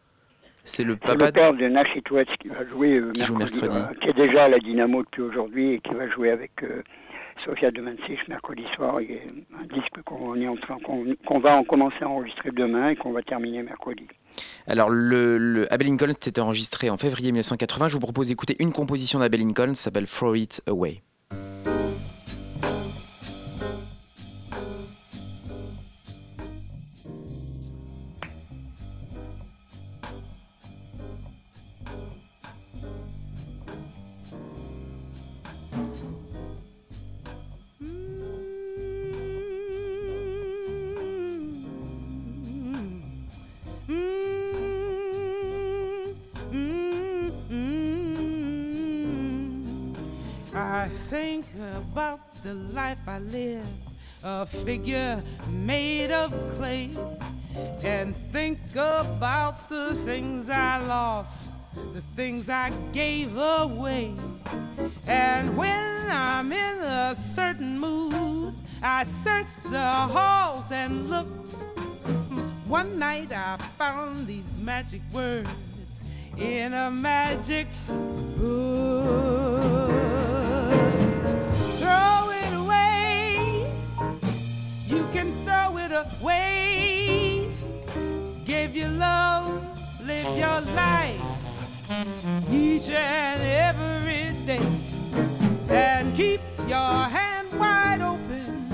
C'est 0.69 0.85
le 0.85 0.97
papa. 0.97 1.27
le 1.27 1.33
père 1.33 1.55
de 1.55 1.67
Nash 1.67 1.97
Hitwetz 1.97 2.29
qui 2.41 2.49
va 2.49 2.65
jouer 2.67 2.97
euh, 2.99 3.13
joue 3.21 3.37
mercredi. 3.37 3.75
euh, 3.77 3.95
qui 4.01 4.11
est 4.11 4.13
déjà 4.17 4.45
à 4.45 4.49
la 4.49 4.59
Dynamo 4.59 5.03
depuis 5.03 5.23
aujourd'hui 5.23 5.73
et 5.73 5.81
qui 5.81 5.95
va 5.95 6.09
jouer 6.09 6.31
avec 6.31 6.53
euh, 6.63 6.83
Sofia 7.45 7.71
de 7.71 7.81
Mansich 7.81 8.29
mercredi 8.29 8.65
soir. 8.75 9.01
Il 9.01 9.11
y 9.11 9.15
a 9.15 9.21
un 9.61 9.67
disque 9.75 10.03
qu'on 10.05 10.39
est 10.41 10.47
en 10.49 10.57
train, 10.57 10.79
qu'on 10.85 11.07
qu'on 11.27 11.39
va 11.39 11.57
en 11.57 11.65
commencer 11.65 12.03
à 12.03 12.09
enregistrer 12.09 12.51
demain 12.51 12.91
et 12.91 12.97
qu'on 12.97 13.13
va 13.13 13.23
terminer 13.23 13.63
mercredi. 13.63 14.07
Alors, 14.67 14.91
le, 14.91 15.39
le 15.39 15.73
Abel 15.73 15.89
Lincoln, 15.89 16.11
c'était 16.21 16.41
enregistré 16.41 16.91
en 16.91 16.97
février 16.99 17.33
1980. 17.33 17.89
Je 17.89 17.95
vous 17.95 18.01
propose 18.01 18.29
d'écouter 18.29 18.55
une 18.59 18.73
composition 18.73 19.19
d'Abel 19.21 19.41
Lincoln, 19.41 19.75
s'appelle 19.75 20.07
Throw 20.07 20.35
It 20.35 20.63
Away. 20.67 21.01
Think 51.29 51.47
about 51.77 52.21
the 52.43 52.55
life 52.55 53.05
I 53.07 53.19
live, 53.19 53.67
a 54.25 54.47
figure 54.47 55.23
made 55.51 56.11
of 56.11 56.33
clay, 56.57 56.89
and 57.83 58.17
think 58.33 58.59
about 58.73 59.69
the 59.69 59.95
things 60.07 60.49
I 60.49 60.79
lost 60.79 61.51
the 61.93 62.01
things 62.17 62.49
I 62.49 62.73
gave 62.93 63.37
away. 63.37 64.15
And 65.07 65.55
when 65.57 66.11
I'm 66.11 66.51
in 66.51 66.79
a 66.83 67.15
certain 67.35 67.79
mood, 67.79 68.55
I 68.83 69.05
search 69.23 69.53
the 69.71 69.91
halls 70.15 70.73
and 70.73 71.11
look. 71.11 71.29
One 72.67 72.99
night 72.99 73.33
I 73.33 73.59
found 73.77 74.27
these 74.27 74.57
magic 74.57 75.03
words 75.13 75.51
in 76.39 76.73
a 76.73 76.91
magic 76.91 77.67
book. 78.39 79.88
It. 86.07 87.51
Give 88.45 88.75
your 88.77 88.89
love, 88.89 89.63
live 90.05 90.39
your 90.39 90.61
life 90.75 91.21
each 92.51 92.89
and 92.89 93.43
every 93.43 94.33
day. 94.47 94.67
And 95.69 96.17
keep 96.17 96.41
your 96.67 97.05
hand 97.17 97.53
wide 97.59 98.01
open 98.01 98.71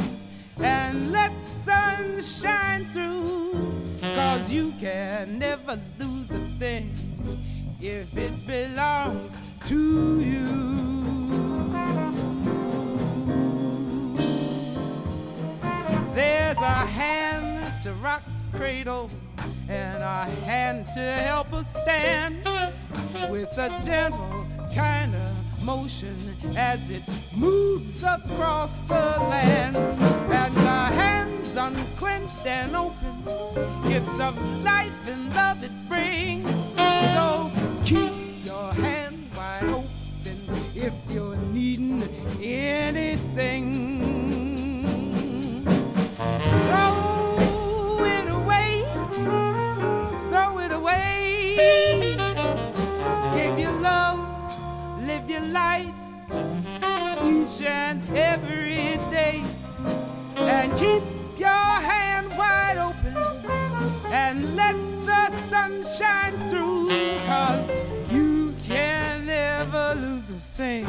and 0.58 1.12
let 1.12 1.32
the 1.44 1.50
sun 1.64 2.20
shine 2.20 2.92
through. 2.92 3.54
Cause 4.14 4.50
you 4.50 4.72
can 4.80 5.38
never 5.38 5.80
lose 5.98 6.30
a 6.30 6.38
thing 6.58 6.90
if 7.80 8.16
it 8.16 8.46
belongs 8.46 9.38
to 9.66 10.20
you. 10.20 10.83
There's 16.14 16.58
a 16.58 16.86
hand 16.86 17.82
to 17.82 17.92
rock 17.94 18.22
cradle 18.52 19.10
and 19.68 20.00
a 20.00 20.26
hand 20.44 20.86
to 20.94 21.00
help 21.00 21.52
us 21.52 21.68
stand 21.82 22.36
with 23.28 23.50
a 23.58 23.68
gentle 23.84 24.46
kind 24.72 25.16
of 25.16 25.64
motion 25.64 26.36
as 26.56 26.88
it 26.88 27.02
moves 27.34 28.04
across 28.04 28.78
the 28.82 28.94
land. 28.94 29.76
And 29.76 30.56
the 30.56 30.84
hands 30.94 31.56
unclenched 31.56 32.46
and 32.46 32.76
open, 32.76 33.24
gifts 33.88 34.20
of 34.20 34.40
life 34.62 34.92
and 35.08 35.34
love 35.34 35.64
it 35.64 35.88
brings. 35.88 36.48
So 37.14 37.50
keep 37.84 38.12
your 38.44 38.72
hand 38.74 39.30
wide 39.36 39.64
open 39.64 40.38
if 40.76 40.92
you're 41.10 41.36
needing 41.36 42.04
anything. 42.40 43.93
And 57.66 58.02
every 58.16 58.98
day. 59.10 59.44
And 60.36 60.72
keep 60.78 61.02
your 61.38 61.48
hand 61.48 62.28
wide 62.36 62.78
open 62.78 63.16
and 64.12 64.56
let 64.56 64.76
the 65.06 65.48
sun 65.48 65.84
shine 65.84 66.50
through. 66.50 66.88
Cause 67.26 67.70
you 68.10 68.54
can 68.66 69.26
never 69.26 69.94
lose 69.94 70.30
a 70.30 70.40
thing 70.56 70.86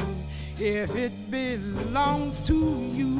if 0.60 0.96
it 0.96 1.32
belongs 1.32 2.40
to 2.42 2.56
you. 2.94 3.16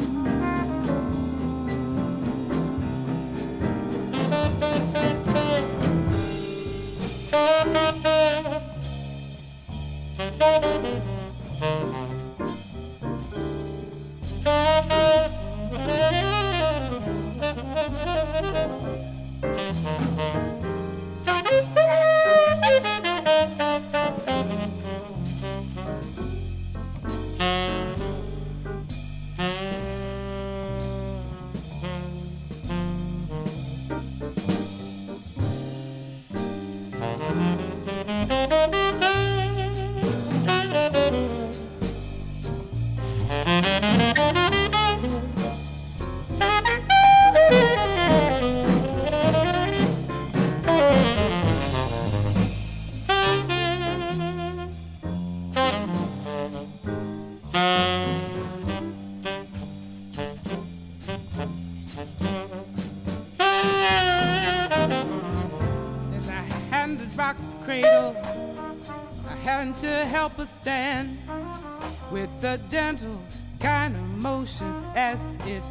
Thank 17.56 17.96
you. 23.00 23.05
A 72.46 72.58
gentle 72.70 73.20
kind 73.60 73.96
of 73.96 74.04
motion 74.04 74.72
as 74.96 75.18
it 75.48 75.64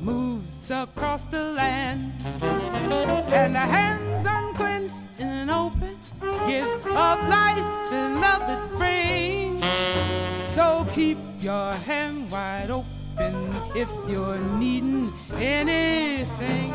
moves 0.00 0.68
across 0.70 1.22
the 1.26 1.42
land. 1.52 2.12
And 3.32 3.54
the 3.54 3.60
hands 3.60 4.26
unclenched 4.26 5.20
and 5.20 5.48
open 5.50 5.96
gives 6.46 6.72
of 6.72 7.18
life 7.28 7.92
and 7.92 8.20
love 8.20 8.42
it 8.50 8.76
brings. 8.76 9.64
So 10.54 10.86
keep 10.92 11.18
your 11.40 11.72
hand 11.72 12.30
wide 12.30 12.70
open 12.70 13.54
if 13.76 13.88
you're 14.08 14.38
needing 14.58 15.12
anything. 15.36 16.74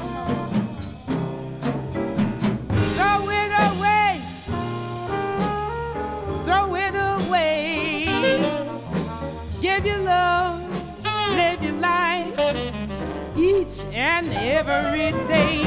And 13.92 14.32
every 14.34 15.12
day. 15.28 15.62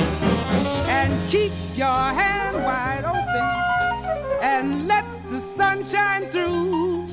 And 0.89 1.31
keep 1.31 1.53
your 1.75 1.87
hand 1.89 2.57
wide 2.65 3.05
open 3.05 3.67
and 4.43 4.89
let 4.89 5.05
the 5.31 5.41
sun 5.57 5.85
shine 5.85 6.29
through. 6.31 7.09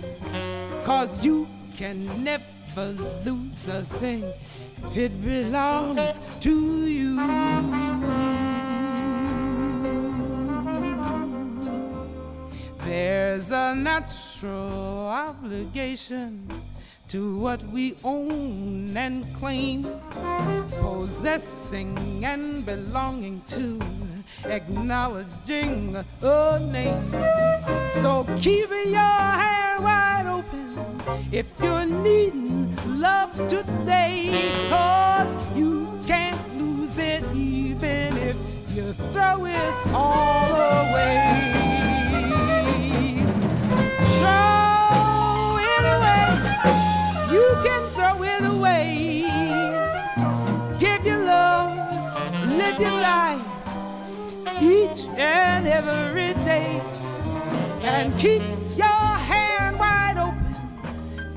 Cause 0.84 1.24
you 1.24 1.48
can 1.76 2.24
never 2.24 2.86
lose 3.26 3.68
a 3.68 3.84
thing 4.00 4.24
it 4.96 5.22
belongs 5.24 6.20
to 6.42 6.86
you. 6.86 7.16
There's 12.86 13.52
a 13.52 13.74
natural 13.74 15.08
obligation 15.08 16.48
to 17.14 17.38
what 17.38 17.62
we 17.68 17.96
own 18.04 18.98
and 18.98 19.24
claim, 19.36 19.86
possessing 20.82 22.26
and 22.26 22.66
belonging 22.66 23.40
to, 23.48 23.80
acknowledging 24.46 25.96
a 26.24 26.60
name. 26.72 27.06
So 28.02 28.26
keep 28.42 28.72
your 28.72 28.98
hand 28.98 29.84
wide 29.84 30.26
open 30.26 31.30
if 31.32 31.46
you're 31.62 31.86
needing 31.86 32.76
love 33.00 33.32
today, 33.48 34.50
cause 34.70 35.36
you 35.56 35.88
can't 36.08 36.42
lose 36.58 36.98
it 36.98 37.24
even 37.36 38.18
if 38.18 38.36
you 38.74 38.92
throw 39.14 39.46
it 39.46 39.88
all 39.94 40.13
every 55.74 56.34
day. 56.46 56.82
And 57.82 58.14
keep 58.20 58.42
your 58.78 59.10
hand 59.32 59.80
wide 59.80 60.18
open 60.18 60.54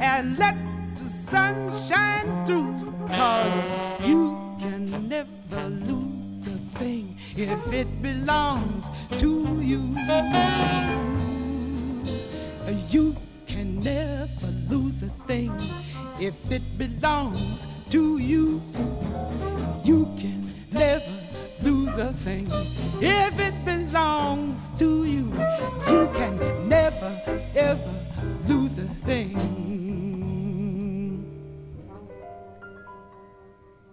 and 0.00 0.38
let 0.38 0.56
the 0.96 1.08
sun 1.08 1.72
shine 1.72 2.28
through. 2.46 2.74
Cause 3.08 3.60
you 4.04 4.22
can 4.60 5.08
never 5.08 5.62
lose 5.90 6.46
a 6.46 6.78
thing 6.78 7.18
if 7.36 7.72
it 7.72 7.90
belongs 8.02 8.90
to 9.22 9.30
you. 9.62 9.96
You 12.90 13.16
can 13.46 13.80
never 13.80 14.46
lose 14.68 15.02
a 15.02 15.10
thing 15.26 15.52
if 16.20 16.34
it 16.50 16.62
belongs 16.78 17.66
to 17.90 18.18
you. 18.18 18.62
A 21.98 22.12
thing 22.12 22.46
if 23.00 23.38
it 23.38 23.64
belongs 23.64 24.70
to 24.78 25.06
you. 25.06 25.32
You 25.88 26.10
can 26.14 26.68
never 26.68 27.18
ever 27.54 27.94
lose 28.46 28.76
a 28.76 28.86
thing. 29.06 29.34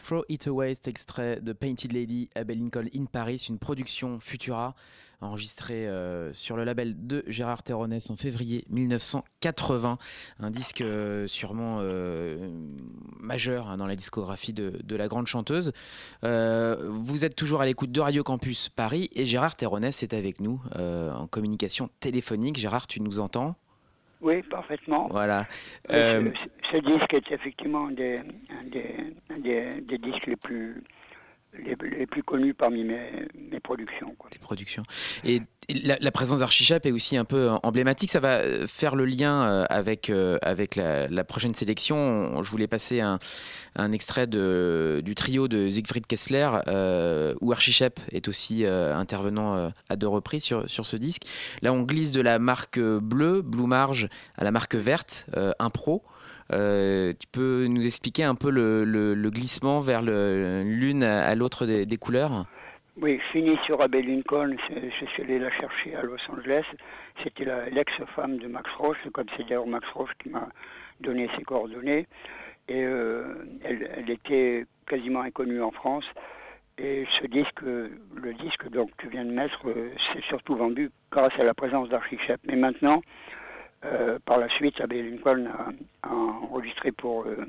Throw 0.05 0.25
It 0.29 0.47
Away, 0.47 0.75
cet 0.75 0.89
extrait 0.89 1.41
de 1.41 1.53
Painted 1.55 1.93
Lady, 1.93 2.29
Abel 2.35 2.59
Lincoln 2.59 2.85
in 2.95 3.07
Paris, 3.07 3.47
une 3.49 3.59
production 3.59 4.21
Futura 4.21 4.75
enregistrée 5.23 5.89
euh, 5.89 6.33
sur 6.35 6.57
le 6.57 6.65
label 6.65 7.07
de 7.07 7.25
Gérard 7.27 7.63
Terronès 7.63 8.11
en 8.11 8.17
février 8.17 8.65
1980. 8.69 9.99
Un 10.41 10.51
disque 10.51 10.83
euh, 10.83 11.27
sûrement 11.27 11.79
euh, 11.81 12.51
majeur 13.19 13.71
hein, 13.71 13.79
dans 13.79 13.87
la 13.87 13.97
discographie 13.97 14.53
de, 14.53 14.79
de 14.85 14.97
la 14.97 15.09
grande 15.09 15.27
chanteuse. 15.27 15.73
Vous 16.23 17.25
êtes 17.25 17.37
toujours 17.37 17.63
à 17.63 17.67
l'écoute 17.67 17.93
de 17.93 18.01
Radio 18.01 18.23
Campus 18.23 18.69
Paris 18.69 19.09
et 19.15 19.25
Gérard 19.25 19.57
Terronès 19.57 20.03
est 20.03 20.13
avec 20.13 20.41
nous 20.41 20.61
en 20.75 21.27
communication 21.27 21.89
téléphonique. 22.01 22.59
Gérard, 22.59 22.87
tu 22.87 23.01
nous 23.01 23.21
entends? 23.21 23.57
Oui, 24.25 24.43
parfaitement. 24.43 25.07
Voilà. 25.11 25.47
Euh, 25.91 26.23
Euh, 26.23 26.33
ce, 26.73 26.73
ce 26.73 26.77
disque 26.79 27.13
est 27.13 27.31
effectivement 27.31 27.87
un 27.89 27.91
des, 27.93 28.19
un 28.19 28.65
des, 28.65 28.95
un 29.31 29.39
des, 29.39 29.81
des 29.83 29.99
disques 29.99 30.27
les 30.27 30.37
plus, 30.37 30.83
les, 31.63 32.07
plus 32.07 32.23
connus 32.23 32.55
parmi 32.55 32.85
mes, 32.85 33.61
productions. 33.63 34.15
tes 34.31 34.39
productions. 34.39 34.83
Et 35.25 35.43
la, 35.71 35.97
la 36.01 36.11
présence 36.11 36.41
d'Archichap 36.41 36.85
est 36.87 36.93
aussi 36.93 37.17
un 37.17 37.25
peu 37.25 37.51
emblématique. 37.63 38.11
Ça 38.11 38.21
va 38.21 38.39
euh, 38.39 38.67
faire 38.67 38.97
le 38.97 39.05
lien 39.07 39.43
euh, 39.49 39.65
avec, 39.71 40.11
euh, 40.11 40.39
avec 40.43 40.77
la, 40.77 41.25
prochaine 41.25 41.55
sélection. 41.55 41.97
On- 41.97 42.43
Je 42.43 42.51
voulais 42.51 42.67
passer 42.67 43.01
un, 43.01 43.19
un 43.77 43.93
extrait 43.93 44.27
du 44.27 45.15
trio 45.15 45.49
de 45.49 45.69
Siegfried 45.69 46.07
Kessler, 46.07 46.51
euh, 46.67 47.35
où 47.41 47.53
Archichap 47.53 47.99
est 48.13 48.29
aussi 48.29 48.67
intervenant 48.67 49.73
à 49.89 49.97
deux 49.97 50.09
reprises 50.09 50.45
sur, 50.45 50.69
sur 50.69 50.85
ce 50.87 50.97
disque. 50.97 51.23
Là, 51.63 51.73
on 51.73 51.83
glisse 51.83 52.13
de 52.13 52.21
la 52.21 52.39
marque 52.39 52.79
bleue, 52.79 53.43
Blue 53.43 53.67
Marge, 53.67 54.09
à 54.37 54.45
la 54.45 54.51
marque 54.51 54.75
verte, 54.75 55.27
Impro. 55.59 56.03
Euh, 56.53 57.13
tu 57.19 57.27
peux 57.33 57.67
nous 57.67 57.85
expliquer 57.87 58.25
un 58.25 58.35
peu 58.35 58.51
le, 58.51 59.31
glissement 59.31 59.81
vers 59.81 60.03
l'une 60.03 61.03
à, 61.03 61.35
l'autre 61.35 61.67
des, 61.67 61.97
couleurs? 61.97 62.47
Oui, 63.01 63.19
fini 63.33 63.57
sur 63.65 63.81
Abel 63.81 64.07
Lincoln, 64.07 64.57
je 64.71 65.07
suis 65.07 65.23
allé 65.23 65.39
la 65.39 65.51
chercher 65.51 65.97
à 65.97 66.03
Los 66.03 66.19
Angeles. 66.31 66.65
C'était 67.23 67.47
l'ex-femme 67.71 68.39
de 68.39 68.47
Max 68.47 68.71
Roche, 68.79 68.99
comme 69.13 69.27
c'est 69.37 69.43
d'ailleurs 69.45 69.67
Max 69.67 69.89
Roche 69.91 70.13
qui 70.23 70.29
m'a 70.29 70.49
donné 71.01 71.29
ses 71.37 71.43
coordonnées. 71.43 72.07
Et 72.69 72.83
euh, 72.85 73.45
elle, 73.65 74.09
était 74.09 74.65
quasiment 74.87 75.21
inconnue 75.21 75.61
en 75.61 75.71
France. 75.71 76.05
Et 76.79 77.05
ce 77.11 77.27
disque, 77.27 77.63
le 77.63 78.35
disque 78.35 78.69
que 78.69 78.79
tu 78.99 79.09
viens 79.09 79.25
de 79.25 79.31
mettre, 79.31 79.69
euh, 79.69 79.93
c'est 80.13 80.23
surtout 80.25 80.57
vendu 80.57 80.91
grâce 81.11 81.39
à 81.39 81.45
la 81.45 81.55
présence 81.55 81.89
d'Archichep. 81.89 82.41
Mais 82.47 82.57
maintenant, 82.57 83.03
euh, 83.85 84.19
par 84.25 84.39
la 84.39 84.49
suite, 84.49 84.81
Abel 84.81 85.11
Lincoln 85.11 85.47
a, 85.47 86.09
a 86.09 86.13
enregistré 86.13 86.93
pour, 86.93 87.25
euh, 87.27 87.45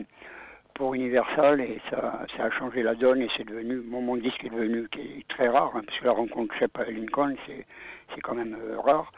pour 0.73 0.93
Universal 0.93 1.61
et 1.61 1.79
ça, 1.89 2.25
ça 2.35 2.45
a 2.45 2.51
changé 2.51 2.83
la 2.83 2.95
donne 2.95 3.21
et 3.21 3.29
c'est 3.35 3.45
devenu, 3.45 3.77
bon, 3.77 4.01
mon 4.01 4.17
disque 4.17 4.43
est 4.43 4.49
devenu 4.49 4.87
qui 4.89 4.99
est 5.01 5.27
très 5.27 5.47
rare, 5.47 5.71
hein, 5.75 5.81
parce 5.85 5.99
que 5.99 6.05
la 6.05 6.11
rencontre 6.11 6.53
Shep 6.55 6.77
à 6.77 6.85
Lincoln, 6.85 7.35
c'est, 7.45 7.65
c'est 8.13 8.21
quand 8.21 8.35
même 8.35 8.57
euh, 8.61 8.79
rare. 8.79 9.11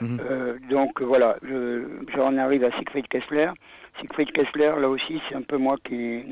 Mhm. 0.00 0.58
Donc 0.68 1.00
voilà, 1.00 1.36
je, 1.42 1.84
j'en 2.16 2.36
arrive 2.36 2.64
à 2.64 2.72
Siegfried 2.72 3.06
Kessler. 3.06 3.50
Siegfried 3.98 4.32
Kessler, 4.32 4.72
là 4.80 4.88
aussi, 4.88 5.22
c'est 5.28 5.36
un 5.36 5.42
peu 5.42 5.56
moi 5.56 5.76
qui, 5.84 6.24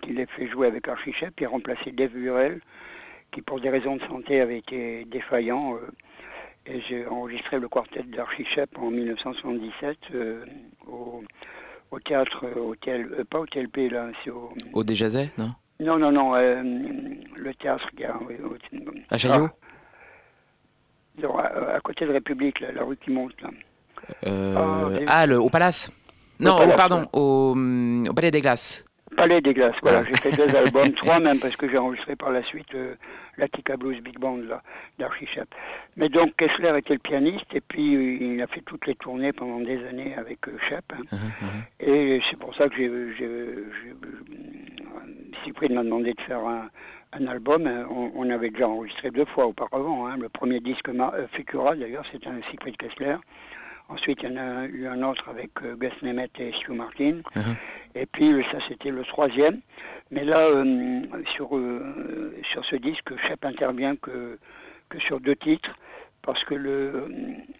qui 0.00 0.12
l'ai 0.12 0.24
fait 0.24 0.46
jouer 0.46 0.68
avec 0.68 0.88
Archie 0.88 1.12
Shep, 1.12 1.34
a 1.42 1.48
remplacé 1.48 1.92
Dave 1.92 2.12
Burrell, 2.12 2.60
qui 3.30 3.42
pour 3.42 3.60
des 3.60 3.68
raisons 3.68 3.96
de 3.96 4.02
santé 4.04 4.40
avait 4.40 4.56
été 4.58 5.04
défaillant. 5.04 5.78
Et 6.70 6.80
j'ai 6.88 7.06
enregistré 7.06 7.58
le 7.58 7.68
quartet 7.68 8.02
d'Archie 8.04 8.44
Shep 8.44 8.78
en 8.78 8.90
1977 8.90 9.98
euh, 10.14 10.44
au, 10.86 11.22
au 11.90 12.00
théâtre, 12.00 12.44
euh, 12.44 12.60
au 12.60 12.74
TL, 12.76 13.08
euh, 13.18 13.24
pas 13.24 13.40
au 13.40 13.46
TLP 13.46 13.90
là, 13.90 14.08
c'est 14.24 14.30
au... 14.30 14.52
Au 14.72 14.84
Déjazet, 14.84 15.30
non? 15.38 15.52
Non, 15.80 15.98
non, 15.98 16.12
non, 16.12 16.34
euh, 16.34 16.62
le 16.62 17.54
théâtre 17.54 17.88
oui, 18.28 18.36
au- 18.44 18.56
À 19.10 19.18
Chaillot? 19.18 19.48
Ah, 19.50 19.66
non, 21.22 21.38
à, 21.38 21.74
à 21.76 21.80
côté 21.80 22.06
de 22.06 22.12
République, 22.12 22.60
là, 22.60 22.72
la 22.72 22.84
rue 22.84 22.96
qui 22.96 23.10
monte 23.10 23.40
là. 23.40 23.50
Ah, 24.26 24.88
ah, 25.08 25.26
le, 25.26 25.40
au 25.40 25.48
Palace? 25.50 25.90
Non, 26.38 26.58
Palace, 26.58 26.76
pardon, 26.76 27.00
ouais. 27.00 27.08
au, 27.12 27.52
hum, 27.52 28.04
au 28.08 28.12
Palais 28.14 28.30
des 28.30 28.40
Glaces. 28.40 28.84
Palais 29.20 29.42
des 29.42 29.52
Glaces, 29.52 29.76
voilà, 29.82 30.02
j'ai 30.04 30.16
fait 30.16 30.34
deux 30.34 30.56
albums, 30.56 30.92
trois 30.96 31.20
même, 31.20 31.38
parce 31.40 31.54
que 31.54 31.68
j'ai 31.68 31.76
enregistré 31.76 32.16
par 32.16 32.30
la 32.30 32.42
suite 32.42 32.74
euh, 32.74 32.94
l'Attica 33.36 33.76
Blues 33.76 34.00
Big 34.00 34.18
Band 34.18 34.38
là, 34.48 34.62
d'Archie 34.98 35.26
Shep. 35.26 35.46
Mais 35.98 36.08
donc 36.08 36.34
Kessler 36.36 36.72
était 36.78 36.94
le 36.94 37.00
pianiste, 37.00 37.44
et 37.54 37.60
puis 37.60 37.96
euh, 37.96 38.34
il 38.34 38.40
a 38.40 38.46
fait 38.46 38.62
toutes 38.62 38.86
les 38.86 38.94
tournées 38.94 39.34
pendant 39.34 39.60
des 39.60 39.84
années 39.86 40.14
avec 40.16 40.48
euh, 40.48 40.56
Shep. 40.66 40.84
hein. 40.94 41.02
Uh-huh, 41.12 41.86
Et 41.86 42.20
c'est 42.30 42.38
pour 42.38 42.54
ça 42.54 42.68
que 42.70 42.76
j'ai, 42.76 42.88
j'ai- 43.18 43.26
euh, 43.26 43.70
m'a 45.74 45.82
demandé 45.84 46.14
de 46.14 46.20
faire 46.22 46.38
un, 46.46 46.68
un 47.12 47.26
album. 47.26 47.66
Euh, 47.66 47.84
On, 47.90 48.10
on 48.14 48.30
avait 48.30 48.48
déjà 48.50 48.68
enregistré 48.68 49.10
deux 49.10 49.26
fois 49.26 49.46
auparavant. 49.46 50.06
hein. 50.06 50.16
Le 50.18 50.30
premier 50.30 50.60
disque 50.60 50.88
Ma- 50.88 51.12
euh, 51.14 51.26
Futura, 51.32 51.76
d'ailleurs, 51.76 52.04
c'était 52.10 52.28
un 52.28 52.40
Siegfried 52.48 52.76
Kessler. 52.78 53.16
Ensuite, 53.90 54.20
il 54.22 54.30
y 54.30 54.32
en 54.32 54.36
a 54.36 54.66
eu 54.66 54.86
un 54.86 55.02
autre 55.02 55.28
avec 55.28 55.50
euh, 55.62 55.74
Gus 55.74 55.92
Nemeth 56.02 56.38
et 56.38 56.52
Stu 56.52 56.72
Martin. 56.72 57.20
Mhm. 57.34 57.56
Et 57.96 58.06
puis, 58.06 58.32
euh, 58.32 58.42
ça, 58.50 58.58
c'était 58.68 58.90
le 58.90 59.04
troisième. 59.04 59.60
Mais 60.12 60.24
là, 60.24 60.38
euh, 60.40 61.02
sur, 61.34 61.56
euh, 61.56 62.34
sur 62.52 62.64
ce 62.64 62.76
disque, 62.76 63.16
Shep 63.26 63.44
intervient 63.44 63.96
que, 63.96 64.38
que 64.88 64.98
sur 65.00 65.20
deux 65.20 65.36
titres. 65.36 65.74
Parce 66.22 66.44
que 66.44 66.54
le 66.54 67.08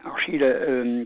Archie, 0.05 0.39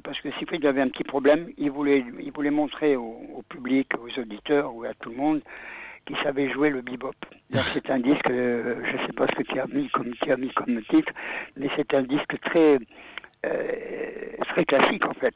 parce 0.03 0.21
que 0.21 0.29
Siegfried 0.33 0.67
avait 0.67 0.81
un 0.81 0.89
petit 0.89 1.05
problème, 1.05 1.51
il 1.57 1.71
voulait, 1.71 2.05
il 2.19 2.33
voulait 2.33 2.51
montrer 2.51 2.97
au, 2.97 3.17
au 3.33 3.43
public, 3.49 3.93
aux 3.97 4.21
auditeurs 4.21 4.75
ou 4.75 4.83
à 4.83 4.93
tout 4.95 5.11
le 5.11 5.17
monde 5.17 5.41
qu'il 6.05 6.17
savait 6.19 6.51
jouer 6.51 6.71
le 6.71 6.83
bebop. 6.83 7.15
C'est 7.73 7.91
un 7.91 8.01
disque, 8.01 8.29
euh, 8.31 8.83
je 8.85 8.97
ne 8.97 9.07
sais 9.07 9.13
pas 9.13 9.27
ce 9.29 9.35
que 9.35 9.43
tu 9.43 9.59
as 9.59 9.67
mis 9.67 9.89
comme 9.91 10.13
tu 10.21 10.33
as 10.33 10.37
mis 10.37 10.51
comme 10.51 10.83
titre, 10.83 11.13
mais 11.57 11.69
c'est 11.77 11.95
un 11.95 12.03
disque 12.03 12.39
très 12.41 12.79
euh, 13.45 14.45
très 14.49 14.65
classique 14.65 15.07
en 15.07 15.15
fait. 15.15 15.35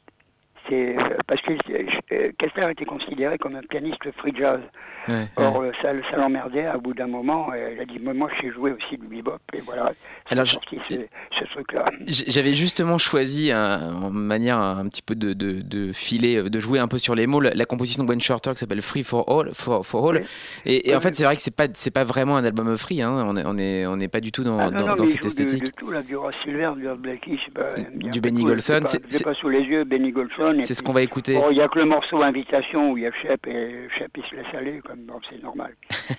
Euh, 0.71 0.93
parce 1.27 1.41
que 1.41 1.53
euh, 1.53 2.31
Kessler 2.37 2.71
était 2.71 2.85
considéré 2.85 3.37
comme 3.37 3.55
un 3.55 3.61
pianiste 3.61 4.11
free 4.17 4.33
jazz. 4.35 4.59
Ouais. 5.07 5.25
Or, 5.37 5.61
euh, 5.61 5.71
ça, 5.81 5.89
ça 6.11 6.17
l'emmerdait 6.17 6.65
à 6.65 6.77
bout 6.77 6.93
d'un 6.93 7.07
moment. 7.07 7.47
Il 7.53 7.79
a 7.79 7.85
dit, 7.85 7.99
moi, 7.99 8.29
je 8.35 8.41
sais 8.41 8.51
jouer 8.53 8.71
aussi 8.73 8.97
du 8.97 9.07
bebop. 9.07 9.39
Et 9.53 9.61
voilà, 9.61 9.93
Alors, 10.29 10.45
je- 10.45 10.53
sorti 10.53 10.77
ce, 10.89 10.95
ce 11.31 11.43
truc-là. 11.45 11.85
J'avais 12.07 12.53
justement 12.53 12.97
choisi, 12.97 13.51
un- 13.51 13.93
en 14.03 14.09
manière 14.11 14.57
un 14.57 14.87
petit 14.87 15.01
peu 15.01 15.15
de, 15.15 15.33
de, 15.33 15.61
de 15.61 15.91
filer, 15.93 16.35
euh, 16.37 16.49
de 16.49 16.59
jouer 16.59 16.79
un 16.79 16.87
peu 16.87 16.97
sur 16.97 17.15
les 17.15 17.25
mots, 17.27 17.39
la, 17.39 17.51
la 17.55 17.65
composition 17.65 18.03
de 18.03 18.09
Wayne 18.09 18.21
Shorter 18.21 18.51
qui 18.51 18.57
s'appelle 18.59 18.81
Free 18.81 19.03
for 19.03 19.27
All. 19.29 19.51
For, 19.53 19.85
for 19.85 20.09
all. 20.09 20.17
Oui. 20.17 20.21
Et, 20.65 20.89
et 20.91 20.95
en 20.95 20.99
fait, 20.99 21.09
oui. 21.09 21.15
c'est 21.15 21.23
vrai 21.23 21.35
que 21.35 21.41
c'est 21.41 21.55
pas, 21.55 21.67
c'est 21.73 21.91
pas 21.93 22.03
vraiment 22.03 22.37
un 22.37 22.43
album 22.43 22.75
free. 22.77 23.01
Hein. 23.01 23.23
On 23.27 23.35
est, 23.37 23.43
on 23.45 23.57
est, 23.57 23.85
on 23.87 23.95
n'est 23.97 24.07
pas 24.09 24.19
du 24.19 24.31
tout 24.31 24.43
dans, 24.43 24.59
Ah, 24.59 24.69
non, 24.69 24.79
dans, 24.79 24.87
non, 24.87 24.95
dans 24.97 25.05
cette 25.05 25.25
esthétique. 25.25 25.63
de 25.63 25.71
tout, 25.71 25.89
là, 25.91 26.01
du 26.03 26.15
Ross 26.15 26.35
Silver, 26.43 26.71
du 26.77 26.83
je 26.83 27.45
sais 27.45 27.51
pas. 27.51 27.75
Du 27.95 28.21
Benny 28.21 28.43
Golson, 28.43 28.73
Je 28.75 28.79
pas, 28.83 28.89
j'ai 28.91 28.99
c'est- 29.17 29.23
pas 29.23 29.33
sous 29.33 29.49
les 29.49 29.61
yeux 29.61 29.83
Benny 29.85 30.11
Golson. 30.11 30.58
C'est 30.63 30.73
ce 30.73 30.81
qu'on 30.83 30.93
va 30.93 31.01
écouter. 31.01 31.33
Bon, 31.33 31.49
il 31.51 31.55
n'y 31.55 31.61
a 31.61 31.67
que 31.67 31.79
le 31.79 31.85
morceau 31.85 32.21
Invitation 32.21 32.91
où 32.91 32.97
il 32.97 33.03
y 33.03 33.07
a 33.07 33.11
Shep 33.11 33.47
et 33.47 33.87
Shep 33.97 34.11
il 34.17 34.23
se 34.25 34.35
laisse 34.35 34.53
aller, 34.53 34.79
comme 34.85 34.99
bon, 35.01 35.19
c'est 35.29 35.41
normal. 35.41 35.75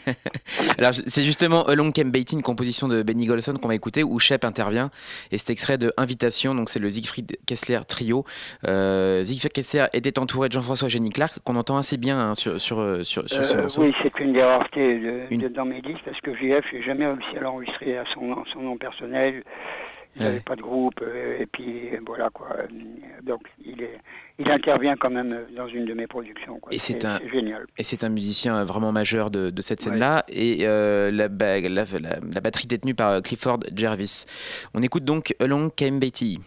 Alors, 0.78 0.92
c'est 0.94 1.22
justement 1.22 1.64
Along 1.64 1.92
Came 1.92 2.12
une 2.32 2.42
composition 2.42 2.88
de 2.88 3.02
Benny 3.02 3.26
Golson 3.26 3.54
qu'on 3.54 3.68
va 3.68 3.74
écouter 3.74 4.02
où 4.02 4.18
Shep 4.18 4.44
intervient. 4.44 4.90
Et 5.30 5.38
cet 5.38 5.50
extrait 5.50 5.78
de 5.78 5.92
Invitation, 5.96 6.54
donc 6.54 6.68
c'est 6.68 6.78
le 6.78 6.90
Siegfried 6.90 7.38
Kessler 7.46 7.80
trio. 7.86 8.24
Euh, 8.66 9.22
Siegfried 9.24 9.52
Kessler 9.52 9.84
était 9.92 10.18
entouré 10.18 10.48
de 10.48 10.52
Jean-François 10.52 10.88
Jenny 10.88 11.10
Clark, 11.10 11.38
qu'on 11.44 11.56
entend 11.56 11.76
assez 11.76 11.96
bien 11.96 12.18
hein, 12.18 12.34
sur, 12.34 12.60
sur, 12.60 12.78
euh, 12.80 13.02
sur, 13.02 13.28
sur 13.28 13.44
ce 13.44 13.54
Euh, 13.56 13.62
morceau. 13.62 13.82
oui, 13.82 13.94
c'est 14.02 14.18
une 14.20 14.32
des 14.32 14.42
raretés 14.42 14.98
de, 14.98 15.20
Une- 15.30 15.40
de- 15.42 15.48
dans 15.48 15.64
mes 15.64 15.80
disques 15.80 16.02
parce 16.04 16.20
que 16.20 16.34
JF, 16.34 16.64
j'ai 16.72 16.82
jamais 16.82 17.06
réussi 17.06 17.36
à 17.36 17.40
l'enregistrer 17.40 17.96
à 17.98 18.04
son, 18.12 18.22
nom- 18.22 18.44
son 18.52 18.60
nom 18.60 18.76
personnel. 18.76 19.42
Ils 20.16 20.22
n'avaient 20.22 20.34
Ouais. 20.36 20.40
pas 20.40 20.56
de 20.56 20.62
groupe, 20.62 21.00
euh, 21.02 21.36
et 21.38 21.46
puis 21.46 21.90
voilà 22.04 22.30
quoi. 22.30 22.48
Donc 23.22 23.42
il, 23.64 23.80
est, 23.82 23.98
il 24.40 24.50
intervient 24.50 24.96
quand 24.96 25.10
même 25.10 25.32
euh, 25.32 25.44
dans 25.56 25.68
une 25.68 25.84
de 25.84 25.94
mes 25.94 26.06
productions. 26.06 26.58
Quoi. 26.58 26.72
Et 26.74 26.78
c'est 26.78 27.04
un- 27.04 27.20
génial. 27.32 27.66
Et 27.78 27.84
c'est 27.84 28.02
un 28.04 28.08
musicien 28.08 28.56
euh, 28.56 28.64
vraiment 28.64 28.90
majeur 28.92 29.30
de, 29.30 29.50
de 29.50 29.62
cette 29.62 29.80
scène-là. 29.80 30.24
Et 30.28 30.66
euh, 30.66 31.10
la, 31.10 31.28
ba- 31.28 31.60
la- 31.60 31.68
la- 31.84 32.18
la 32.20 32.40
batterie 32.40 32.66
est 32.72 32.78
tenue 32.82 32.94
par 32.94 33.22
Clifford 33.22 33.60
Jervis. 33.74 34.24
On 34.74 34.82
écoute 34.82 35.04
donc 35.04 35.34
Along 35.40 35.70
Came 35.76 35.98
Betty. 36.00 36.40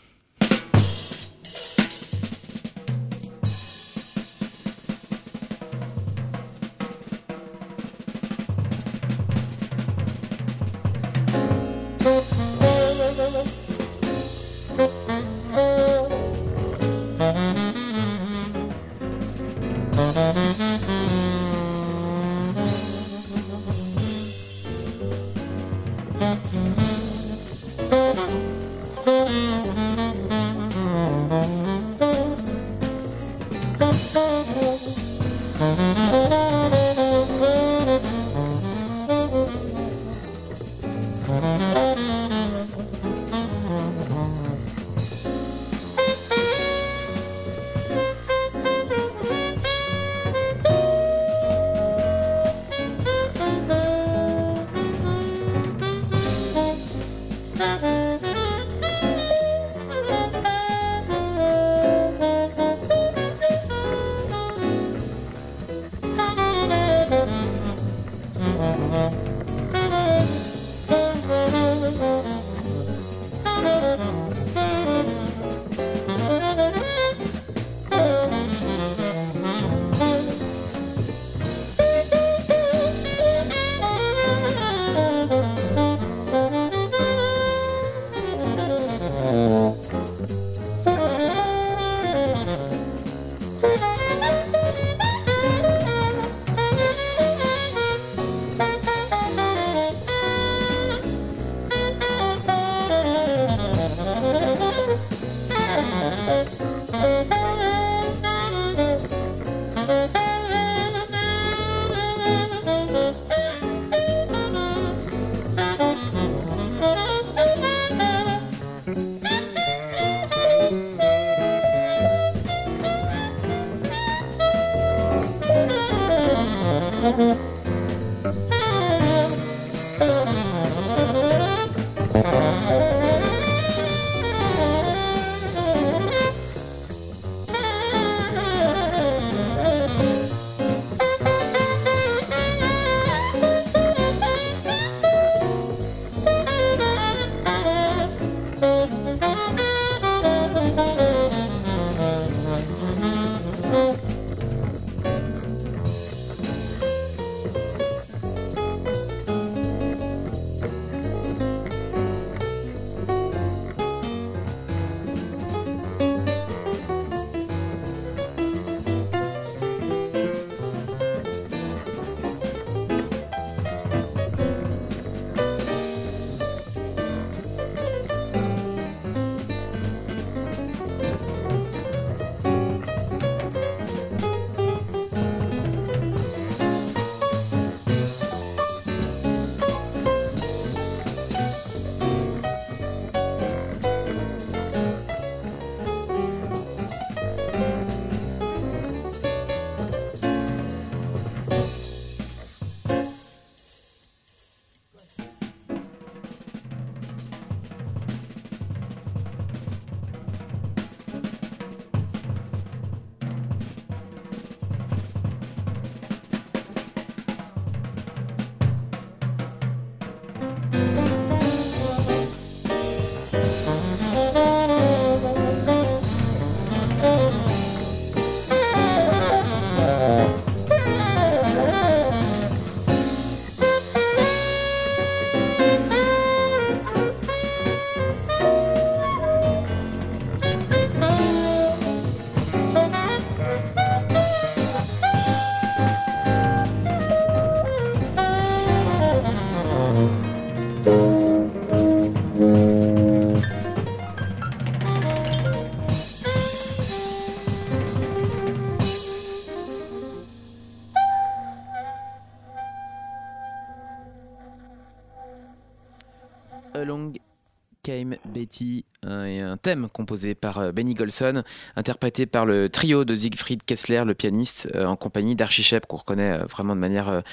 Came 267.83 268.15
Betty, 268.25 268.85
un, 269.03 269.51
un 269.51 269.57
thème 269.57 269.89
composé 269.91 270.35
par 270.35 270.57
euh, 270.57 270.71
Benny 270.71 270.93
Golson, 270.93 271.43
interprété 271.75 272.25
par 272.25 272.45
le 272.45 272.69
trio 272.69 273.03
de 273.03 273.13
Siegfried 273.13 273.63
Kessler, 273.63 274.03
le 274.05 274.13
pianiste, 274.13 274.69
euh, 274.73 274.85
en 274.85 274.95
compagnie 274.95 275.35
d'Archie 275.35 275.63
qu'on 275.87 275.97
reconnaît 275.97 276.31
euh, 276.31 276.45
vraiment 276.45 276.75
de 276.75 276.79
manière 276.79 277.23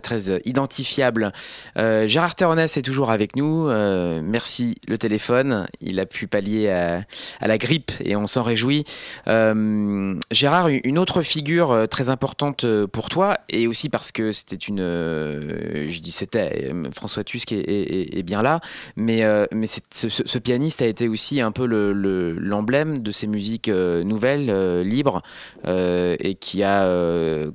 très 0.00 0.30
euh, 0.30 0.38
identifiable. 0.44 1.32
Euh, 1.78 2.06
Gérard 2.06 2.34
Terronès 2.34 2.76
est 2.76 2.82
toujours 2.82 3.10
avec 3.10 3.36
nous. 3.36 3.68
Euh, 3.68 4.20
merci 4.22 4.76
le 4.88 4.98
téléphone. 4.98 5.66
Il 5.80 6.00
a 6.00 6.06
pu 6.06 6.26
pallier 6.26 6.70
à, 6.70 7.04
la 7.40 7.58
grippe 7.58 7.92
et 8.04 8.16
on 8.16 8.26
s'en 8.26 8.42
réjouit. 8.42 8.84
Gérard, 9.26 10.68
une 10.68 10.98
autre 10.98 11.22
figure 11.22 11.86
très 11.90 12.08
importante 12.08 12.66
pour 12.86 13.08
toi 13.08 13.36
et 13.48 13.66
aussi 13.66 13.88
parce 13.88 14.12
que 14.12 14.32
c'était 14.32 14.56
une, 14.56 14.78
je 14.78 16.00
dis 16.00 16.10
c'était, 16.10 16.72
François 16.94 17.24
Tusk 17.24 17.52
est, 17.52 18.22
bien 18.22 18.42
là, 18.42 18.60
mais, 18.96 19.22
mais 19.52 19.66
ce, 19.66 20.38
pianiste 20.38 20.82
a 20.82 20.86
été 20.86 21.08
aussi 21.08 21.40
un 21.40 21.52
peu 21.52 21.66
le- 21.66 21.92
le- 21.92 22.32
l'emblème 22.32 22.98
de 22.98 23.10
ces 23.10 23.26
musiques 23.26 23.68
nouvelles, 23.68 24.80
libres, 24.82 25.22
et 25.66 26.36
qui 26.40 26.62
a 26.62 26.88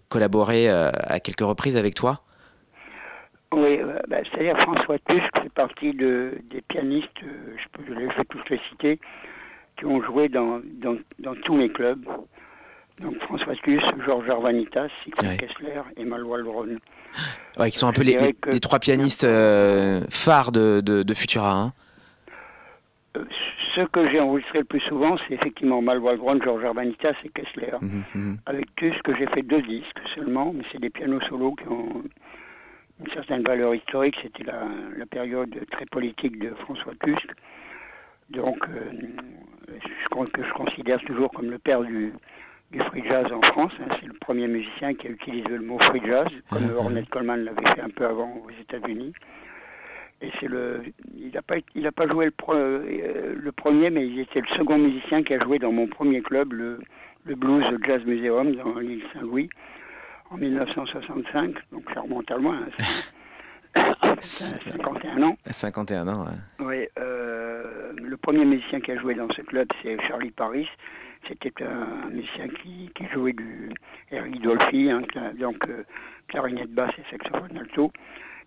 collaboré 0.10 0.70
à 0.70 1.20
quelques 1.20 1.42
reprises 1.42 1.78
avec 1.78 1.96
toi. 1.96 2.22
Oui, 3.52 3.80
euh, 3.80 4.00
bah, 4.08 4.18
c'est-à-dire 4.32 4.58
François 4.60 5.00
Tusk 5.00 5.30
fait 5.42 5.50
partie 5.54 5.94
de, 5.94 6.38
des 6.52 6.62
pianistes, 6.62 7.10
euh, 7.24 7.56
je, 7.58 7.66
peux, 7.72 7.84
je 7.88 7.94
vais 8.18 8.26
tous 8.30 8.44
les 8.50 8.60
citer, 8.70 9.00
qui 9.78 9.86
ont 9.86 10.02
joué 10.04 10.30
dans, 10.30 10.62
dans, 10.82 10.98
dans 11.20 11.36
tous 11.36 11.58
les 11.58 11.70
clubs. 11.70 12.06
Donc 13.02 13.18
François 13.22 13.56
Tusk, 13.56 13.86
Georges 14.06 14.30
Arvanitas, 14.30 14.90
Siegfried 15.04 15.32
Ouais. 15.32 15.38
Kessler 15.38 15.82
et. 15.98 16.06
Ouais, 17.58 17.72
qui 17.72 17.78
sont 17.78 17.88
un 17.88 17.94
peu 17.94 18.04
les, 18.04 18.12
dirais 18.12 18.28
les- 18.28 18.34
que- 18.34 18.50
les 18.52 18.60
trois 18.60 18.78
pianistes 18.80 19.24
euh, 19.24 20.02
phares 20.12 20.52
de, 20.52 20.82
de, 20.82 21.02
de 21.04 21.14
Futura. 21.14 21.52
hein. 21.54 21.74
Euh, 23.18 23.24
ce 23.74 23.82
que 23.82 24.08
j'ai 24.10 24.20
enregistré 24.20 24.60
le 24.60 24.66
plus 24.66 24.82
souvent, 24.82 25.18
c'est 25.18 25.34
effectivement 25.34 25.82
Maloual 25.82 26.20
Waldron, 26.20 26.44
Georges 26.44 26.66
Arvanitas 26.66 27.16
et 27.24 27.30
Kessler. 27.30 27.72
Mhm, 27.82 28.04
mhm. 28.14 28.38
Avec 28.46 28.76
Tusk, 28.76 29.16
j'ai 29.18 29.26
fait 29.28 29.42
deux 29.42 29.62
disques 29.64 29.98
seulement, 30.14 30.54
mais 30.54 30.64
c'est 30.72 30.80
des 30.80 30.90
pianos 30.92 31.22
solos 31.22 31.56
qui 31.56 31.68
ont 31.70 32.04
une 33.00 33.12
certaine 33.14 33.44
valeur 33.44 33.74
historique. 33.76 34.18
C'était 34.22 34.44
la, 34.44 34.64
la 34.98 35.06
période 35.06 35.56
très 35.72 35.86
politique 35.86 36.40
de 36.40 36.50
François 36.56 36.94
Tusk. 37.04 37.30
Donc, 38.30 38.58
euh, 38.70 38.92
je 39.68 40.32
que 40.32 40.44
je 40.44 40.54
considère 40.54 41.00
toujours 41.02 41.32
comme 41.32 41.50
le 41.50 41.58
père 41.58 41.82
du, 41.82 42.12
du 42.72 42.80
free 42.80 43.04
jazz 43.08 43.32
en 43.32 43.42
France. 43.42 43.72
hein. 43.82 43.96
C'est 44.00 44.08
le 44.08 44.14
premier 44.14 44.48
musicien 44.48 44.94
qui 44.94 45.08
a 45.08 45.12
utilisé 45.12 45.48
le 45.50 45.62
mot 45.62 45.80
free 45.80 46.02
jazz, 46.06 46.28
comme 46.50 46.64
Mhm. 46.66 46.76
Ornette 46.78 47.10
Coleman 47.10 47.44
l'avait 47.44 47.66
fait 47.74 47.82
un 47.82 47.90
peu 47.90 48.06
avant 48.06 48.32
aux 48.46 48.52
États-Unis. 48.62 49.14
Et 50.22 50.30
c'est 50.40 50.48
le, 50.50 50.82
il 51.18 51.32
n'a 51.34 51.42
pas, 51.42 51.56
il 51.76 51.88
a 51.88 51.92
pas 51.94 52.06
joué 52.08 52.26
le, 52.26 52.32
pre- 52.32 52.54
euh, 52.56 53.36
le 53.40 53.52
premier, 53.54 53.90
mais 53.90 54.06
il 54.06 54.20
était 54.20 54.42
le 54.42 54.48
second 54.48 54.78
musicien 54.78 55.24
qui 55.24 55.34
a 55.34 55.40
joué 55.40 55.60
dans 55.60 55.72
mon 55.72 55.88
premier 55.88 56.22
club, 56.22 56.52
le, 56.52 56.80
le 57.26 57.36
Blues 57.36 57.64
Jazz 57.86 58.04
Museum 58.06 58.54
dans 58.56 58.78
l'île 58.80 59.04
Saint-Louis, 59.14 59.50
en 60.32 60.38
1965. 60.38 61.56
Donc 61.72 61.84
ça 61.94 62.02
remonte 62.02 62.30
à 62.32 62.38
loin. 62.38 62.60
hein. 63.76 63.92
C'est- 64.22 64.60
c'est 64.64 64.72
51 64.72 65.22
ans. 65.24 65.38
51 65.50 66.08
ans. 66.08 66.26
ouais. 66.26 66.38
Oui, 66.60 66.88
euh, 67.00 67.92
le 67.96 68.18
premier 68.18 68.44
musicien 68.46 68.82
qui 68.82 68.92
a 68.92 68.98
joué 68.98 69.14
dans 69.16 69.30
ce 69.32 69.42
club, 69.42 69.68
c'est 69.82 70.02
Charlie 70.02 70.32
Paris. 70.32 70.68
C'était 71.28 71.54
un 71.64 72.10
musicien 72.10 72.48
qui, 72.48 72.90
qui 72.96 73.06
jouait 73.08 73.34
du 73.34 73.70
Eric 74.12 74.42
Dolphy, 74.42 74.90
hein, 74.90 75.02
donc 75.38 75.58
euh, 75.68 75.84
clarinette 76.28 76.72
basse 76.74 76.94
et 76.98 77.04
saxophone 77.12 77.58
alto. 77.58 77.92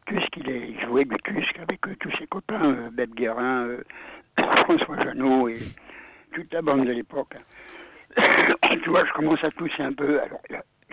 Tusk, 0.07 0.37
il, 0.39 0.81
jouait 0.81 1.05
du 1.05 1.17
Tusk 1.23 1.59
avec 1.61 1.87
euh, 1.87 1.95
tous 2.01 2.11
ses 2.17 2.27
copains, 2.27 2.91
Bette 2.93 3.15
Guérin, 3.15 3.69
François 4.39 4.99
Janot 5.05 5.49
et 5.49 5.59
toute 6.33 6.53
la 6.53 6.63
bande 6.63 6.87
de 6.87 6.93
l'époque. 6.93 7.35
tu 8.83 8.91
vois, 8.91 9.05
je 9.05 9.13
commence 9.13 9.45
à 9.45 9.51
tousser 9.51 9.83
un 9.83 9.93
peu. 9.93 10.21
Alors, 10.21 10.41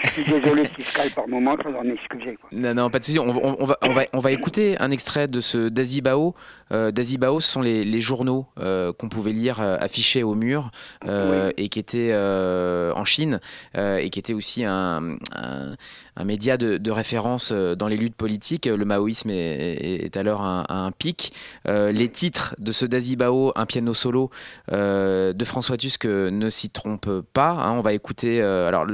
je 0.04 0.10
suis 0.10 0.32
désolé 0.32 0.70
si 0.78 0.84
je 0.84 0.94
cale 0.94 1.10
par 1.12 1.28
moment, 1.28 1.56
il 1.58 1.64
faudra 1.64 1.84
m'excuser. 1.84 2.38
quoi. 2.40 2.50
Non, 2.52 2.74
non, 2.74 2.90
pas 2.90 3.00
de 3.00 3.04
souci. 3.04 3.20
On, 3.20 3.30
on- 3.30 3.56
on 3.60 3.66
va, 3.66 3.78
on, 3.82 3.92
va, 3.92 4.04
on 4.14 4.20
va 4.20 4.32
écouter 4.32 4.78
un 4.80 4.92
extrait 4.92 5.28
de 5.28 5.42
ce 5.42 5.70
d'Azibao. 5.70 6.36
Euh, 6.72 6.92
D'Azibao, 6.92 7.40
ce 7.40 7.52
sont 7.52 7.62
les, 7.62 7.84
les 7.84 8.00
journaux 8.02 8.46
euh, 8.60 8.94
qu'on 8.94 9.10
pouvait 9.10 9.32
lire 9.32 9.60
euh, 9.60 9.76
affichés 9.80 10.22
au 10.22 10.36
mur 10.36 10.70
euh, 11.08 11.52
et 11.58 11.68
qui 11.68 11.80
étaient 11.80 12.14
en 12.16 13.06
Chine 13.06 13.40
et 13.76 14.10
qui 14.12 14.20
étaient 14.20 14.34
aussi 14.34 14.64
un, 14.66 15.16
un, 15.36 15.76
un 16.16 16.24
média 16.26 16.58
de, 16.58 16.78
de 16.78 16.92
référence 16.92 17.52
dans 17.52 17.88
les 17.88 17.98
luttes 17.98 18.16
politiques. 18.16 18.66
Le 18.68 18.86
maoïsme 18.86 19.30
est, 19.32 20.16
alors 20.16 20.42
un, 20.42 20.64
à 20.70 20.76
un 20.76 20.92
pic. 20.92 21.34
Les 21.68 22.10
titres 22.10 22.56
de 22.60 22.72
ce 22.72 22.86
d'Azibao, 22.86 23.52
un 23.56 23.66
piano 23.66 23.94
solo 23.94 24.30
de 24.72 25.46
François 25.46 25.78
Tusk 25.78 26.06
ne 26.06 26.50
s'y 26.50 26.70
trompent 26.70 27.22
pas. 27.34 27.50
hein. 27.52 27.72
On 27.72 27.82
va 27.82 27.94
écouter, 27.94 28.42
alors, 28.42 28.86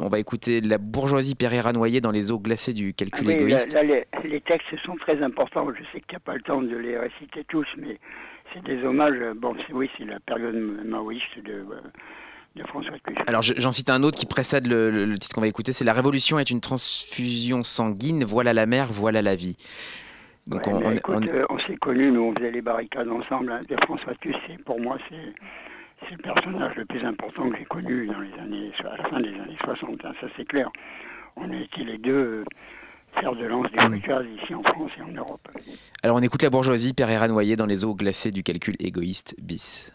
on 0.00 0.08
va 0.08 0.18
écouter 0.18 0.43
la 0.48 0.78
bourgeoisie 0.78 1.34
Pereira 1.34 1.72
noyée 1.72 2.00
dans 2.00 2.10
les 2.10 2.30
eaux 2.32 2.38
glacées 2.38 2.72
du 2.72 2.90
Ah 2.90 2.92
calcul 2.96 3.26
oui, 3.28 3.32
égoïste. 3.34 3.72
là, 3.74 3.82
là, 3.82 4.04
les, 4.22 4.28
les 4.28 4.40
textes 4.40 4.76
sont 4.84 4.96
très 4.96 5.22
importants. 5.22 5.66
Je 5.76 5.82
sais 5.92 6.00
que 6.00 6.06
tu 6.08 6.14
n'as 6.14 6.20
pas 6.20 6.34
le 6.34 6.42
temps 6.42 6.62
de 6.62 6.76
les 6.76 6.98
réciter 6.98 7.44
tous, 7.48 7.66
mais 7.78 7.98
c'est 8.52 8.62
des 8.64 8.82
hommages. 8.84 9.14
Bon, 9.36 9.54
c'est- 9.66 9.72
oui, 9.72 9.90
c'est 9.96 10.04
la 10.04 10.20
période 10.20 10.54
maoïste 10.84 11.38
de, 11.44 11.52
euh, 11.54 11.80
de 12.56 12.62
François. 12.68 12.94
Alors 13.26 13.42
je- 13.42 13.54
j'en 13.56 13.72
cite 13.72 13.90
un 13.90 14.02
autre 14.02 14.18
qui 14.18 14.26
précède 14.26 14.66
le, 14.66 14.90
le- 14.90 15.04
le 15.06 15.18
titre 15.18 15.34
qu'on 15.34 15.40
va 15.40 15.48
écouter, 15.48 15.72
c'est 15.72 15.84
La 15.84 15.92
révolution 15.92 16.38
est 16.38 16.50
une 16.50 16.60
transfusion 16.60 17.62
sanguine, 17.62 18.24
voilà 18.24 18.52
la 18.52 18.66
mer, 18.66 18.88
voilà 18.92 19.22
la 19.22 19.34
vie. 19.34 19.56
Donc 20.46 20.66
Ouais, 20.66 20.72
on, 20.74 21.12
on- 21.14 21.22
euh, 21.26 21.44
on 21.48 21.58
s'est 21.60 21.76
connus, 21.76 22.12
nous 22.12 22.20
on 22.20 22.34
faisait 22.34 22.50
les 22.50 22.60
barricades 22.60 23.08
ensemble. 23.08 23.50
hein, 23.50 23.62
de 23.68 23.76
François 23.84 24.14
Tusk, 24.20 24.36
c'est- 24.46 24.62
pour 24.62 24.78
moi, 24.78 24.98
c'est 25.08 25.16
c'est 26.00 26.10
le 26.16 26.22
personnage 26.22 26.74
le 26.76 26.84
plus 26.84 27.04
important 27.04 27.48
que 27.50 27.56
j'ai 27.58 27.64
connu 27.64 28.06
dans 28.06 28.20
les 28.20 28.32
années, 28.40 28.70
à 28.84 28.96
la 28.96 29.08
fin 29.08 29.20
des 29.20 29.28
années 29.28 29.56
60. 29.64 30.04
hein, 30.04 30.12
ça 30.20 30.26
c'est 30.36 30.44
clair. 30.46 30.70
On 31.36 31.50
a 31.50 31.56
été 31.56 31.82
les 31.84 31.98
deux 31.98 32.12
euh, 32.12 32.44
fers 33.20 33.34
de 33.34 33.44
lance 33.46 33.66
du 33.70 33.76
Mm. 33.78 33.88
free 33.90 34.02
jazz 34.06 34.26
ici 34.42 34.54
en 34.54 34.62
France 34.62 34.90
et 34.98 35.02
en 35.02 35.12
Europe. 35.12 35.48
alors 36.02 36.16
on 36.16 36.20
écoute 36.22 36.42
la 36.42 36.50
bourgeoisie 36.50 36.92
Pereira 36.94 37.26
noyée 37.28 37.56
dans 37.56 37.66
les 37.66 37.84
eaux 37.84 37.94
glacées 37.94 38.30
du 38.30 38.42
calcul 38.42 38.74
égoïste 38.78 39.34
bis. 39.40 39.92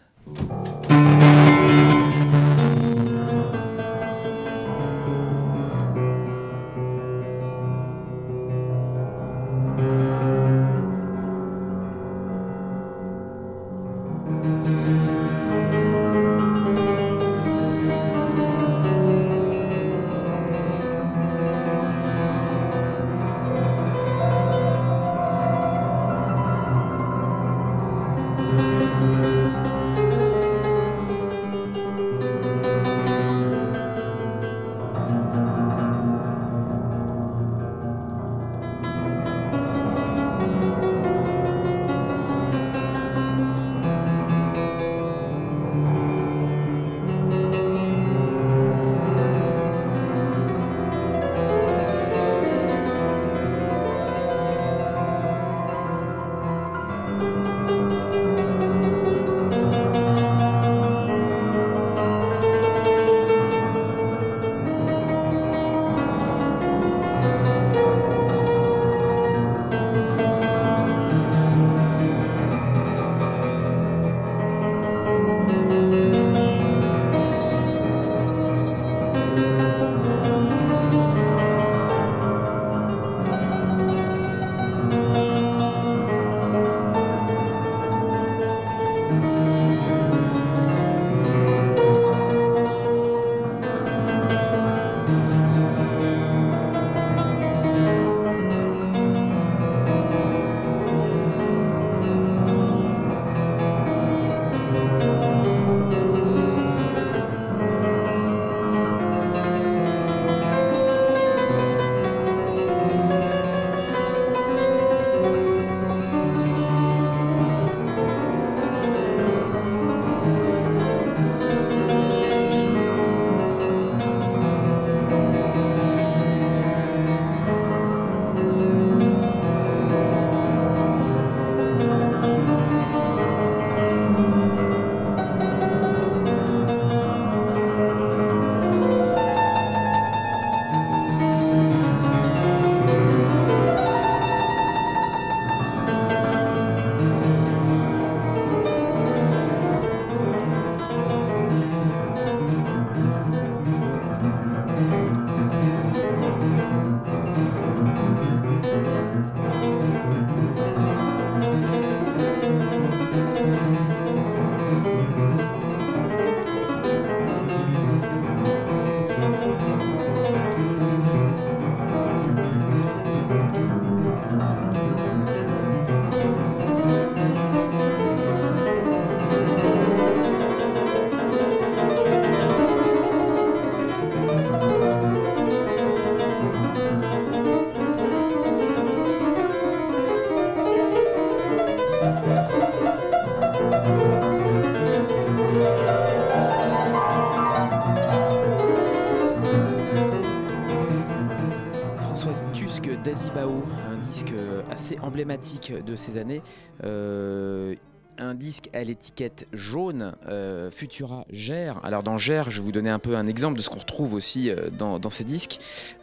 Emblématique 204.98 205.72
de 205.84 205.96
ces 205.96 206.18
années. 206.18 206.42
Euh, 206.84 207.74
un 208.20 208.34
disque 208.34 208.68
à 208.72 208.84
l'étiquette 208.84 209.46
jaune, 209.52 210.14
euh, 210.28 210.70
Futura 210.70 211.24
Gère. 211.30 211.80
Alors 211.82 212.02
dans 212.02 212.18
Gère, 212.18 212.50
je 212.50 212.58
vais 212.58 212.64
vous 212.64 212.72
donner 212.72 212.90
un 212.90 212.98
peu 212.98 213.16
un 213.16 213.26
exemple 213.26 213.56
de 213.56 213.62
ce 213.62 213.70
qu'on 213.70 213.78
retrouve 213.78 214.14
aussi 214.14 214.50
euh, 214.50 214.68
dans, 214.70 215.10
ces 215.10 215.24
disques. 215.24 215.58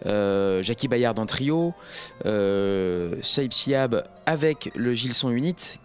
Euh, 0.06 0.64
Jackie 0.64 0.88
Bayard 0.88 1.18
en 1.20 1.26
trio, 1.26 1.74
euh, 2.26 3.16
Chiab 3.22 4.04
avec 4.26 4.72
le 4.76 4.94
Gilson 4.94 5.30
Unit, 5.30 5.80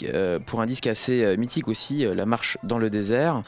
pour 0.47 0.61
un 0.61 0.67
disque 0.67 0.87
assez 0.89 1.37
mythique 1.37 1.69
aussi, 1.69 2.05
La 2.05 2.27
Marche 2.27 2.59
dans 2.65 2.79
le 2.79 2.91
désert. 2.91 3.45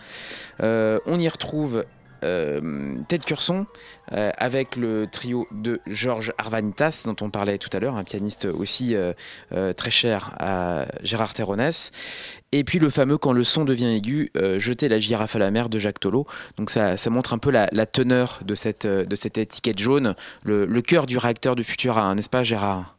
On 0.60 1.18
y 1.18 1.28
retrouve 1.28 1.84
Ted 3.08 3.24
Curson 3.24 3.66
euh, 4.12 4.30
avec 4.38 4.76
le 4.76 5.06
trio 5.06 5.46
de 5.50 5.80
Georges 5.86 6.32
Arvanitas 6.38 7.04
dont 7.06 7.16
on 7.20 7.30
parlait 7.30 7.58
tout 7.58 7.70
à 7.72 7.80
l'heure, 7.80 7.96
un 7.96 8.04
pianiste 8.04 8.46
aussi 8.46 8.94
euh, 8.94 9.12
euh, 9.52 9.72
très 9.72 9.90
cher 9.90 10.34
à 10.38 10.86
Gérard 11.02 11.34
Terronès. 11.34 11.92
Et 12.56 12.62
puis 12.62 12.78
le 12.78 12.88
fameux 12.88 13.18
Quand 13.18 13.32
le 13.32 13.42
son 13.42 13.64
devient 13.64 13.96
aigu, 13.96 14.30
euh, 14.36 14.60
jeter 14.60 14.88
la 14.88 15.00
girafe 15.00 15.34
à 15.34 15.40
la 15.40 15.50
mer 15.50 15.68
de 15.68 15.80
Jacques 15.80 15.98
Tolo. 15.98 16.24
Donc 16.56 16.70
ça, 16.70 16.96
ça 16.96 17.10
montre 17.10 17.34
un 17.34 17.38
peu 17.38 17.50
la, 17.50 17.66
teneur 17.86 18.40
de 18.44 18.54
cette, 18.54 18.84
euh, 18.84 19.04
de 19.04 19.16
cette 19.16 19.38
étiquette 19.38 19.80
jaune, 19.80 20.14
le, 20.44 20.80
cœur 20.80 21.06
du 21.06 21.18
réacteur 21.18 21.56
de 21.56 21.64
Futura, 21.64 22.14
n'est-ce 22.14 22.30
pas 22.30 22.44
Gérard? 22.44 22.96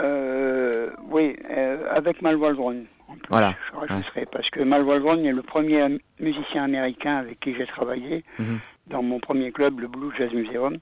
Euh, 0.00 0.90
oui, 1.10 1.34
euh, 1.50 1.88
avec 1.90 2.22
Mal 2.22 2.36
Waldron. 2.36 2.84
En 3.08 3.14
plus, 3.14 3.28
Voilà, 3.28 3.54
Je 3.72 3.76
rajouterai, 3.76 4.26
parce 4.30 4.50
que 4.50 4.60
Mal 4.60 4.82
Waldron 4.82 5.24
est 5.24 5.32
le 5.32 5.42
premier 5.42 5.86
musicien 6.20 6.64
américain 6.64 7.16
avec 7.16 7.40
qui 7.40 7.54
j'ai 7.54 7.66
travaillé 7.66 8.24
Mhm. 8.38 8.58
dans 8.88 9.02
mon 9.02 9.20
premier 9.20 9.52
club, 9.52 9.80
le 9.80 9.88
Blue 9.88 10.10
Jazz 10.16 10.32
Museum. 10.32 10.78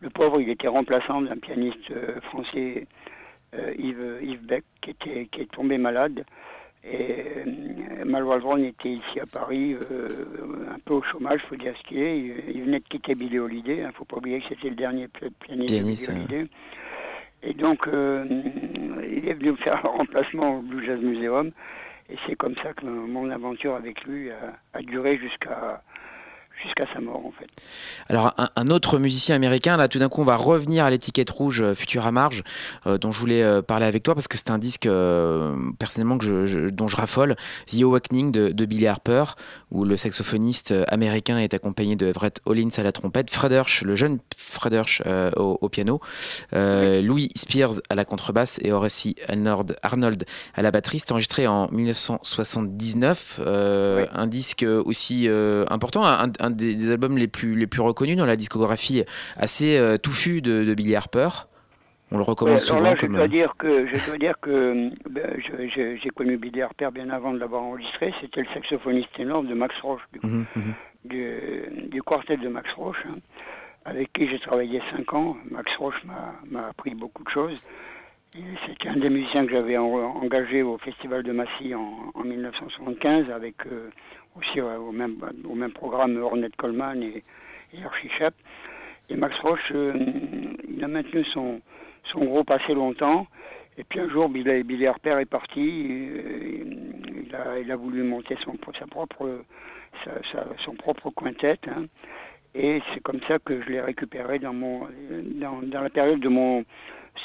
Le 0.00 0.10
pauvre, 0.10 0.40
il 0.40 0.48
était 0.50 0.68
remplaçant 0.68 1.22
d'un 1.22 1.36
pianiste 1.36 1.90
euh, 1.90 2.20
français, 2.22 2.86
euh, 3.54 3.72
Yves, 3.78 4.18
Yves 4.22 4.44
Beck, 4.46 4.64
qui, 4.82 4.90
était, 4.90 5.26
qui 5.30 5.40
est 5.42 5.50
tombé 5.50 5.78
malade. 5.78 6.24
Et 6.86 7.16
euh, 7.46 8.04
Mal 8.04 8.24
était 8.62 8.90
ici 8.90 9.18
à 9.20 9.24
Paris, 9.24 9.74
euh, 9.90 10.08
un 10.74 10.78
peu 10.84 10.92
au 10.94 11.02
chômage, 11.02 11.40
faut 11.48 11.56
dire 11.56 11.72
ce 11.82 11.88
qui 11.88 11.98
est. 11.98 12.18
Il, 12.18 12.34
il 12.56 12.62
venait 12.64 12.80
de 12.80 12.84
quitter 12.84 13.14
Billy 13.14 13.38
Holiday. 13.38 13.78
Il 13.78 13.86
ne 13.86 13.92
faut 13.92 14.04
pas 14.04 14.18
oublier 14.18 14.40
que 14.40 14.48
c'était 14.50 14.68
le 14.68 14.74
dernier 14.74 15.08
pi- 15.08 15.30
pianiste, 15.40 15.72
de 15.74 15.82
Billy 15.82 16.04
hein. 16.08 16.14
Holiday. 16.14 16.46
Et 17.46 17.54
donc, 17.54 17.86
euh, 17.88 18.24
il 19.08 19.28
est 19.28 19.34
venu 19.34 19.52
me 19.52 19.56
faire 19.56 19.84
un 19.84 19.88
remplacement 19.88 20.58
au 20.58 20.62
Blue 20.62 20.84
Jazz 20.84 21.00
Museum. 21.00 21.52
Et 22.10 22.16
c'est 22.26 22.36
comme 22.36 22.54
ça 22.56 22.72
que 22.72 22.86
mon 22.86 23.30
aventure 23.30 23.74
avec 23.74 24.02
lui 24.04 24.30
a, 24.30 24.56
a 24.72 24.82
duré 24.82 25.18
jusqu'à 25.18 25.82
jusqu'à 26.64 26.86
sa 26.92 27.00
mort, 27.00 27.24
en 27.24 27.32
fait. 27.38 27.46
Alors 28.08 28.32
un, 28.38 28.48
un 28.56 28.66
autre 28.68 28.98
musicien 28.98 29.34
américain, 29.36 29.76
là 29.76 29.86
tout 29.88 29.98
d'un 29.98 30.08
coup 30.08 30.20
on 30.20 30.24
va 30.24 30.36
revenir 30.36 30.84
à 30.84 30.90
l'étiquette 30.90 31.30
rouge 31.30 31.62
euh, 31.62 31.74
Futura 31.74 32.10
Marge, 32.12 32.42
euh, 32.86 32.98
dont 32.98 33.10
je 33.12 33.20
voulais 33.20 33.42
euh, 33.42 33.62
parler 33.62 33.86
avec 33.86 34.02
toi 34.02 34.14
parce 34.14 34.28
que 34.28 34.36
c'est 34.36 34.50
un 34.50 34.58
disque 34.58 34.86
euh, 34.86 35.54
personnellement 35.78 36.18
que 36.18 36.24
je, 36.24 36.46
je- 36.46 36.68
dont 36.70 36.88
je 36.88 36.96
raffole, 36.96 37.36
The 37.66 37.82
Awakening 37.82 38.32
de, 38.32 38.48
de 38.48 38.64
Billy 38.64 38.86
Harper, 38.86 39.24
où 39.70 39.84
le 39.84 39.96
saxophoniste 39.96 40.74
américain 40.88 41.38
est 41.38 41.54
accompagné 41.54 41.96
de 41.96 42.06
Everett 42.06 42.40
Hollins 42.46 42.68
à 42.76 42.82
la 42.82 42.92
trompette, 42.92 43.30
Fred 43.30 43.52
Hirsch, 43.52 43.82
le 43.82 43.94
jeune 43.94 44.18
Fred 44.36 44.72
Hirsch 44.72 45.02
au, 45.36 45.58
au 45.60 45.68
piano, 45.68 46.00
Louis 46.52 47.30
Spears 47.36 47.74
à 47.90 47.94
la 47.94 48.04
contrebasse 48.04 48.58
et 48.62 48.72
Horace 48.72 49.08
Arnold, 49.28 49.76
Arnold 49.82 50.24
à 50.54 50.62
la 50.62 50.70
batterie. 50.70 50.98
C'est 51.00 51.12
enregistré 51.12 51.46
en 51.46 51.68
1979, 51.70 53.40
euh, 53.46 54.02
Oui. 54.02 54.08
un 54.12 54.26
disque 54.26 54.64
aussi 54.84 55.28
important, 55.68 56.04
un, 56.06 56.30
un 56.40 56.50
des, 56.54 56.74
des 56.74 56.90
albums 56.90 57.18
les 57.18 57.28
plus, 57.28 57.54
les 57.56 57.66
plus 57.66 57.80
reconnus 57.80 58.16
dans 58.16 58.26
la 58.26 58.36
discographie 58.36 59.04
assez 59.36 59.76
euh, 59.76 59.96
touffue 59.98 60.40
de, 60.42 60.64
de 60.64 60.74
Billy 60.74 60.94
Harper. 60.96 61.28
On 62.10 62.18
le 62.18 62.22
recommande 62.22 62.54
Ouais, 62.56 62.60
souvent 62.60 62.80
là, 62.82 62.94
je 62.94 63.00
comme. 63.00 63.14
dois 63.14 63.24
euh, 63.24 63.28
dire 63.28 63.54
que 63.58 63.86
je 63.86 64.06
dois 64.06 64.18
dire 64.18 64.34
que 64.40 64.90
ben, 65.10 65.34
je- 65.38 65.66
je- 65.68 65.96
j'ai 65.96 66.10
connu 66.10 66.36
Billy 66.36 66.62
Harper 66.62 66.90
bien 66.92 67.10
avant 67.10 67.32
de 67.32 67.38
l'avoir 67.38 67.62
enregistré. 67.62 68.12
C'était 68.20 68.42
le 68.42 68.46
saxophoniste 68.54 69.08
ténor 69.16 69.42
de 69.42 69.54
Max 69.54 69.74
Roche, 69.80 70.02
du, 70.12 70.20
mhm, 70.26 70.46
mhm. 70.54 70.74
du, 71.06 71.88
du 71.90 72.02
quartet 72.02 72.36
de 72.36 72.48
Max 72.48 72.70
Roche, 72.74 73.02
hein, 73.08 73.18
avec 73.84 74.12
qui 74.12 74.28
j'ai 74.28 74.38
travaillé 74.38 74.80
cinq 74.94 75.12
ans. 75.14 75.36
Max 75.50 75.74
Roche 75.76 76.02
m'a 76.04 76.34
m'a 76.50 76.68
appris 76.68 76.94
beaucoup 76.94 77.24
de 77.24 77.30
choses. 77.30 77.60
C'était 78.66 78.88
un 78.88 78.96
des 78.96 79.10
musiciens 79.10 79.46
que 79.46 79.52
j'avais 79.52 79.76
en- 79.76 80.16
engagé 80.22 80.62
au 80.62 80.76
Festival 80.78 81.22
de 81.22 81.30
Massy 81.32 81.74
en, 81.74 82.12
en 82.14 82.22
1975, 82.24 83.30
avec 83.30 83.54
euh, 83.66 83.90
aussi 84.38 84.60
au, 84.60 84.92
même, 84.92 85.16
au 85.48 85.54
même 85.54 85.72
programme 85.72 86.16
Ornette 86.16 86.56
Coleman 86.56 87.02
et, 87.02 87.22
et 87.72 87.84
Archie 87.84 88.08
Shepp. 88.08 88.34
Et 89.10 89.16
Max 89.16 89.38
Roche, 89.40 89.70
euh, 89.74 89.92
il 90.68 90.82
a 90.82 90.88
maintenu 90.88 91.24
son, 91.24 91.60
son 92.04 92.24
groupe 92.24 92.50
assez 92.50 92.72
longtemps. 92.74 93.26
Et 93.76 93.84
puis 93.84 94.00
un 94.00 94.08
jour, 94.08 94.28
Billy, 94.28 94.62
Billy 94.62 94.86
Harper 94.86 95.18
est 95.20 95.26
parti. 95.26 96.08
euh, 96.10 96.64
il, 97.26 97.34
a, 97.34 97.58
il 97.58 97.70
a 97.70 97.76
voulu 97.76 98.02
monter 98.02 98.36
son, 98.44 98.54
sa 98.78 98.86
propre, 98.86 99.42
sa- 100.04 100.22
sa- 100.32 100.46
son 100.64 100.74
propre 100.74 101.10
quintet. 101.10 101.58
hein. 101.68 101.86
Et 102.54 102.80
c'est 102.92 103.00
comme 103.02 103.20
ça 103.26 103.38
que 103.40 103.60
je 103.62 103.68
l'ai 103.68 103.80
récupéré 103.80 104.38
dans, 104.38 104.52
mon, 104.54 104.86
dans, 105.40 105.60
dans 105.62 105.80
la 105.80 105.90
période 105.90 106.20
de 106.20 106.28
mon 106.28 106.64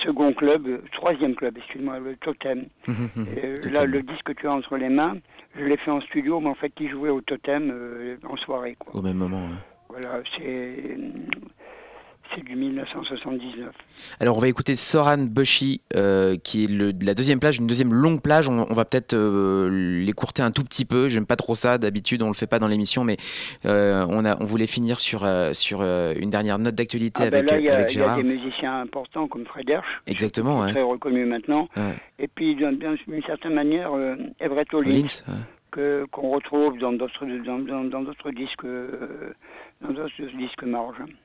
second 0.03 0.33
club, 0.33 0.81
troisième 0.91 1.35
club, 1.35 1.57
excuse-moi, 1.57 1.99
le 1.99 2.15
Totem. 2.17 2.65
Et, 2.87 3.53
Totem. 3.53 3.71
là, 3.73 3.85
le 3.85 4.01
disque 4.01 4.23
que 4.23 4.31
tu 4.33 4.47
as 4.47 4.51
entre 4.53 4.75
les 4.77 4.89
mains, 4.89 5.17
je 5.55 5.63
l'ai 5.63 5.77
fait 5.77 5.91
en 5.91 6.01
studio, 6.01 6.39
mais 6.39 6.49
en 6.49 6.55
fait, 6.55 6.71
il 6.79 6.89
jouait 6.89 7.09
au 7.09 7.21
Totem 7.21 7.69
euh, 7.71 8.17
en 8.27 8.37
soirée. 8.37 8.75
Quoi. 8.79 8.99
Au 8.99 9.01
même 9.01 9.17
moment. 9.17 9.41
ouais. 9.41 9.55
Voilà, 9.89 10.21
c'est 10.37 10.97
c'est 12.35 12.43
du 12.43 12.55
1979. 12.55 13.69
Alors 14.19 14.37
on 14.37 14.39
va 14.39 14.47
écouter 14.47 14.75
Soran 14.75 15.17
Bushi, 15.17 15.81
euh, 15.95 16.37
qui 16.37 16.65
est 16.65 16.67
le, 16.67 16.91
la 17.01 17.13
deuxième 17.13 17.39
plage, 17.39 17.57
une 17.57 17.67
deuxième 17.67 17.93
longue 17.93 18.21
plage. 18.21 18.47
On, 18.49 18.65
on 18.69 18.73
va 18.73 18.85
peut-être 18.85 19.13
euh, 19.13 19.69
l'écourter 20.03 20.41
un 20.41 20.51
tout 20.51 20.63
petit 20.63 20.85
peu. 20.85 21.07
J'aime 21.07 21.25
pas 21.25 21.35
trop 21.35 21.55
ça 21.55 21.77
d'habitude, 21.77 22.21
on 22.21 22.27
le 22.27 22.33
fait 22.33 22.47
pas 22.47 22.59
dans 22.59 22.67
l'émission, 22.67 23.03
mais 23.03 23.17
euh, 23.65 24.05
on, 24.09 24.25
a, 24.25 24.41
on 24.41 24.45
voulait 24.45 24.67
finir 24.67 24.99
sur, 24.99 25.27
sur 25.53 25.81
une 25.81 26.29
dernière 26.29 26.59
note 26.59 26.75
d'actualité 26.75 27.23
Ah 27.25 27.29
ben 27.29 27.37
avec, 27.39 27.51
là, 27.51 27.59
il 27.59 27.65
y, 27.65 27.69
a- 27.69 27.75
avec 27.75 27.93
il 27.93 27.97
y 27.97 28.01
a 28.01 28.03
Gérard. 28.05 28.17
des 28.17 28.23
musiciens 28.23 28.81
importants 28.81 29.27
comme 29.27 29.45
Fred 29.45 29.69
Hersch, 29.69 29.87
Exactement, 30.07 30.61
ouais. 30.61 30.71
très 30.71 30.81
reconnu 30.81 31.25
maintenant. 31.25 31.67
Ouais. 31.75 31.95
Et 32.19 32.27
puis, 32.27 32.55
d'un- 32.55 32.73
d'un- 32.73 32.95
d'une 33.07 33.23
certaine 33.23 33.53
manière, 33.53 33.91
Everett 34.39 34.73
Hollins, 34.73 34.89
Hollins, 34.91 35.05
ouais. 35.77 36.03
qu'on 36.11 36.29
retrouve 36.31 36.77
dans 36.79 36.91
d'autres 36.93 37.25
dans, 37.45 37.59
dans- 37.59 37.83
dans 37.85 38.01
d'autres 38.01 38.31
disques, 38.31 38.65
dans 39.81 39.93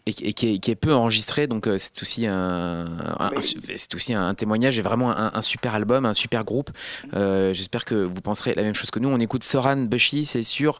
et, 0.06 0.12
qui- 0.12 0.24
et 0.24 0.32
qui, 0.32 0.54
est, 0.54 0.58
qui 0.58 0.70
est 0.70 0.76
peu 0.76 0.94
enregistré, 0.94 1.46
donc 1.48 1.66
euh, 1.66 1.76
c'est 1.76 2.00
aussi 2.02 2.26
un, 2.26 2.84
un- 3.18 3.30
Oui. 3.30 3.36
un 3.38 3.40
su- 3.40 3.58
c'est 3.74 3.94
aussi 3.94 4.14
un, 4.14 4.32
témoignage 4.34 4.78
et 4.78 4.82
vraiment 4.82 5.10
un, 5.10 5.32
un 5.34 5.40
super 5.42 5.74
album, 5.74 6.06
un 6.06 6.12
super 6.14 6.44
groupe. 6.44 6.70
Euh, 7.14 7.52
J'espère 7.52 7.84
que 7.84 7.96
vous 7.96 8.20
penserez 8.20 8.54
la 8.54 8.62
même 8.62 8.74
chose 8.74 8.90
que 8.92 9.00
nous. 9.00 9.08
On 9.08 9.18
écoute 9.18 9.42
Soran 9.42 9.76
Bushi, 9.76 10.24
c'est 10.24 10.42
sur 10.42 10.78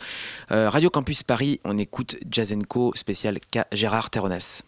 euh, 0.52 0.68
Radio 0.70 0.88
Campus 0.88 1.22
Paris. 1.24 1.60
On 1.64 1.76
écoute 1.76 2.16
Jazz 2.30 2.54
Co 2.68 2.92
spécial 2.94 3.38
K 3.40 3.62
Gérard 3.72 4.10
Terronas. 4.10 4.62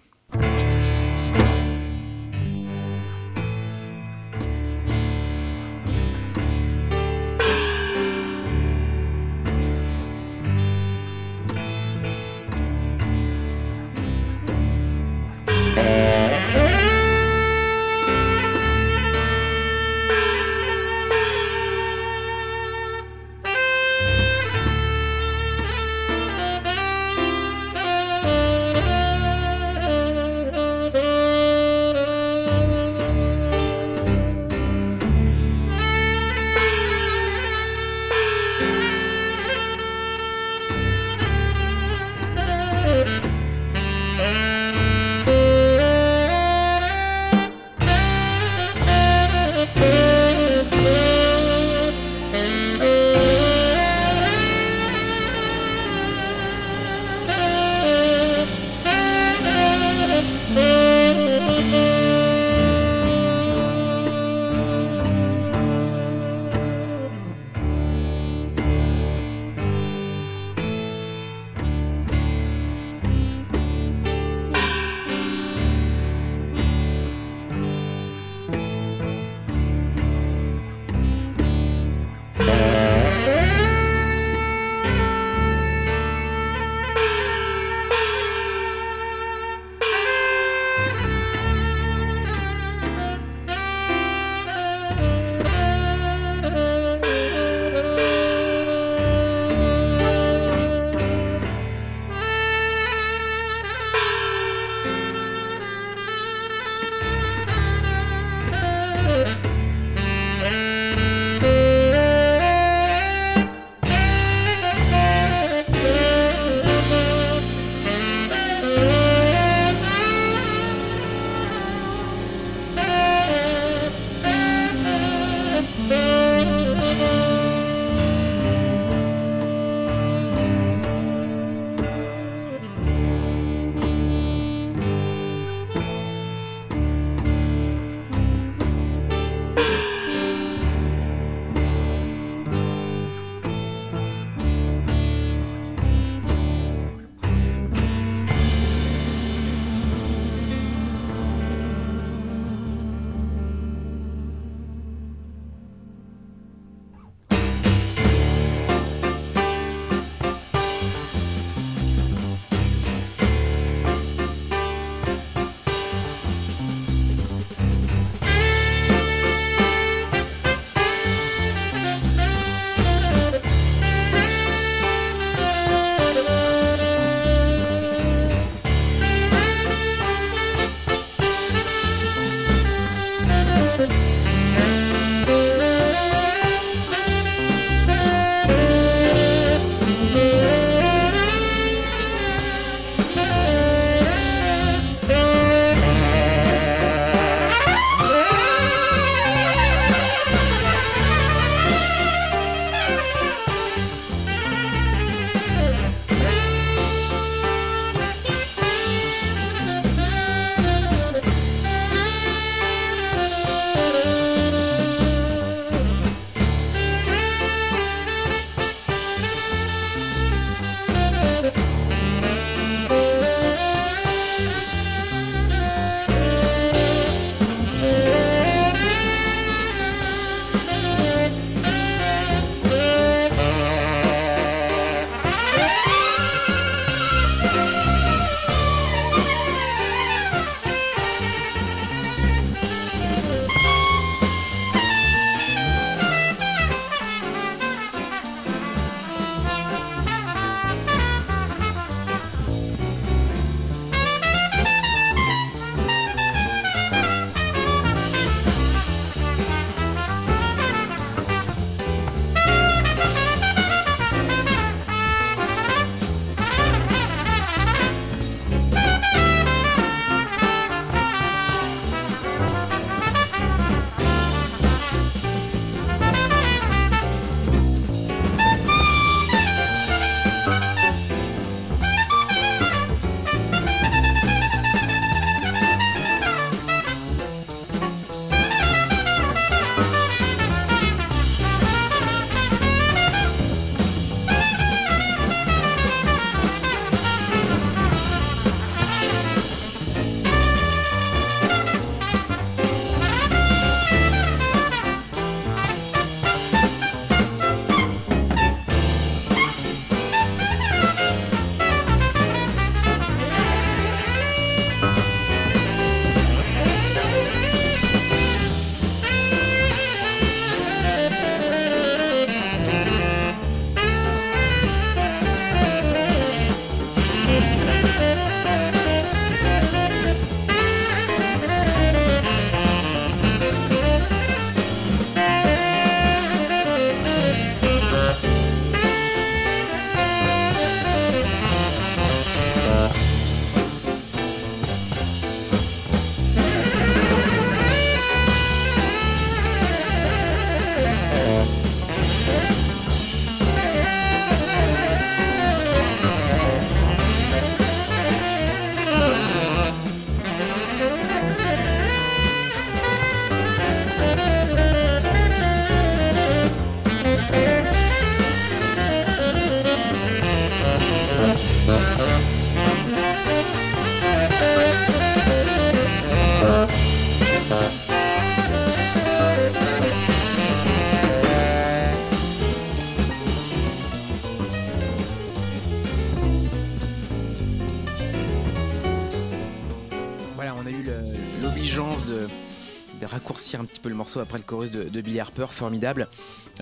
Le 393.88 393.94
morceau 393.94 394.20
après 394.20 394.38
le 394.38 394.44
chorus 394.44 394.70
de, 394.70 394.84
de 394.84 395.00
Billy 395.00 395.20
Harper, 395.20 395.46
formidable. 395.50 396.08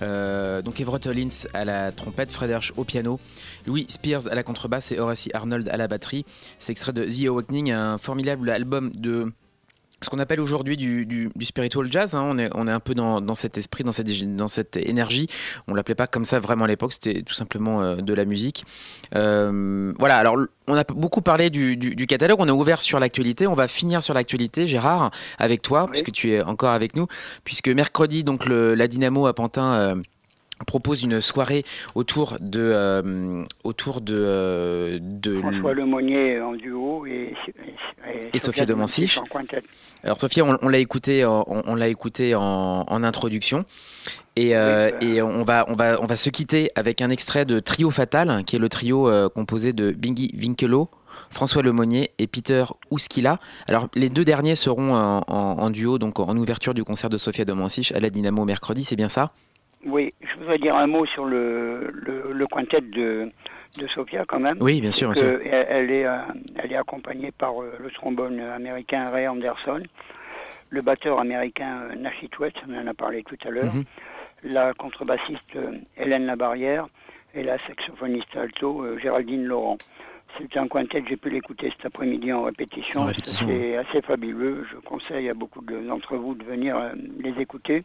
Euh, 0.01 0.61
donc 0.61 0.79
Everett 0.81 1.05
Hollins 1.07 1.47
à 1.53 1.65
la 1.65 1.91
trompette, 1.91 2.31
Fred 2.31 2.49
Hersch 2.49 2.73
au 2.77 2.83
piano, 2.83 3.19
Louis 3.65 3.85
Spears 3.89 4.27
à 4.29 4.35
la 4.35 4.43
contrebasse 4.43 4.91
et 4.91 4.99
Horace 4.99 5.29
Arnold 5.33 5.69
à 5.69 5.77
la 5.77 5.87
batterie. 5.87 6.25
C'est 6.59 6.71
extrait 6.71 6.93
de 6.93 7.05
The 7.05 7.27
Awakening, 7.27 7.71
un 7.71 7.97
formidable 7.97 8.49
album 8.49 8.91
de 8.97 9.31
ce 10.01 10.09
qu'on 10.09 10.19
appelle 10.19 10.39
aujourd'hui 10.39 10.77
du, 10.77 11.05
du- 11.05 11.29
du 11.35 11.45
spiritual 11.45 11.91
jazz. 11.91 12.15
hein. 12.15 12.23
On, 12.25 12.37
est, 12.37 12.49
on 12.53 12.67
est 12.67 12.71
un 12.71 12.79
peu 12.79 12.93
dans, 12.93 13.21
dans 13.21 13.33
cet 13.35 13.57
esprit, 13.57 13.83
dans 13.83 13.91
cette, 13.91 14.35
dans 14.35 14.47
cette 14.47 14.77
énergie. 14.77 15.27
On 15.67 15.73
l'appelait 15.73 15.95
pas 15.95 16.07
comme 16.07 16.25
ça 16.25 16.39
vraiment 16.39 16.65
à 16.65 16.67
l'époque, 16.67 16.93
c'était 16.93 17.21
tout 17.21 17.33
simplement 17.33 17.81
euh, 17.81 17.95
de 17.97 18.13
la 18.13 18.25
musique. 18.25 18.65
Euh, 19.15 19.93
voilà, 19.99 20.17
alors 20.17 20.37
on 20.67 20.75
a 20.75 20.83
beaucoup 20.83 21.21
parlé 21.21 21.49
du, 21.49 21.77
catalogue, 22.07 22.37
on 22.39 22.47
a 22.49 22.53
ouvert 22.53 22.81
sur 22.81 22.99
l'actualité. 22.99 23.47
On 23.47 23.53
va 23.53 23.67
finir 23.67 24.03
sur 24.03 24.13
l'actualité, 24.13 24.67
Gérard, 24.67 25.11
avec 25.39 25.61
toi, 25.61 25.87
puisque 25.89 26.11
tu 26.11 26.31
es 26.31 26.41
encore 26.41 26.71
avec 26.71 26.95
nous. 26.95 27.07
Puisque 27.43 27.69
mercredi, 27.69 28.23
donc 28.23 28.45
le- 28.45 28.75
la 28.75 28.87
Dynamo 28.87 29.27
à 29.27 29.33
Pantin. 29.33 29.73
euh, 29.73 29.95
propose 30.67 31.03
une 31.03 31.21
soirée 31.21 31.63
autour 31.95 32.37
de 32.39 32.59
euh, 32.61 33.43
autour 33.63 34.01
de, 34.01 34.15
euh, 34.17 34.99
de 35.01 35.39
François 35.39 35.73
Lemonnier 35.73 36.39
en 36.41 36.53
duo 36.53 37.05
et, 37.05 37.33
Et 38.33 38.39
Sophia 38.39 38.65
de 38.65 38.73
Mansich. 38.73 39.19
Alors 40.03 40.17
Sophia, 40.17 40.45
on, 40.45 40.57
on 40.61 40.69
l'a 40.69 40.77
écouté, 40.77 41.25
en- 41.25 41.43
on, 41.47 41.63
on 41.65 41.75
l'a 41.75 41.87
écouté 41.87 42.35
en, 42.35 42.85
en 42.87 43.03
introduction. 43.03 43.65
Et, 44.37 44.55
euh, 44.55 44.91
et 45.01 45.21
on, 45.21 45.43
va, 45.43 45.65
on, 45.69 45.75
va, 45.75 45.97
on 46.01 46.05
va 46.05 46.15
se 46.17 46.29
quitter 46.29 46.69
avec 46.75 47.01
un 47.01 47.09
extrait 47.09 47.45
de 47.45 47.59
Trio 47.59 47.89
Fatal, 47.89 48.43
qui 48.45 48.55
est 48.57 48.59
le 48.59 48.67
trio 48.69 49.09
euh, 49.09 49.29
composé 49.29 49.71
de 49.71 49.91
Bingy 49.91 50.33
Winkelo, 50.37 50.89
François 51.29 51.61
Lemonnier 51.63 52.11
et 52.19 52.27
Peter 52.27 52.65
Ouskila. 52.91 53.39
Alors 53.67 53.87
les 53.95 54.09
deux 54.09 54.25
derniers 54.25 54.55
seront 54.55 54.93
en, 54.93 55.23
en- 55.27 55.57
en 55.59 55.69
duo, 55.69 55.97
donc 55.97 56.19
en 56.19 56.35
ouverture 56.37 56.73
du 56.73 56.83
concert 56.83 57.09
de 57.09 57.17
Sophia 57.17 57.45
de 57.45 57.53
Mansich 57.53 57.93
à 57.93 57.99
la 58.01 58.09
Dynamo 58.09 58.43
mercredi, 58.45 58.83
c'est 58.83 58.97
bien 58.97 59.09
ça? 59.09 59.31
Oui, 59.85 60.13
je 60.21 60.35
voudrais 60.37 60.57
dire 60.57 60.75
un 60.75 60.87
mot 60.87 61.05
sur 61.05 61.25
le, 61.25 61.91
le, 61.93 62.31
le 62.33 62.47
quintet 62.47 62.81
de, 62.81 63.29
de 63.77 63.87
Sophia 63.87 64.25
quand 64.27 64.39
même. 64.39 64.57
Oui, 64.59 64.81
bien 64.81 64.91
sûr. 64.91 65.11
Elle, 65.15 65.39
elle 65.69 65.91
est, 65.91 66.05
euh, 66.05 66.17
elle 66.57 66.71
est 66.73 66.77
accompagnée 66.77 67.31
par 67.31 67.61
euh, 67.61 67.71
le 67.79 67.91
trombone 67.91 68.39
américain 68.39 69.09
Ray 69.09 69.27
Anderson, 69.27 69.83
le 70.69 70.81
batteur 70.81 71.19
américain 71.19 71.81
euh, 71.91 71.95
Nash 71.95 72.21
Hitwet, 72.23 72.53
on 72.67 72.75
en 72.81 72.87
a 72.87 72.93
parlé 72.93 73.23
tout 73.23 73.37
à 73.45 73.51
l'heure, 73.51 73.73
Mhm. 73.73 73.83
la 74.43 74.73
contrebassiste 74.73 75.55
euh, 75.55 75.71
Hélène 75.97 76.25
Labarrière 76.25 76.87
et 77.35 77.43
la 77.43 77.57
saxophoniste 77.67 78.35
alto 78.35 78.81
euh, 78.83 78.97
Géraldine 78.97 79.45
Laurent. 79.45 79.77
C'est 80.37 80.57
un 80.57 80.67
quintet, 80.67 81.03
j'ai 81.07 81.15
pu 81.15 81.29
l'écouter 81.29 81.71
cet 81.77 81.85
après-midi 81.85 82.33
en 82.33 82.43
répétition. 82.43 83.01
En 83.01 83.05
répétition, 83.05 83.47
C'est 83.47 83.77
assez 83.77 84.01
fabuleux. 84.01 84.65
Je 84.71 84.77
conseille 84.77 85.29
à 85.29 85.33
beaucoup 85.33 85.61
de- 85.61 85.79
d'entre 85.87 86.17
vous 86.17 86.35
de 86.35 86.43
venir 86.43 86.75
euh, 86.77 86.89
les 87.19 87.39
écouter. 87.41 87.83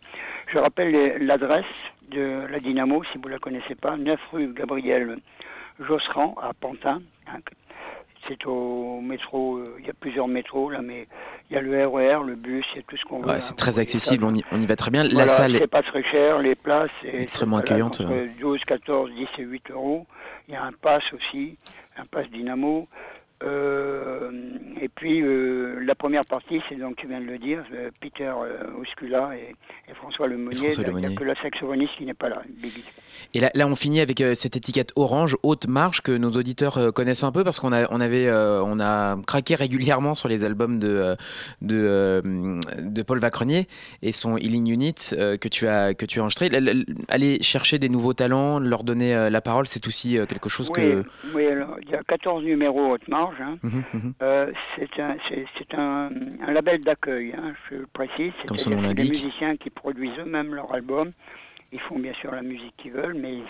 Je 0.49 0.59
rappelle 0.59 1.25
l'adresse 1.25 1.65
de 2.11 2.47
la 2.51 2.59
Dynamo, 2.59 3.05
si 3.05 3.19
vous 3.19 3.29
ne 3.29 3.35
la 3.35 3.39
connaissez 3.39 3.75
pas, 3.77 3.97
9 3.97 4.19
rue 4.33 4.53
Gabriel 4.53 5.19
Josserand 5.79 6.35
à 6.43 6.53
Pantin. 6.55 7.01
hein. 7.29 7.39
C'est 8.29 8.45
au 8.47 9.01
métro, 9.01 9.57
euh, 9.57 9.77
il 9.81 9.87
y 9.87 9.91
a 9.91 9.95
plusieurs 9.99 10.29
métros 10.29 10.69
là, 10.71 10.83
mais 10.83 11.09
il 11.51 11.55
y 11.55 11.57
a 11.57 11.63
le 11.63 11.87
RER, 11.87 12.19
le 12.27 12.35
bus, 12.35 12.67
il 12.75 12.77
y 12.77 12.79
a 12.81 12.83
tout 12.87 12.97
ce 12.99 13.05
qu'on 13.07 13.21
veut. 13.21 13.29
Ouais, 13.29 13.37
hein. 13.37 13.41
c'est 13.41 13.57
très 13.57 13.71
voyez 13.71 13.85
accessible, 13.87 14.25
on 14.25 14.35
y, 14.35 14.45
on 14.53 14.61
y 14.61 14.67
va 14.67 14.77
très 14.77 14.91
bien. 14.91 15.05
La 15.05 15.09
Voilà, 15.11 15.29
salle 15.29 15.53
c'est 15.57 15.63
est... 15.63 15.67
pas 15.67 15.83
très 15.83 16.03
cher, 16.03 16.39
les 16.39 16.55
places, 16.55 16.91
c'est 17.01 17.15
Extrêmement 17.23 17.57
accueillante. 17.57 18.01
entre 18.03 18.13
12, 18.41 18.63
14, 18.67 19.11
10 19.13 19.27
et 19.39 19.43
8 19.43 19.71
euros. 19.71 20.07
Il 20.49 20.53
y 20.55 20.57
a 20.57 20.65
un 20.65 20.73
pass 20.73 21.03
aussi, 21.15 21.57
un 22.01 22.07
pass 22.07 22.29
Dynamo. 22.31 22.89
Euh, 23.43 24.31
et 24.81 24.89
puis 24.89 25.23
euh, 25.23 25.81
la 25.83 25.95
première 25.95 26.27
partie, 26.27 26.61
c'est 26.69 26.75
donc 26.75 26.97
tu 26.97 27.07
viens 27.07 27.21
de 27.21 27.27
le 27.27 27.39
dire, 27.39 27.65
euh, 27.73 27.91
Peter 28.01 28.33
Ouskula 28.79 29.31
et, 29.35 29.55
et 29.91 29.95
François 29.95 30.29
Lemonnier. 30.29 30.71
Il 30.77 30.95
n'y 30.97 31.07
a 31.07 31.15
que 31.15 31.25
la 31.25 31.35
saxophoniste 31.37 31.97
qui 31.97 32.05
n'est 32.05 32.15
pas 32.15 32.29
là, 32.29 32.43
Biggie. 32.49 32.85
Et 33.35 33.41
là, 33.41 33.51
là, 33.55 33.67
on 33.67 33.75
finit 33.77 34.01
avec 34.01 34.21
euh, 34.21 34.35
cette 34.35 34.57
étiquette 34.57 34.93
orange 34.97 35.37
haute 35.43 35.67
marge 35.67 36.01
que 36.03 36.13
nos 36.13 36.31
auditeurs 36.33 36.79
euh, 36.79 36.91
connaissent 36.91 37.25
un 37.25 37.33
peu 37.33 37.45
parce 37.45 37.61
qu'on 37.61 37.73
a, 37.73 37.87
on 37.93 38.01
avait, 38.01 38.27
euh, 38.29 38.63
on 38.65 38.81
a 38.81 39.17
craqué 39.27 39.55
régulièrement 39.55 40.15
sur 40.15 40.29
les 40.29 40.45
albums 40.45 40.79
de 40.79 41.17
de, 41.63 42.21
de 42.81 43.03
Paul 43.03 43.19
Vacrenier 43.19 43.67
et 44.03 44.13
son 44.13 44.37
Healing 44.37 44.69
Unit 44.71 44.95
que 44.95 45.49
tu 45.49 45.67
as 45.69 45.95
que 45.95 46.07
tu 46.07 46.19
as 46.19 46.23
enregistré. 46.23 46.51
Aller 47.09 47.43
chercher 47.43 47.79
des 47.79 47.89
nouveaux 47.89 48.15
talents, 48.15 48.59
leur 48.59 48.85
donner 48.85 49.29
la 49.31 49.41
parole, 49.41 49.67
c'est 49.67 49.87
aussi 49.87 50.19
quelque 50.29 50.49
chose 50.49 50.71
Oui, 50.77 50.81
que. 50.81 51.05
oui, 51.35 51.47
alors, 51.47 51.77
il 51.83 51.91
y 51.91 51.95
a 51.95 52.03
14 52.03 52.45
numéros 52.45 52.93
haute 52.93 53.07
marge. 53.09 53.37
hein. 53.41 53.59
Mhm, 53.63 53.83
mhm. 53.93 54.13
Euh, 54.23 54.51
c'est 54.77 55.01
un, 55.01 55.17
un, 55.79 56.11
un 56.47 56.53
label 56.53 56.81
d'accueil, 56.81 57.35
hein, 57.37 57.53
je 57.71 57.77
précise. 57.93 58.33
Comme 58.47 58.57
son 58.59 58.71
nom 58.71 58.77
que 58.83 58.89
c'est 58.89 58.95
des 58.95 59.03
l'indique. 59.05 59.25
musiciens 59.25 59.57
qui 59.57 59.71
produisent 59.71 60.19
eux-mêmes 60.19 60.55
leur 60.55 60.73
album. 60.73 61.13
Ils 61.73 61.81
font 61.81 61.99
bien 61.99 62.13
sûr 62.15 62.33
la 62.33 62.43
musique 62.43 62.75
qu'ils 62.77 62.93
veulent, 62.93 63.15
mais 63.15 63.35
ils, 63.35 63.47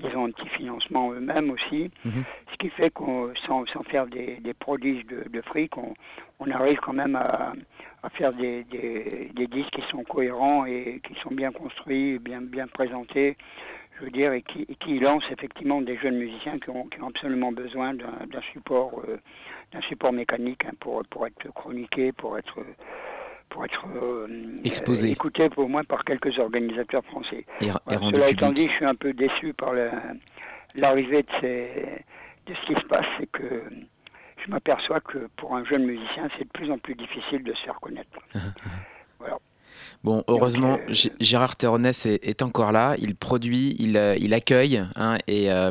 ils 0.00 0.16
ont 0.16 0.26
un 0.26 0.30
petit 0.30 0.48
financement 0.48 1.12
eux-mêmes 1.12 1.50
aussi. 1.50 1.90
Mhm. 2.04 2.24
Ce 2.50 2.56
qui 2.56 2.70
fait 2.70 2.90
qu'on, 2.90 3.32
sans, 3.46 3.66
sans 3.66 3.82
faire 3.82 4.06
des, 4.06 4.36
des 4.40 4.54
prodiges 4.54 5.04
de, 5.06 5.28
de 5.28 5.40
fric, 5.42 5.76
on, 5.76 5.94
on 6.40 6.50
arrive 6.50 6.78
quand 6.78 6.92
même 6.94 7.16
à, 7.16 7.52
à 8.02 8.08
faire 8.10 8.32
des, 8.32 8.64
des, 8.64 9.30
des 9.34 9.46
disques 9.46 9.70
qui 9.70 9.82
sont 9.90 10.04
cohérents 10.04 10.64
et 10.66 11.00
qui 11.04 11.14
sont 11.20 11.30
bien 11.30 11.52
construits, 11.52 12.18
bien, 12.18 12.40
bien 12.40 12.66
présentés 12.66 13.36
je 13.98 14.04
veux 14.04 14.10
dire, 14.10 14.32
et 14.32 14.42
qui, 14.42 14.62
et 14.68 14.74
qui 14.76 14.98
lance 14.98 15.24
effectivement 15.30 15.80
des 15.80 15.96
jeunes 15.96 16.18
musiciens 16.18 16.58
qui 16.58 16.70
ont, 16.70 16.86
qui 16.86 17.00
ont 17.02 17.08
absolument 17.08 17.52
besoin 17.52 17.94
d'un 17.94 18.26
d'un 18.30 18.40
support, 18.52 19.02
euh, 19.08 19.18
d'un 19.72 19.80
support 19.80 20.12
mécanique 20.12 20.64
hein, 20.64 20.72
pour, 20.78 21.02
pour 21.10 21.26
être 21.26 21.52
chroniqué, 21.52 22.12
pour 22.12 22.38
être, 22.38 22.60
pour 23.48 23.64
être 23.64 23.84
euh, 23.96 24.26
Exposé. 24.64 25.10
écouté 25.10 25.48
au 25.56 25.68
moins 25.68 25.84
par 25.84 26.04
quelques 26.04 26.38
organisateurs 26.38 27.04
français. 27.04 27.44
Et, 27.60 27.66
cela 27.66 28.30
étant 28.30 28.48
public. 28.48 28.52
dit, 28.54 28.68
je 28.68 28.72
suis 28.72 28.84
un 28.84 28.94
peu 28.94 29.12
déçu 29.12 29.52
par 29.54 29.72
l'arrivée 30.74 31.22
de, 31.22 32.50
de 32.50 32.54
ce 32.54 32.66
qui 32.66 32.74
se 32.74 32.86
passe, 32.86 33.06
c'est 33.18 33.30
que 33.30 33.62
je 34.44 34.50
m'aperçois 34.50 35.00
que 35.00 35.28
pour 35.36 35.54
un 35.54 35.64
jeune 35.64 35.84
musicien, 35.84 36.28
c'est 36.36 36.44
de 36.44 36.50
plus 36.50 36.70
en 36.70 36.78
plus 36.78 36.94
difficile 36.94 37.42
de 37.42 37.52
se 37.54 37.62
faire 37.62 37.80
connaître. 37.80 38.18
voilà. 39.18 39.38
Bon, 40.04 40.22
heureusement, 40.28 40.78
euh, 40.88 40.92
Gérard 41.20 41.56
Terronès 41.56 42.06
est, 42.06 42.20
est 42.26 42.42
encore 42.42 42.70
là. 42.72 42.94
Il 42.98 43.14
produit, 43.16 43.74
il, 43.80 43.96
euh, 43.96 44.16
il 44.18 44.32
accueille, 44.32 44.82
hein, 44.96 45.18
et, 45.26 45.50
euh, 45.50 45.70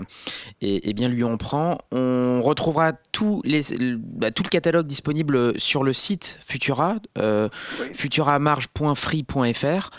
et, 0.62 0.90
et 0.90 0.94
bien 0.94 1.08
lui 1.08 1.24
on 1.24 1.38
prend. 1.38 1.78
On 1.92 2.42
retrouvera 2.44 2.92
tout, 3.12 3.42
les, 3.46 3.62
le- 3.80 3.96
bah, 3.98 4.32
tout 4.32 4.44
le 4.44 4.50
catalogue 4.50 4.86
disponible 4.86 5.58
sur 5.60 5.84
le 5.84 5.94
site 5.94 6.40
Futura, 6.46 6.96
euh, 7.18 7.48
Oui. 7.82 7.88
futuramarge.free.fr. 7.94 9.90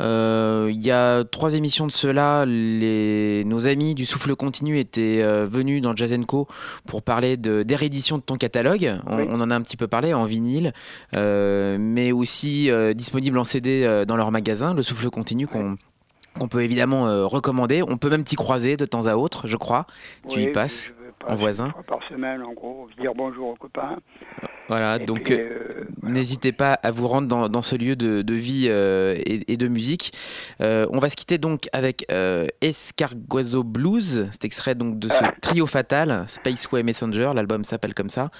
Euh, 0.00 0.70
Il 0.72 0.84
y 0.84 0.90
a 0.90 1.24
trois 1.24 1.54
émissions 1.54 1.86
de 1.86 1.92
cela. 1.92 2.44
Les, 2.46 3.44
nos 3.46 3.66
amis 3.66 3.94
du 3.94 4.06
Souffle 4.06 4.34
Continu 4.34 4.78
étaient 4.78 5.20
euh, 5.22 5.46
venus 5.48 5.82
dans 5.82 5.94
Jazz 5.94 6.14
Co 6.26 6.48
pour 6.86 7.02
parler 7.02 7.36
de, 7.36 7.62
des 7.62 7.76
rééditions 7.76 8.18
de 8.18 8.22
ton 8.22 8.36
catalogue. 8.36 8.98
On, 9.06 9.16
Oui. 9.18 9.24
on 9.28 9.40
en 9.40 9.50
a 9.50 9.54
un 9.54 9.62
petit 9.62 9.76
peu 9.76 9.86
parlé 9.86 10.12
en 10.14 10.24
vinyle, 10.24 10.72
euh, 11.14 11.76
mais 11.78 12.12
aussi 12.12 12.70
disponible 12.94 13.38
en 13.38 13.44
CD 13.44 14.04
dans 14.06 14.16
leur 14.16 14.30
magasin, 14.30 14.74
Le 14.74 14.82
Souffle 14.82 15.10
Continu, 15.10 15.46
qu'on 15.46 15.76
qu'on 16.38 16.48
peut 16.48 16.62
évidemment 16.62 17.06
euh, 17.06 17.26
recommander. 17.26 17.82
On 17.86 17.96
peut 17.96 18.10
même 18.10 18.24
t'y 18.24 18.34
croiser 18.36 18.76
de 18.76 18.86
temps 18.86 19.06
à 19.06 19.14
autre, 19.14 19.46
je 19.46 19.56
crois. 19.56 19.86
Tu 20.28 20.42
y 20.42 20.48
passes 20.48 20.92
en 21.26 21.34
voisin 21.34 21.66
une 21.66 21.72
fois 21.72 21.82
par 21.82 22.08
semaine, 22.08 22.42
en 22.42 22.52
gros, 22.52 22.88
dire 23.00 23.12
bonjour 23.14 23.48
aux 23.48 23.54
copains. 23.56 23.96
Voilà, 24.68 24.96
Et 25.00 25.04
donc 25.04 25.30
euh, 25.30 25.34
euh, 25.38 25.84
voilà. 26.00 26.14
N'hésitez 26.14 26.52
pas 26.52 26.72
à 26.82 26.90
vous 26.90 27.06
rendre 27.06 27.28
dans, 27.28 27.48
dans 27.50 27.60
ce 27.62 27.76
lieu 27.76 27.96
de, 27.96 28.22
de 28.22 28.34
vie 28.34 28.66
euh, 28.68 29.14
et, 29.26 29.52
et 29.52 29.56
de 29.58 29.68
musique. 29.68 30.12
Euh, 30.62 30.86
on 30.90 30.98
va 30.98 31.08
se 31.10 31.16
quitter 31.16 31.36
donc 31.38 31.68
avec 31.72 32.06
Escargozo 32.62 33.62
Blues, 33.62 34.28
cet 34.32 34.44
extrait 34.44 34.74
donc 34.74 34.98
de 34.98 35.08
ce 35.08 35.22
Ah. 35.22 35.34
trio 35.40 35.66
fatal, 35.66 36.24
Spaceway 36.26 36.82
Messenger, 36.82 37.32
l'album 37.34 37.64
s'appelle 37.64 37.94
comme 37.94 38.08
ça. 38.08 38.30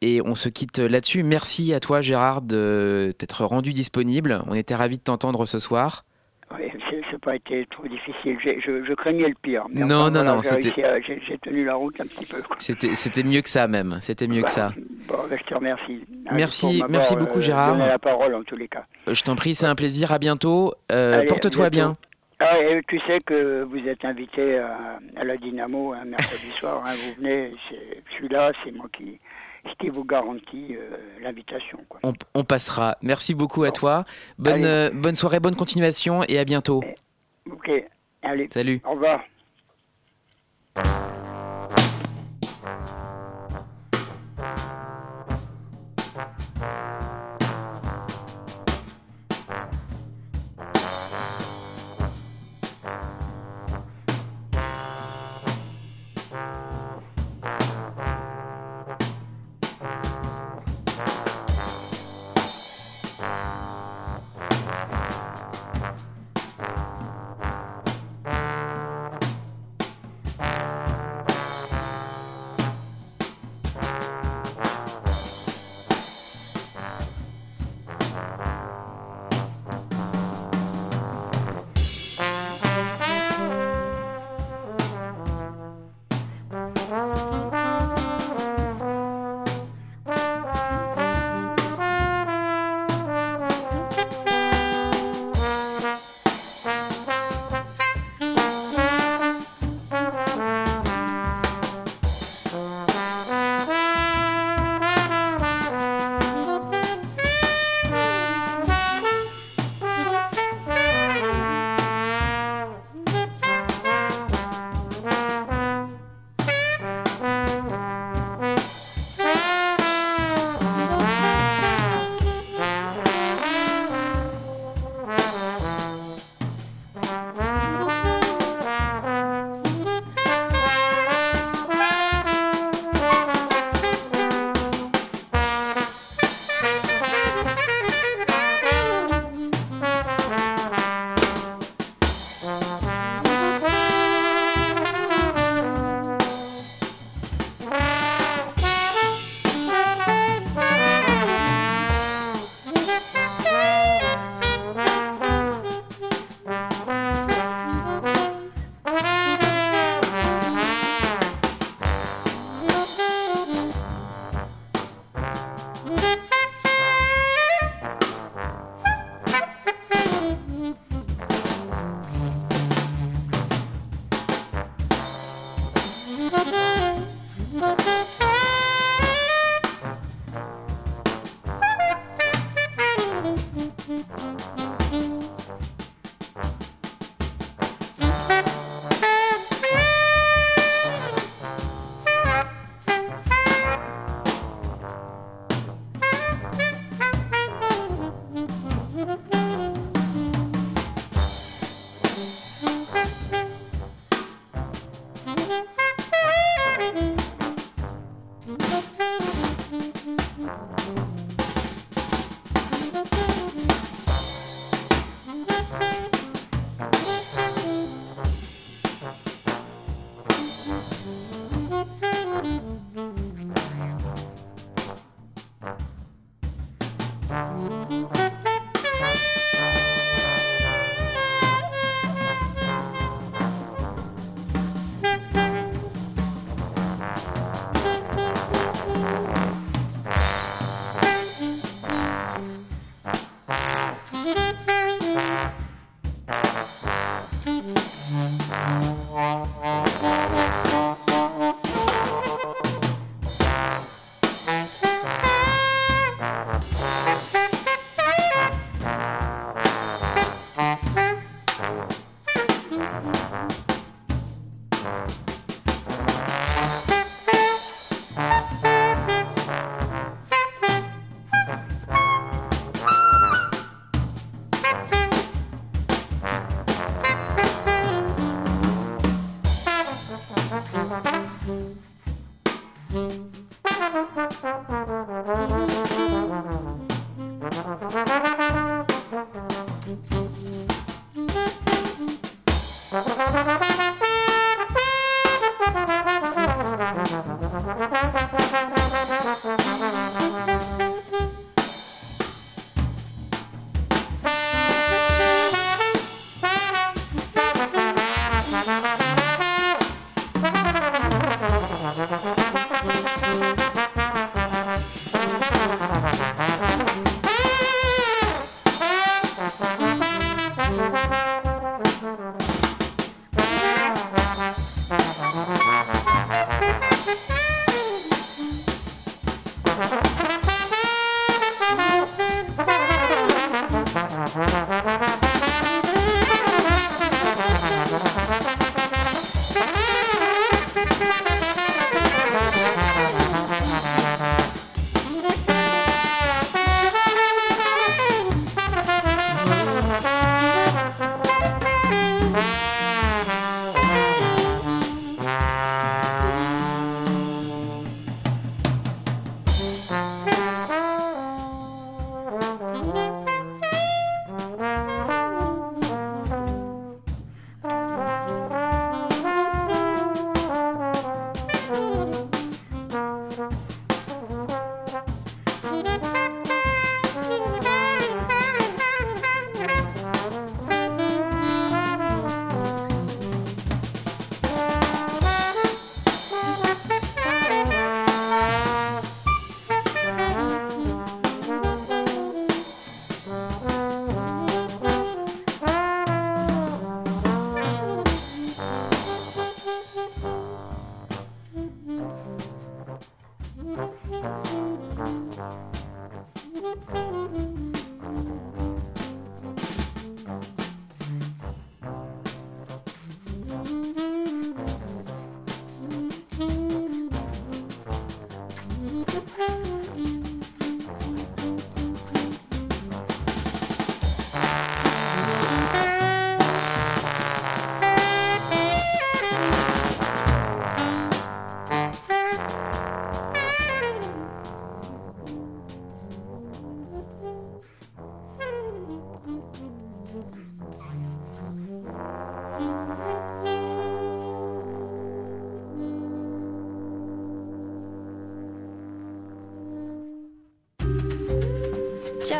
Et 0.00 0.20
on 0.24 0.34
se 0.34 0.48
quitte 0.48 0.78
là-dessus. 0.78 1.22
Merci 1.22 1.74
à 1.74 1.80
toi 1.80 2.00
Gérard 2.00 2.42
de 2.42 3.12
t'être 3.18 3.44
rendu 3.44 3.72
disponible. 3.72 4.42
On 4.46 4.54
était 4.54 4.74
ravis 4.74 4.98
de 4.98 5.02
t'entendre 5.02 5.44
ce 5.46 5.58
soir. 5.58 6.04
Oui, 6.58 6.70
c'est 6.90 7.00
c'est 7.10 7.18
pas 7.20 7.36
été 7.36 7.66
trop 7.70 7.86
difficile. 7.86 8.36
Je, 8.40 8.84
je 8.84 8.94
craignais 8.94 9.28
le 9.28 9.34
pire. 9.40 9.64
Mais 9.70 9.80
Non, 9.84 10.10
non, 10.10 10.22
non, 10.24 10.40
j'ai 10.42 11.38
tenu 11.38 11.64
la 11.64 11.74
route 11.74 12.00
un 12.00 12.06
petit 12.06 12.26
peu. 12.26 12.42
C'était 12.58 13.22
mieux 13.22 13.40
que 13.40 13.48
ça 13.48 13.66
même. 13.68 13.98
C'était 14.00 14.26
mieux 14.26 14.42
que 14.42 14.50
ça. 14.50 14.72
Bon, 15.08 15.16
ben, 15.28 15.38
je 15.38 15.44
te 15.44 15.54
remercie. 15.54 16.04
Merci- 16.32 16.82
merci 16.88 17.16
beaucoup, 17.16 17.40
Gérard. 17.40 17.76
donné 17.76 17.86
la 17.88 17.98
parole 17.98 18.34
en 18.34 18.42
tous 18.42 18.56
les 18.56 18.68
cas. 18.68 18.84
Euh, 19.08 19.14
Je 19.14 19.22
t'en 19.22 19.36
prie, 19.36 19.54
c'est 19.54 19.66
un 19.66 19.74
plaisir. 19.74 20.12
À 20.12 20.18
bientôt. 20.18 20.74
Euh, 20.92 21.24
Porte-toi 21.26 21.70
bien. 21.70 21.96
Ah, 22.40 22.58
et 22.60 22.82
tu 22.88 22.98
sais 23.06 23.20
que 23.20 23.62
vous 23.62 23.78
êtes 23.88 24.04
invité 24.04 24.58
à, 24.58 24.98
à 25.16 25.24
la 25.24 25.36
Dynamo 25.36 25.92
un 25.92 26.04
mercredi 26.04 26.50
soir. 26.58 26.82
hein, 26.84 26.90
vous 26.92 27.22
venez, 27.22 27.52
c'est- 27.70 28.02
je 28.10 28.14
suis 28.14 28.28
là, 28.28 28.50
c'est 28.64 28.72
moi 28.72 28.86
qui, 28.92 29.18
qui 29.80 29.88
vous 29.88 30.04
garantit 30.04 30.76
euh, 30.76 30.96
l'invitation. 31.20 31.78
On, 32.02 32.12
on 32.34 32.44
passera. 32.44 32.96
Merci 33.02 33.34
beaucoup 33.34 33.64
à 33.64 33.70
toi. 33.70 34.04
Bonne, 34.38 34.64
euh, 34.64 34.90
bonne 34.92 35.14
soirée, 35.14 35.40
bonne 35.40 35.56
continuation 35.56 36.22
et 36.28 36.38
à 36.38 36.44
bientôt. 36.44 36.82
Ok, 37.50 37.70
allez, 38.22 38.48
Salut. 38.52 38.80
au 38.84 38.92
revoir. 38.92 39.20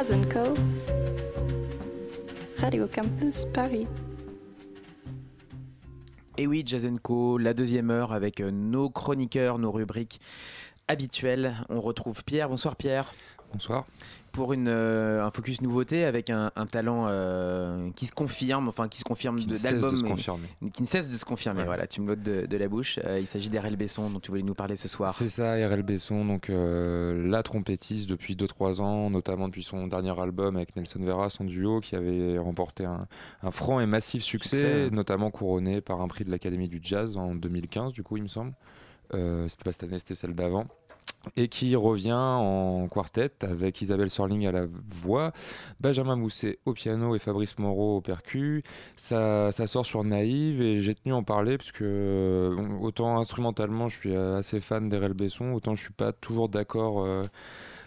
Jazz 0.06 0.20
Co. 0.30 0.54
Radio 2.58 2.86
Campus 2.86 3.46
Paris. 3.54 3.86
Et 6.36 6.46
oui, 6.46 6.62
Jazz 6.66 6.86
Co, 7.02 7.38
la 7.38 7.54
deuxième 7.54 7.90
heure 7.90 8.12
avec 8.12 8.40
euh, 8.40 8.50
nos 8.50 8.90
chroniqueurs, 8.90 9.58
nos 9.58 9.72
rubriques 9.72 10.20
habituelles. 10.88 11.56
On 11.70 11.80
retrouve 11.80 12.22
Pierre. 12.24 12.50
Bonsoir 12.50 12.76
Pierre. 12.76 13.14
Bonsoir. 13.54 13.84
Pour 14.32 14.52
une, 14.52 14.66
euh, 14.66 15.24
un 15.24 15.30
focus 15.30 15.60
nouveauté 15.60 16.04
avec 16.04 16.28
un, 16.28 16.50
un 16.56 16.66
talent 16.66 17.04
euh, 17.08 17.88
qui 17.94 18.04
se 18.04 18.10
confirme, 18.12 18.66
enfin 18.66 18.88
qui 18.88 18.98
se 18.98 19.04
confirme 19.04 19.38
Qui 19.38 19.46
ne 19.46 19.54
cesse 19.54 19.62
d'album, 19.70 19.92
de 19.92 19.96
se 19.96 20.02
mais- 20.02 20.10
confirmer. 20.10 20.48
qui 20.72 20.82
ne 20.82 20.86
cesse 20.88 21.08
de 21.08 21.14
se 21.14 21.24
confirmer. 21.24 21.60
Ouais. 21.60 21.66
Voilà, 21.66 21.86
tu 21.86 22.00
me 22.00 22.08
l'ôtes 22.08 22.22
de, 22.24 22.46
de 22.46 22.56
la 22.56 22.66
bouche. 22.66 22.98
Euh, 23.04 23.20
il 23.20 23.28
s'agit 23.28 23.48
d'RL 23.48 23.76
Besson 23.76 24.10
dont 24.10 24.18
tu 24.18 24.32
voulais 24.32 24.42
nous 24.42 24.56
parler 24.56 24.74
ce 24.74 24.88
soir. 24.88 25.14
C'est 25.14 25.28
ça, 25.28 25.52
RL 25.52 25.84
Besson, 25.84 26.24
donc 26.24 26.50
la 26.50 27.42
trompettiste 27.44 28.08
depuis 28.08 28.34
2-3 28.34 28.80
ans, 28.80 29.08
notamment 29.08 29.46
depuis 29.46 29.62
son 29.62 29.86
dernier 29.86 30.18
album 30.20 30.56
avec 30.56 30.74
Nelson 30.74 30.98
Vera, 31.04 31.30
son 31.30 31.44
duo, 31.44 31.78
qui 31.80 31.94
avait 31.94 32.36
remporté 32.38 32.84
un, 32.84 33.06
un 33.44 33.50
franc 33.52 33.78
et 33.78 33.86
massif 33.86 34.24
succès, 34.24 34.90
notamment 34.90 35.30
couronné 35.30 35.80
par 35.80 36.00
un 36.00 36.08
prix 36.08 36.24
de 36.24 36.30
l'Académie 36.32 36.68
du 36.68 36.80
Jazz 36.82 37.16
en 37.16 37.36
2015, 37.36 37.92
du 37.92 38.02
coup, 38.02 38.16
il 38.16 38.24
me 38.24 38.28
semble. 38.28 38.52
Euh, 39.12 39.46
c'était 39.48 39.62
pas 39.64 39.70
cette 39.72 39.84
année, 39.84 39.98
c'était 39.98 40.14
celle 40.16 40.34
d'avant. 40.34 40.66
Et 41.36 41.48
qui 41.48 41.74
revient 41.74 42.12
en 42.12 42.86
quartet 42.88 43.32
avec 43.42 43.80
Isabelle 43.80 44.10
Sorling 44.10 44.46
à 44.46 44.52
la 44.52 44.66
voix, 44.66 45.32
Benjamin 45.80 46.16
Mousset 46.16 46.58
au 46.64 46.72
piano 46.72 47.14
et 47.16 47.18
Fabrice 47.18 47.58
Moreau 47.58 47.96
au 47.96 48.00
percu. 48.00 48.62
Ça, 48.96 49.50
ça 49.52 49.66
sort 49.66 49.86
sur 49.86 50.04
Naïve 50.04 50.60
et 50.60 50.80
j'ai 50.80 50.94
tenu 50.94 51.12
à 51.12 51.16
en 51.16 51.22
parler 51.22 51.56
parce 51.56 51.72
que 51.72 52.54
autant 52.80 53.18
instrumentalement 53.18 53.88
je 53.88 53.98
suis 53.98 54.14
assez 54.14 54.60
fan 54.60 54.88
d'Erel 54.88 55.14
Besson, 55.14 55.52
autant 55.52 55.74
je 55.74 55.82
suis 55.82 55.92
pas 55.92 56.12
toujours 56.12 56.48
d'accord 56.48 57.04
euh, 57.04 57.24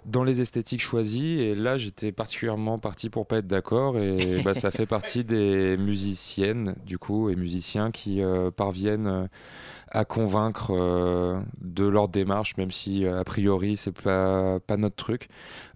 dans 0.05 0.23
les 0.23 0.41
esthétiques 0.41 0.81
choisies. 0.81 1.39
Et 1.39 1.55
là 1.55 1.77
j'étais 1.77 2.11
particulièrement 2.11 2.79
parti 2.79 3.09
pour 3.09 3.27
pas 3.27 3.37
être 3.37 3.47
d'accord 3.47 3.97
et 3.97 4.41
bah, 4.43 4.53
ça 4.53 4.71
fait 4.71 4.85
partie 4.85 5.23
des 5.23 5.77
musiciennes 5.77 6.75
du 6.85 6.97
coup 6.97 7.29
et 7.29 7.35
musiciens 7.35 7.91
qui 7.91 8.21
euh, 8.21 8.51
parviennent 8.51 9.07
euh, 9.07 9.27
à 9.91 10.05
convaincre 10.05 10.71
euh, 10.71 11.39
de 11.61 11.87
leur 11.87 12.09
démarche, 12.09 12.57
même 12.57 12.71
si 12.71 13.05
euh, 13.05 13.19
a 13.19 13.23
priori 13.23 13.77
c'est 13.77 13.91
pas, 13.91 14.59
pas 14.59 14.77
notre 14.77 14.95
truc. 14.95 15.29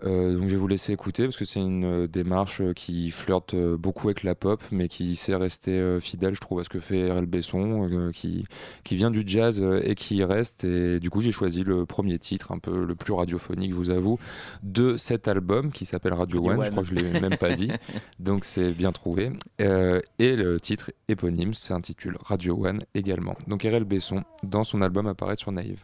Euh, 0.04 0.34
donc 0.34 0.48
je 0.48 0.52
vais 0.52 0.58
vous 0.58 0.68
laisser 0.68 0.94
écouter 0.94 1.24
parce 1.24 1.38
que 1.38 1.46
c'est 1.46 1.60
une 1.60 2.08
démarche 2.08 2.62
qui 2.76 3.12
flirte 3.12 3.56
beaucoup 3.56 4.08
avec 4.08 4.24
la 4.24 4.36
pop, 4.36 4.62
mais 4.72 4.88
qui 4.88 5.16
sait 5.16 5.36
rester 5.36 6.00
fidèle, 6.02 6.36
je 6.36 6.42
trouve, 6.42 6.60
à 6.60 6.64
ce 6.64 6.70
que 6.70 6.80
fait 6.80 7.12
RL 7.12 7.26
Besson, 7.26 7.90
euh, 7.92 8.12
qui, 8.12 8.46
qui 8.84 8.96
vient 8.96 9.12
du 9.12 9.24
jazz 9.26 9.64
et 9.84 9.96
qui 9.96 10.18
y 10.18 10.24
reste. 10.24 10.64
Et 10.64 11.00
du 11.00 11.10
coup, 11.10 11.22
j'ai 11.22 11.32
choisi 11.32 11.64
le 11.64 11.86
premier 11.86 12.20
titre, 12.20 12.52
un 12.52 12.60
peu 12.60 12.84
le 12.84 12.96
plus 12.96 13.14
radiophonique, 13.14 13.72
je 13.72 13.78
vous 13.78 13.90
avoue, 13.92 14.20
de 14.64 14.98
cet 14.98 15.28
album 15.28 15.72
qui 15.72 15.86
s'appelle 15.86 16.14
Radio, 16.14 16.42
Radio 16.42 16.52
One. 16.52 16.60
One. 16.60 16.66
Je 16.66 16.72
crois 16.72 16.84
que 16.84 16.90
je 16.90 16.96
l'ai 16.96 17.20
même 17.20 17.38
pas 17.38 17.54
dit, 17.54 17.72
donc 18.20 18.44
c'est 18.44 18.72
bien 18.72 18.92
trouvé. 18.92 19.32
Et 19.60 20.36
le 20.36 20.60
titre 20.60 20.92
éponyme 21.08 21.54
s'intitule 21.54 22.18
Radio 22.24 22.66
One 22.66 22.82
également. 22.96 23.36
Donc 23.48 23.64
RL 23.64 23.84
Besson 23.84 24.01
dans 24.44 24.64
son 24.64 24.82
album 24.82 25.08
apparaît 25.08 25.36
sur 25.36 25.52
Naïve. 25.52 25.84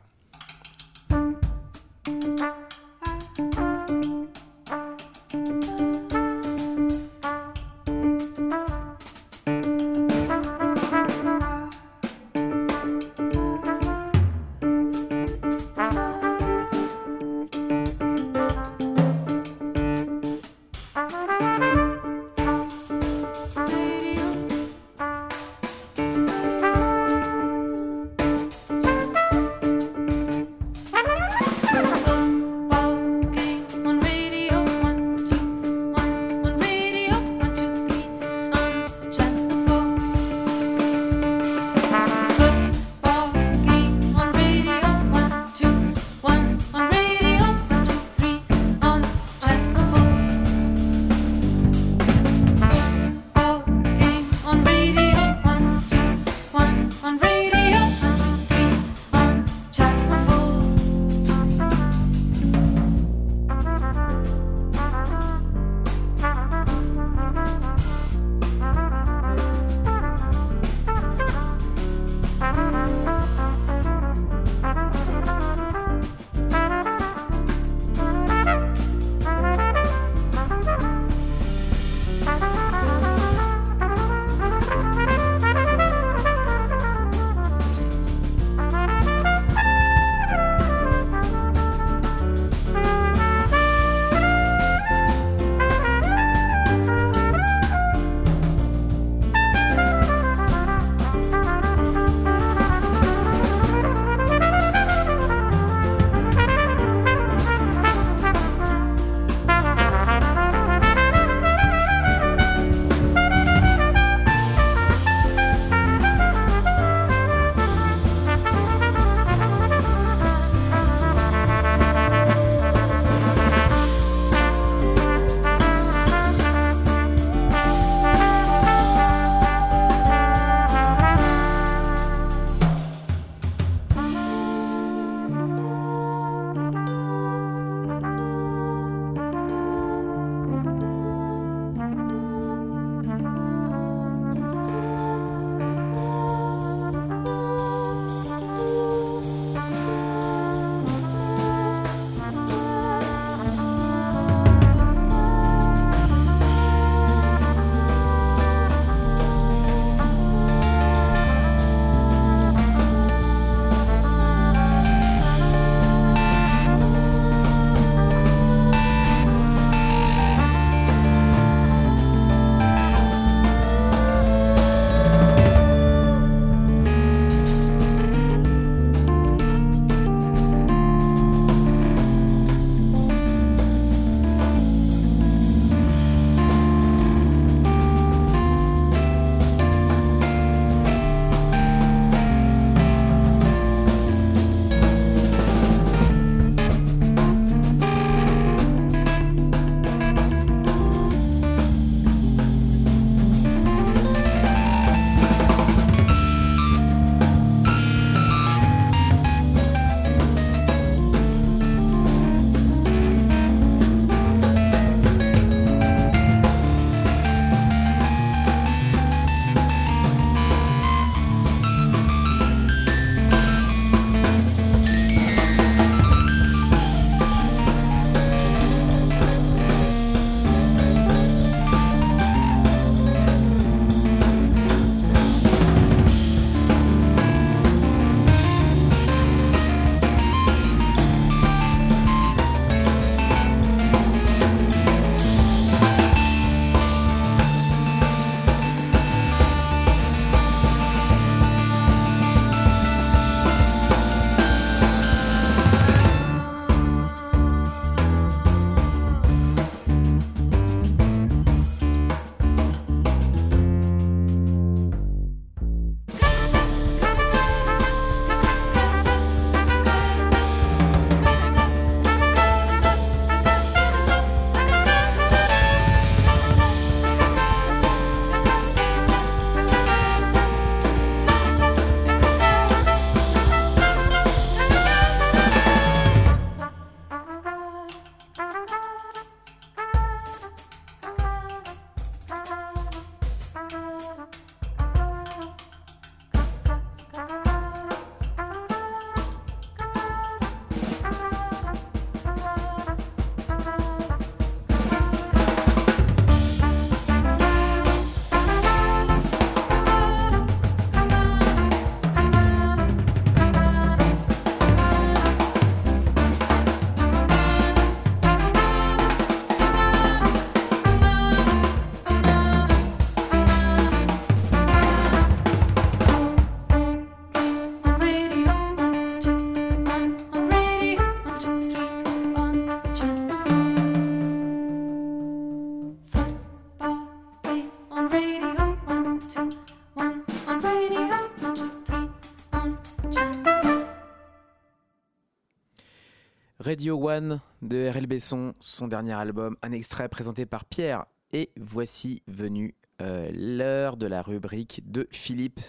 Radio 346.67 346.99
One 347.01 347.39
de 347.61 347.89
RL 347.89 348.07
Besson, 348.07 348.53
son 348.59 348.89
dernier 348.89 349.13
album, 349.13 349.55
un 349.61 349.71
extrait 349.71 350.09
présenté 350.09 350.45
par 350.45 350.65
Pierre. 350.65 351.05
Et 351.31 351.49
voici 351.55 352.23
venu 352.27 352.75
euh, 353.01 353.31
l'heure 353.33 353.95
de 353.95 354.05
la 354.05 354.21
rubrique 354.21 354.81
de 354.83 355.07
Philippe. 355.09 355.61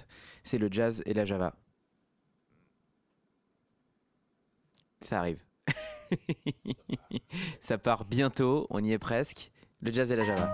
C'est 0.43 0.59
le 0.59 0.67
jazz 0.69 1.05
et 1.07 1.15
la 1.15 1.25
java. 1.25 1.55
Ça 5.01 5.21
arrive. 5.21 5.41
Ça 7.61 7.79
part 7.79 8.05
bientôt, 8.05 8.67
on 8.69 8.83
y 8.83 8.91
est 8.91 8.99
presque. 8.99 9.53
Le 9.81 9.93
jazz 9.93 10.11
et 10.11 10.17
la 10.17 10.25
java. 10.25 10.51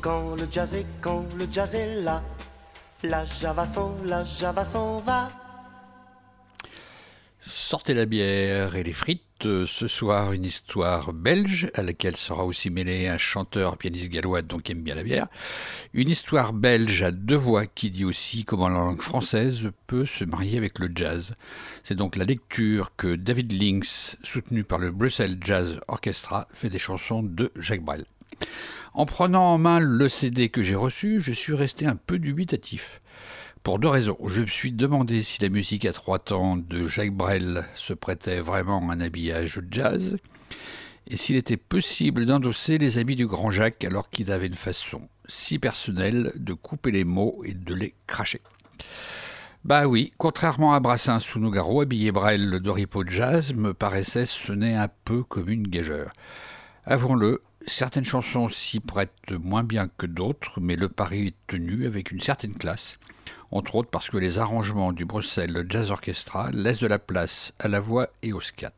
Quand 0.00 0.34
le 0.34 0.48
jazz 0.50 0.74
est, 0.74 0.86
quand 1.00 1.24
le 1.38 1.46
jazz 1.52 1.72
est 1.72 2.02
là, 2.02 2.20
la 3.02 3.24
java 3.24 3.66
s'en, 3.66 3.96
la 4.04 4.24
java 4.24 4.64
s'en 4.64 5.00
va. 5.00 5.30
Sortez 7.40 7.94
la 7.94 8.06
bière 8.06 8.74
et 8.74 8.82
les 8.82 8.92
frites. 8.92 9.22
Euh, 9.44 9.66
Ce 9.66 9.86
soir, 9.86 10.32
une 10.32 10.46
histoire 10.46 11.12
belge 11.12 11.68
à 11.74 11.82
laquelle 11.82 12.16
sera 12.16 12.44
aussi 12.46 12.70
mêlé 12.70 13.06
un 13.06 13.18
chanteur 13.18 13.76
pianiste 13.76 14.08
gallois 14.08 14.40
donc 14.40 14.62
qui 14.62 14.72
aime 14.72 14.80
bien 14.80 14.94
la 14.94 15.02
bière. 15.02 15.26
Une 15.92 16.08
histoire 16.08 16.54
belge 16.54 17.02
à 17.02 17.10
deux 17.10 17.36
voix 17.36 17.66
qui 17.66 17.90
dit 17.90 18.06
aussi 18.06 18.44
comment 18.44 18.68
la 18.68 18.78
langue 18.78 19.02
française 19.02 19.70
peut 19.86 20.06
se 20.06 20.24
marier 20.24 20.56
avec 20.56 20.78
le 20.78 20.90
jazz. 20.94 21.34
C'est 21.84 21.94
donc 21.94 22.16
la 22.16 22.24
lecture 22.24 22.92
que 22.96 23.14
David 23.14 23.52
Links, 23.52 24.16
soutenu 24.22 24.64
par 24.64 24.78
le 24.78 24.90
Brussels 24.90 25.38
Jazz 25.42 25.80
Orchestra, 25.86 26.48
fait 26.52 26.70
des 26.70 26.78
chansons 26.78 27.22
de 27.22 27.52
Jacques 27.56 27.84
Brel. 27.84 28.06
En 28.96 29.04
prenant 29.04 29.52
en 29.52 29.58
main 29.58 29.78
le 29.78 30.08
CD 30.08 30.48
que 30.48 30.62
j'ai 30.62 30.74
reçu, 30.74 31.20
je 31.20 31.30
suis 31.30 31.52
resté 31.52 31.84
un 31.84 31.96
peu 31.96 32.18
dubitatif. 32.18 33.02
Pour 33.62 33.78
deux 33.78 33.88
raisons. 33.88 34.16
Je 34.26 34.40
me 34.40 34.46
suis 34.46 34.72
demandé 34.72 35.20
si 35.20 35.38
la 35.42 35.50
musique 35.50 35.84
à 35.84 35.92
trois 35.92 36.18
temps 36.18 36.56
de 36.56 36.86
Jacques 36.86 37.12
Brel 37.12 37.66
se 37.74 37.92
prêtait 37.92 38.40
vraiment 38.40 38.88
à 38.88 38.94
un 38.94 39.00
habillage 39.00 39.60
jazz, 39.70 40.16
et 41.08 41.18
s'il 41.18 41.36
était 41.36 41.58
possible 41.58 42.24
d'endosser 42.24 42.78
les 42.78 42.96
habits 42.96 43.16
du 43.16 43.26
grand 43.26 43.50
Jacques 43.50 43.84
alors 43.84 44.08
qu'il 44.08 44.32
avait 44.32 44.46
une 44.46 44.54
façon 44.54 45.10
si 45.26 45.58
personnelle 45.58 46.32
de 46.34 46.54
couper 46.54 46.90
les 46.90 47.04
mots 47.04 47.42
et 47.44 47.52
de 47.52 47.74
les 47.74 47.94
cracher. 48.06 48.40
Bah 49.62 49.86
oui, 49.86 50.14
contrairement 50.16 50.72
à 50.72 50.80
Brassens 50.80 51.34
ou 51.34 51.38
Nougaro, 51.38 51.82
habiller 51.82 52.12
Brel 52.12 52.60
d'Oripo 52.60 53.04
Jazz 53.06 53.52
me 53.52 53.74
paraissait 53.74 54.24
sonner 54.24 54.74
un 54.74 54.88
peu 55.04 55.22
comme 55.22 55.50
une 55.50 55.68
gageure. 55.68 56.14
Avouons-le, 56.86 57.42
certaines 57.66 58.04
chansons 58.04 58.48
s'y 58.48 58.80
prêtent 58.80 59.32
moins 59.32 59.64
bien 59.64 59.88
que 59.98 60.06
d'autres, 60.06 60.60
mais 60.60 60.76
le 60.76 60.88
pari 60.88 61.28
est 61.28 61.34
tenu 61.46 61.86
avec 61.86 62.10
une 62.10 62.20
certaine 62.20 62.54
classe 62.54 62.98
entre 63.50 63.76
autres 63.76 63.90
parce 63.90 64.10
que 64.10 64.16
les 64.16 64.38
arrangements 64.38 64.92
du 64.92 65.04
Bruxelles 65.04 65.66
Jazz 65.68 65.90
Orchestra 65.90 66.50
laissent 66.52 66.80
de 66.80 66.86
la 66.86 66.98
place 66.98 67.52
à 67.58 67.68
la 67.68 67.80
voix 67.80 68.08
et 68.22 68.32
au 68.32 68.40
scat. 68.40 68.72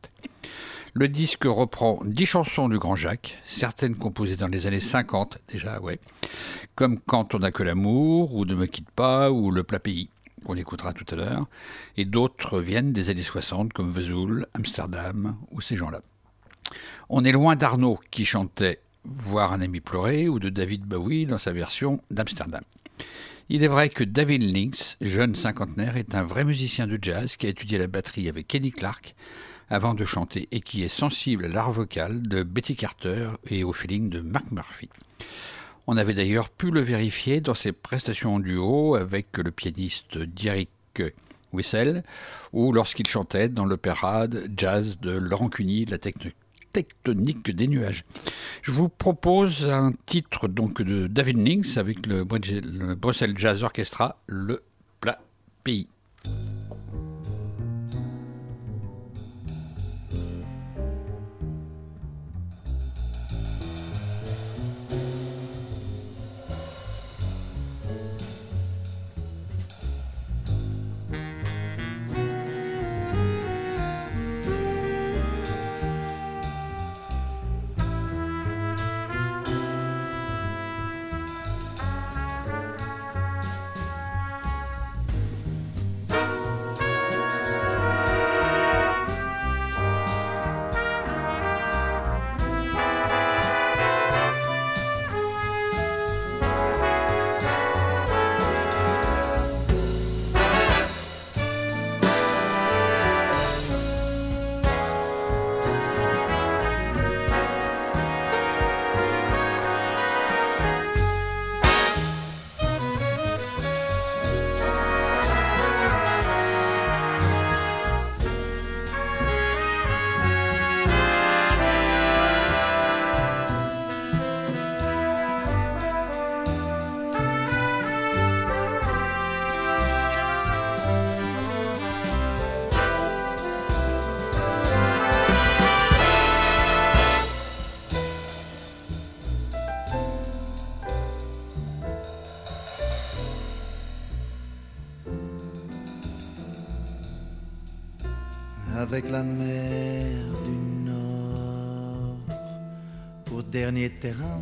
Le 0.94 1.08
disque 1.08 1.44
reprend 1.44 2.00
dix 2.04 2.26
chansons 2.26 2.68
du 2.68 2.78
Grand 2.78 2.96
Jacques, 2.96 3.38
certaines 3.44 3.94
composées 3.94 4.36
dans 4.36 4.48
les 4.48 4.66
années 4.66 4.80
50 4.80 5.38
déjà, 5.48 5.80
ouais, 5.80 6.00
comme 6.74 6.98
Quand 6.98 7.34
on 7.34 7.40
n'a 7.40 7.52
que 7.52 7.62
l'amour, 7.62 8.34
ou 8.34 8.44
Ne 8.44 8.54
me 8.54 8.66
quitte 8.66 8.90
pas, 8.90 9.30
ou 9.30 9.50
Le 9.50 9.62
plat 9.62 9.78
pays, 9.78 10.08
qu'on 10.44 10.56
écoutera 10.56 10.92
tout 10.92 11.06
à 11.10 11.16
l'heure, 11.16 11.46
et 11.96 12.04
d'autres 12.04 12.60
viennent 12.60 12.92
des 12.92 13.10
années 13.10 13.22
60 13.22 13.72
comme 13.72 13.90
Vesoul, 13.90 14.46
Amsterdam, 14.54 15.36
ou 15.50 15.60
ces 15.60 15.76
gens-là. 15.76 16.00
On 17.10 17.24
est 17.24 17.32
loin 17.32 17.56
d'Arnaud 17.56 17.98
qui 18.10 18.26
chantait 18.26 18.80
Voir 19.04 19.54
un 19.54 19.62
ami 19.62 19.80
pleurer, 19.80 20.28
ou 20.28 20.38
de 20.38 20.50
David 20.50 20.82
Bowie 20.84 21.24
dans 21.24 21.38
sa 21.38 21.52
version 21.52 22.02
d'Amsterdam. 22.10 22.60
Il 23.48 23.64
est 23.64 23.68
vrai 23.68 23.88
que 23.88 24.04
David 24.04 24.42
Lynx, 24.42 24.98
jeune 25.00 25.34
cinquantenaire, 25.34 25.96
est 25.96 26.14
un 26.14 26.22
vrai 26.22 26.44
musicien 26.44 26.86
de 26.86 26.98
jazz 27.00 27.38
qui 27.38 27.46
a 27.46 27.48
étudié 27.48 27.78
la 27.78 27.86
batterie 27.86 28.28
avec 28.28 28.46
Kenny 28.46 28.72
Clark 28.72 29.14
avant 29.70 29.94
de 29.94 30.04
chanter 30.04 30.48
et 30.50 30.60
qui 30.60 30.82
est 30.82 30.88
sensible 30.88 31.46
à 31.46 31.48
l'art 31.48 31.72
vocal 31.72 32.20
de 32.20 32.42
Betty 32.42 32.76
Carter 32.76 33.30
et 33.48 33.64
au 33.64 33.72
feeling 33.72 34.10
de 34.10 34.20
Mark 34.20 34.50
Murphy. 34.50 34.90
On 35.86 35.96
avait 35.96 36.12
d'ailleurs 36.12 36.50
pu 36.50 36.70
le 36.70 36.80
vérifier 36.80 37.40
dans 37.40 37.54
ses 37.54 37.72
prestations 37.72 38.34
en 38.34 38.40
duo 38.40 38.96
avec 38.96 39.38
le 39.38 39.50
pianiste 39.50 40.18
Derek 40.18 40.68
Wissel 41.54 42.04
ou 42.52 42.70
lorsqu'il 42.70 43.06
chantait 43.06 43.48
dans 43.48 43.64
l'opéra 43.64 44.26
jazz 44.54 44.98
de 45.00 45.12
Laurent 45.12 45.48
Cuny, 45.48 45.86
la 45.86 45.96
technique 45.96 46.36
tectonique 46.78 47.50
des 47.50 47.66
nuages. 47.66 48.04
Je 48.62 48.70
vous 48.70 48.88
propose 48.88 49.68
un 49.68 49.90
titre 50.06 50.46
donc 50.46 50.80
de 50.80 51.08
David 51.08 51.44
Links 51.44 51.76
avec 51.76 52.06
le, 52.06 52.18
le 52.18 52.94
Brussels 52.94 53.36
Jazz 53.36 53.64
Orchestra, 53.64 54.22
le 54.28 54.62
plat 55.00 55.18
pays. 55.64 55.88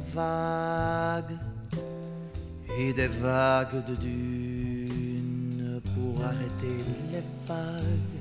Terrain 0.06 1.20
vague 1.22 1.38
et 2.78 2.92
des 2.92 3.08
vagues 3.08 3.84
de 3.86 3.94
dunes 3.94 5.80
pour 5.94 6.24
arrêter 6.24 6.84
les 7.12 7.22
vagues 7.46 8.20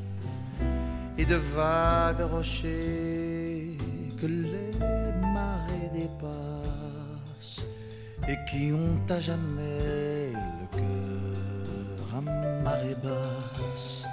et 1.17 1.25
de 1.25 1.35
vagues 1.35 2.21
rochers 2.31 3.77
que 4.19 4.25
les 4.25 4.71
marées 5.33 5.89
dépassent 5.93 7.61
et 8.27 8.37
qui 8.49 8.71
ont 8.71 9.13
à 9.13 9.19
jamais 9.19 10.31
le 10.59 10.77
cœur 10.77 12.17
à 12.17 12.21
marée 12.21 12.95
basse 13.03 14.05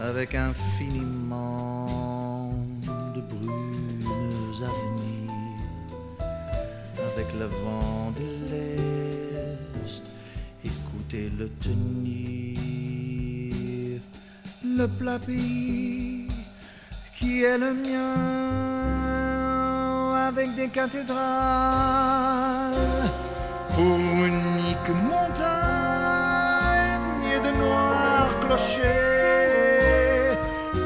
avec 0.00 0.34
infiniment 0.34 1.86
de 3.14 3.20
brunes 3.20 4.17
le 7.38 7.46
vent 7.46 8.12
de 8.16 8.28
l'Est, 8.50 10.02
écoutez 10.64 11.30
le 11.38 11.48
tenir, 11.60 12.58
le 14.64 14.86
plat 14.88 15.20
pays 15.20 16.26
qui 17.14 17.44
est 17.44 17.58
le 17.58 17.74
mien, 17.74 18.14
avec 20.28 20.54
des 20.56 20.68
cathédrales. 20.68 21.18
Pour 23.74 23.98
unique 24.32 24.90
montagne 25.10 26.48
et 27.34 27.40
de 27.46 27.50
noir 27.56 28.30
rocher 28.50 29.08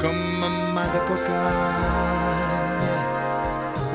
comme 0.01 0.43
un 0.43 0.55
mât 0.73 0.91
de 0.93 0.99
cocagne 1.09 2.93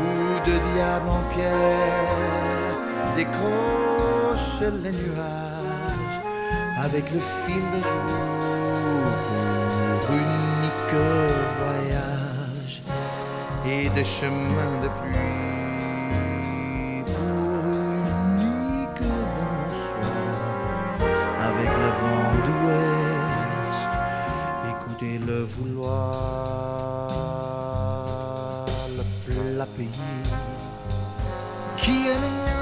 ou 0.02 0.10
de 0.48 0.54
diable 0.72 1.08
en 1.08 1.22
pierre 1.32 2.47
décroche 3.18 4.62
les 4.84 4.92
nuages 4.92 6.18
avec 6.86 7.04
le 7.10 7.20
fil 7.42 7.64
des 7.74 7.84
jours 7.90 9.16
pour 10.02 10.14
unique 10.28 10.98
voyage 11.60 12.74
et 13.66 13.84
des 13.96 14.08
chemins 14.18 14.76
de 14.84 14.90
pluie 14.98 15.42
pour 17.12 17.62
unique 18.36 19.08
bonsoir 19.36 20.38
avec 21.48 21.70
le 21.82 21.90
vent 22.00 22.32
d'ouest. 22.46 23.92
Écoutez-le 24.72 25.38
vouloir 25.54 27.08
le 28.96 29.04
plat 29.24 29.70
pays 29.76 30.06
qui 31.78 31.96
est 32.12 32.20
le 32.24 32.57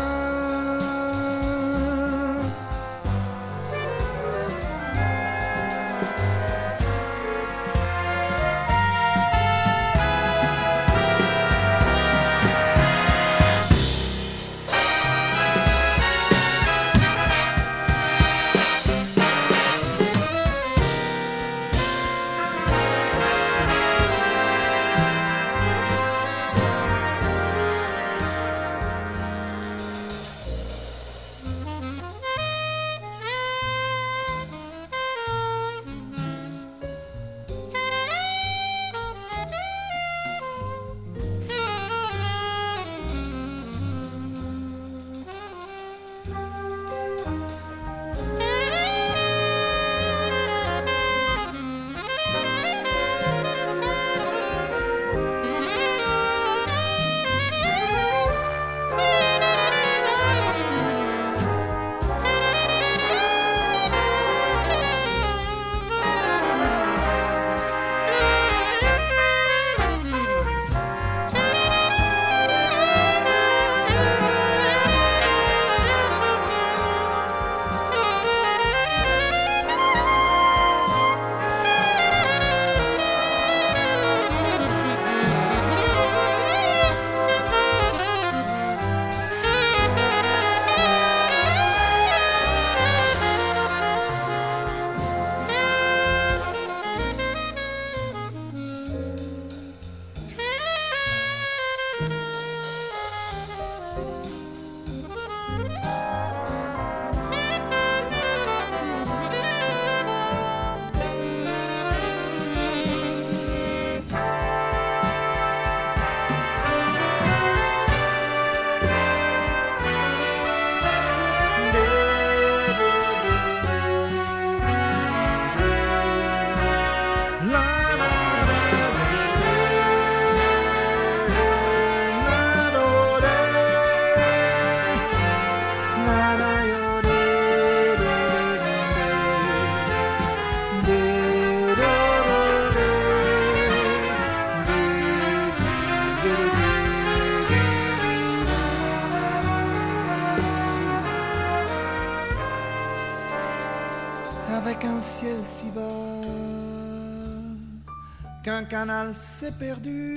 canal 158.68 159.14
s'est 159.16 159.52
perdu 159.52 160.16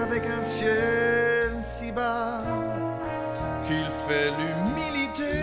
avec 0.00 0.22
un 0.24 0.44
ciel 0.44 1.52
si 1.64 1.90
bas 1.90 2.38
qu'il 3.66 3.88
fait 4.06 4.30
l'humilité 4.38 5.34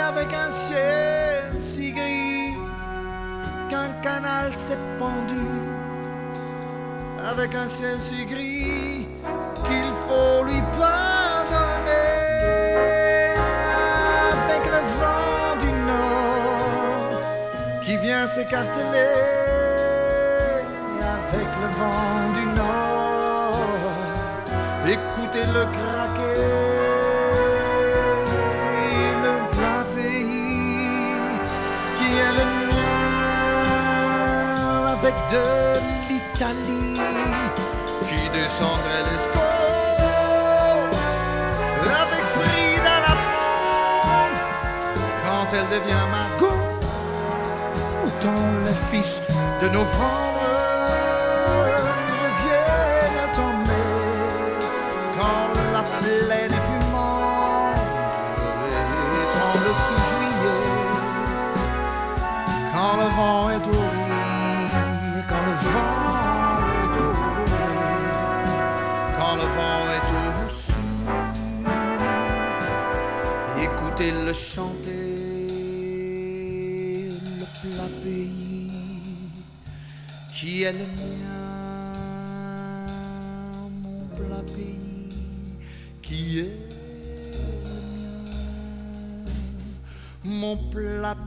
avec 0.00 0.28
un 0.32 0.52
ciel 0.68 1.44
si 1.60 1.92
gris 1.92 2.54
qu'un 3.68 3.90
canal 4.02 4.52
s'est 4.68 4.78
pendu 4.98 5.46
avec 7.24 7.54
un 7.54 7.68
ciel 7.68 7.98
si 8.08 8.24
gris 8.24 9.06
qu'il 9.66 9.92
faut 10.06 10.44
lui 10.44 10.62
pardonner 10.78 12.12
avec 14.32 14.64
le 14.74 14.82
vent 15.00 15.56
du 15.58 15.72
nord 15.92 17.20
qui 17.82 17.96
vient 17.96 18.26
s'écarteler 18.28 19.25
écoutez-le 24.88 25.64
craquer. 25.64 26.36
Le 29.26 29.32
plat 29.54 29.84
qui 31.96 32.08
est 32.24 32.34
le 32.40 32.46
mien 32.68 32.96
avec 34.92 35.16
de 35.32 35.46
l'Italie 36.08 37.00
qui 38.08 38.20
descendrait 38.30 39.04
l'escalier 39.10 39.96
avec 42.02 42.24
Frida 42.34 42.96
la 43.06 43.14
quand 45.24 45.46
elle 45.52 45.68
devient 45.76 46.06
Margot 46.10 46.62
ou 48.04 48.06
quand 48.22 48.48
les 48.64 48.78
fils 48.90 49.14
de 49.60 49.66
novembre 49.68 50.35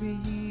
le 0.02 0.49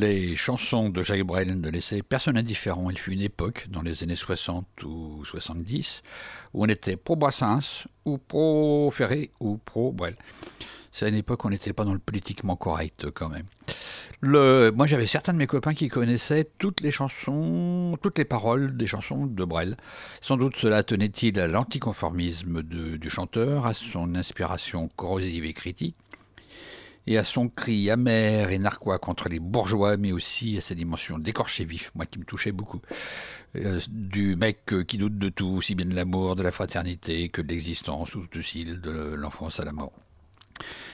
Les 0.00 0.36
chansons 0.36 0.90
de 0.90 1.02
Jacques 1.02 1.24
Brel 1.24 1.60
ne 1.60 1.70
laissaient 1.70 2.02
personne 2.02 2.38
indifférent. 2.38 2.88
Il 2.88 2.96
fut 2.96 3.10
une 3.10 3.20
époque, 3.20 3.66
dans 3.68 3.82
les 3.82 4.04
années 4.04 4.14
60 4.14 4.64
ou 4.84 5.24
70, 5.24 6.04
où 6.54 6.62
on 6.62 6.68
était 6.68 6.94
pro-Brassens, 6.94 7.88
ou 8.04 8.16
pro-Ferré, 8.16 9.32
ou 9.40 9.58
pro-Brel. 9.58 10.14
C'est 10.92 11.08
une 11.08 11.16
époque 11.16 11.42
où 11.42 11.48
on 11.48 11.50
n'était 11.50 11.72
pas 11.72 11.84
dans 11.84 11.94
le 11.94 11.98
politiquement 11.98 12.54
correct, 12.54 13.10
quand 13.12 13.28
même. 13.28 13.46
Le... 14.20 14.70
Moi, 14.70 14.86
j'avais 14.86 15.08
certains 15.08 15.32
de 15.32 15.38
mes 15.38 15.48
copains 15.48 15.74
qui 15.74 15.88
connaissaient 15.88 16.48
toutes 16.58 16.80
les 16.80 16.92
chansons, 16.92 17.98
toutes 18.00 18.18
les 18.18 18.24
paroles 18.24 18.76
des 18.76 18.86
chansons 18.86 19.26
de 19.26 19.44
Brel. 19.44 19.76
Sans 20.20 20.36
doute 20.36 20.56
cela 20.58 20.84
tenait-il 20.84 21.40
à 21.40 21.48
l'anticonformisme 21.48 22.62
du 22.62 23.10
chanteur, 23.10 23.66
à 23.66 23.74
son 23.74 24.14
inspiration 24.14 24.88
corrosive 24.94 25.44
et 25.44 25.54
critique, 25.54 25.96
et 27.08 27.16
à 27.16 27.24
son 27.24 27.48
cri 27.48 27.90
amer 27.90 28.50
et 28.50 28.58
narquois 28.58 28.98
contre 28.98 29.30
les 29.30 29.38
bourgeois, 29.38 29.96
mais 29.96 30.12
aussi 30.12 30.58
à 30.58 30.60
sa 30.60 30.74
dimension 30.74 31.18
d'écorché 31.18 31.64
vif, 31.64 31.90
moi 31.94 32.04
qui 32.04 32.18
me 32.18 32.24
touchait 32.24 32.52
beaucoup. 32.52 32.82
Euh, 33.56 33.80
du 33.88 34.36
mec 34.36 34.58
euh, 34.74 34.84
qui 34.84 34.98
doute 34.98 35.16
de 35.16 35.30
tout, 35.30 35.46
aussi 35.46 35.74
bien 35.74 35.86
de 35.86 35.94
l'amour, 35.94 36.36
de 36.36 36.42
la 36.42 36.52
fraternité 36.52 37.30
que 37.30 37.40
de 37.40 37.48
l'existence, 37.48 38.14
ou 38.14 38.26
aussi 38.36 38.64
de 38.64 39.14
l'enfance 39.16 39.58
à 39.58 39.64
la 39.64 39.72
mort. 39.72 39.92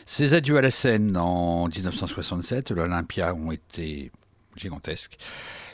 Ses 0.07 0.35
adieux 0.35 0.57
à 0.57 0.61
la 0.61 0.71
scène 0.71 1.17
en 1.17 1.67
1967, 1.67 2.71
l'Olympia 2.71 3.35
ont 3.35 3.51
été 3.51 4.13
gigantesques. 4.55 5.17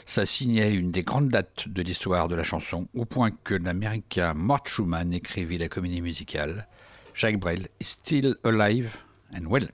Ça 0.07 0.25
signait 0.25 0.73
une 0.73 0.89
des 0.89 1.03
grandes 1.03 1.29
dates 1.29 1.69
de 1.69 1.83
l'histoire 1.83 2.29
de 2.29 2.35
la 2.35 2.43
chanson, 2.43 2.87
au 2.95 3.05
point 3.05 3.29
que 3.43 3.53
l'américain 3.53 4.33
Mort 4.33 4.65
Schumann 4.65 5.13
écrivit 5.13 5.59
la 5.59 5.69
comédie 5.69 6.01
musicale. 6.01 6.67
Jacques 7.13 7.39
Brel 7.39 7.67
is 7.79 7.85
still 7.85 8.35
alive 8.43 8.97
and 9.35 9.45
well. 9.45 9.67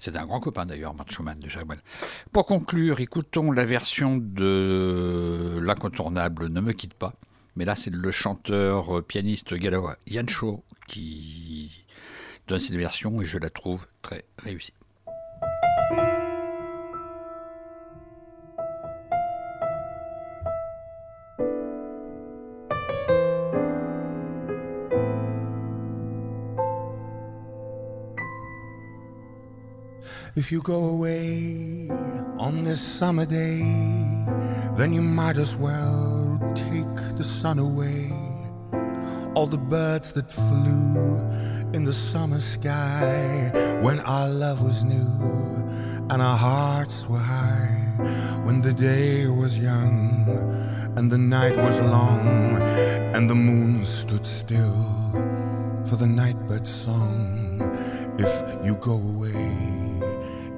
C'est 0.00 0.16
un 0.16 0.26
grand 0.26 0.40
copain 0.40 0.66
d'ailleurs, 0.66 0.94
Mort 0.94 1.10
Schumann 1.10 1.38
de 1.38 1.48
Jacques. 1.48 1.66
Pour 2.32 2.46
conclure, 2.46 3.00
écoutons 3.00 3.50
la 3.50 3.64
version 3.64 4.16
de 4.16 5.58
l'incontournable 5.60 6.48
Ne 6.48 6.60
me 6.60 6.72
quitte 6.72 6.94
pas. 6.94 7.14
Mais 7.56 7.64
là, 7.64 7.74
c'est 7.74 7.92
le 7.92 8.10
chanteur 8.10 8.98
euh, 8.98 9.02
pianiste 9.02 9.54
gallois 9.54 9.96
Yann 10.06 10.28
Shaw 10.28 10.62
qui 10.86 11.84
donne 12.46 12.60
cette 12.60 12.76
version 12.76 13.20
et 13.22 13.24
je 13.24 13.38
la 13.38 13.50
trouve 13.50 13.86
très 14.02 14.24
réussie. 14.38 14.74
If 30.36 30.52
you 30.52 30.60
go 30.60 30.84
away 30.90 31.88
on 32.36 32.64
this 32.64 32.82
summer 32.82 33.24
day, 33.24 33.60
then 34.76 34.92
you 34.92 35.00
might 35.00 35.38
as 35.38 35.56
well 35.56 36.38
take 36.54 37.16
the 37.16 37.24
sun 37.24 37.58
away. 37.58 38.12
All 39.34 39.46
the 39.46 39.56
birds 39.56 40.12
that 40.12 40.30
flew 40.30 41.16
in 41.72 41.84
the 41.84 41.94
summer 41.94 42.42
sky 42.42 43.78
when 43.80 43.98
our 44.00 44.28
love 44.28 44.60
was 44.60 44.84
new 44.84 45.10
and 46.10 46.20
our 46.20 46.36
hearts 46.36 47.06
were 47.06 47.16
high, 47.16 47.94
when 48.44 48.60
the 48.60 48.74
day 48.74 49.28
was 49.28 49.58
young 49.58 50.26
and 50.96 51.10
the 51.10 51.16
night 51.16 51.56
was 51.56 51.80
long 51.80 52.60
and 53.14 53.30
the 53.30 53.34
moon 53.34 53.86
stood 53.86 54.26
still 54.26 54.84
for 55.86 55.96
the 55.96 56.06
nightbird's 56.06 56.68
song. 56.68 57.24
If 58.18 58.66
you 58.66 58.74
go 58.74 58.92
away, 58.92 59.85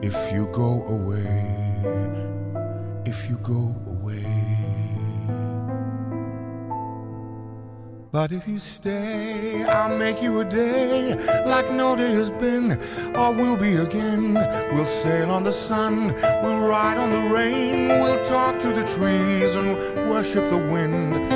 if 0.03 0.33
you 0.33 0.47
go 0.53 0.85
away, 0.87 1.27
if 3.05 3.29
you 3.29 3.37
go 3.43 3.75
away. 3.87 4.25
But 8.11 8.33
if 8.33 8.49
you 8.49 8.59
stay, 8.59 9.65
I'll 9.65 9.97
make 9.99 10.23
you 10.23 10.41
a 10.41 10.45
day 10.45 11.15
like 11.45 11.71
no 11.71 11.95
day 11.95 12.13
has 12.15 12.31
been 12.31 12.81
or 13.15 13.35
will 13.35 13.57
be 13.57 13.75
again. 13.77 14.35
We'll 14.73 14.87
sail 14.87 15.31
on 15.31 15.45
the 15.45 15.53
sun, 15.53 16.15
we'll 16.43 16.69
ride 16.69 16.97
on 16.97 17.11
the 17.11 17.35
rain, 17.35 17.89
we'll 17.89 18.25
talk 18.25 18.59
to 18.61 18.69
the 18.69 18.85
trees 18.85 19.57
and 19.57 19.77
worship 20.09 20.49
the 20.49 20.57
wind. 20.57 21.31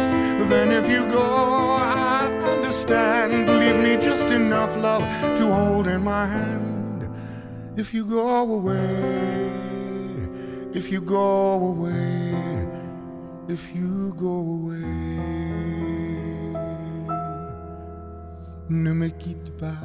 Then 0.51 0.71
if 0.73 0.89
you 0.89 1.07
go, 1.09 1.23
I'll 1.23 2.33
understand. 2.45 3.49
Leave 3.49 3.79
me 3.79 3.97
just 3.97 4.29
enough 4.31 4.77
love 4.77 5.03
to 5.37 5.47
hold 5.47 5.87
in 5.87 6.03
my 6.03 6.27
hand. 6.27 6.72
If 7.75 7.95
you 7.95 8.05
go 8.05 8.43
away, 8.43 9.49
if 10.75 10.93
you 10.93 11.01
go 11.01 11.55
away, 11.55 12.69
if 13.49 13.75
you 13.75 14.15
go 14.15 14.41
away. 14.41 16.03
Ne 18.69 18.93
me 18.93 19.09
quitte 19.09 19.57
pas, 19.59 19.81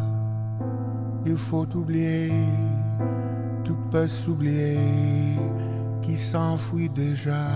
il 1.26 1.38
faut 1.38 1.68
oublier, 1.76 2.32
tout 3.64 3.78
peut 3.90 4.10
s'oublier, 4.10 4.78
qui 6.02 6.18
s'enfuit 6.18 6.90
déjà. 6.90 7.48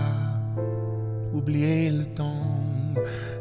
Oublier 1.34 1.90
le 1.90 2.04
temps 2.14 2.56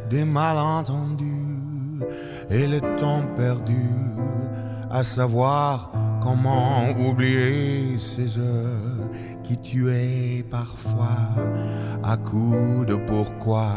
des 0.09 0.25
malentendus 0.25 2.01
et 2.49 2.67
le 2.67 2.79
temps 2.97 3.23
perdu, 3.37 3.87
à 4.89 5.03
savoir 5.03 5.91
comment 6.21 6.91
oublier 6.97 7.97
ces 7.97 8.37
heures 8.37 9.09
qui 9.43 9.57
tuaient 9.57 10.45
parfois 10.49 11.17
à 12.03 12.15
coups 12.17 12.85
de 12.87 12.95
pourquoi? 12.95 13.71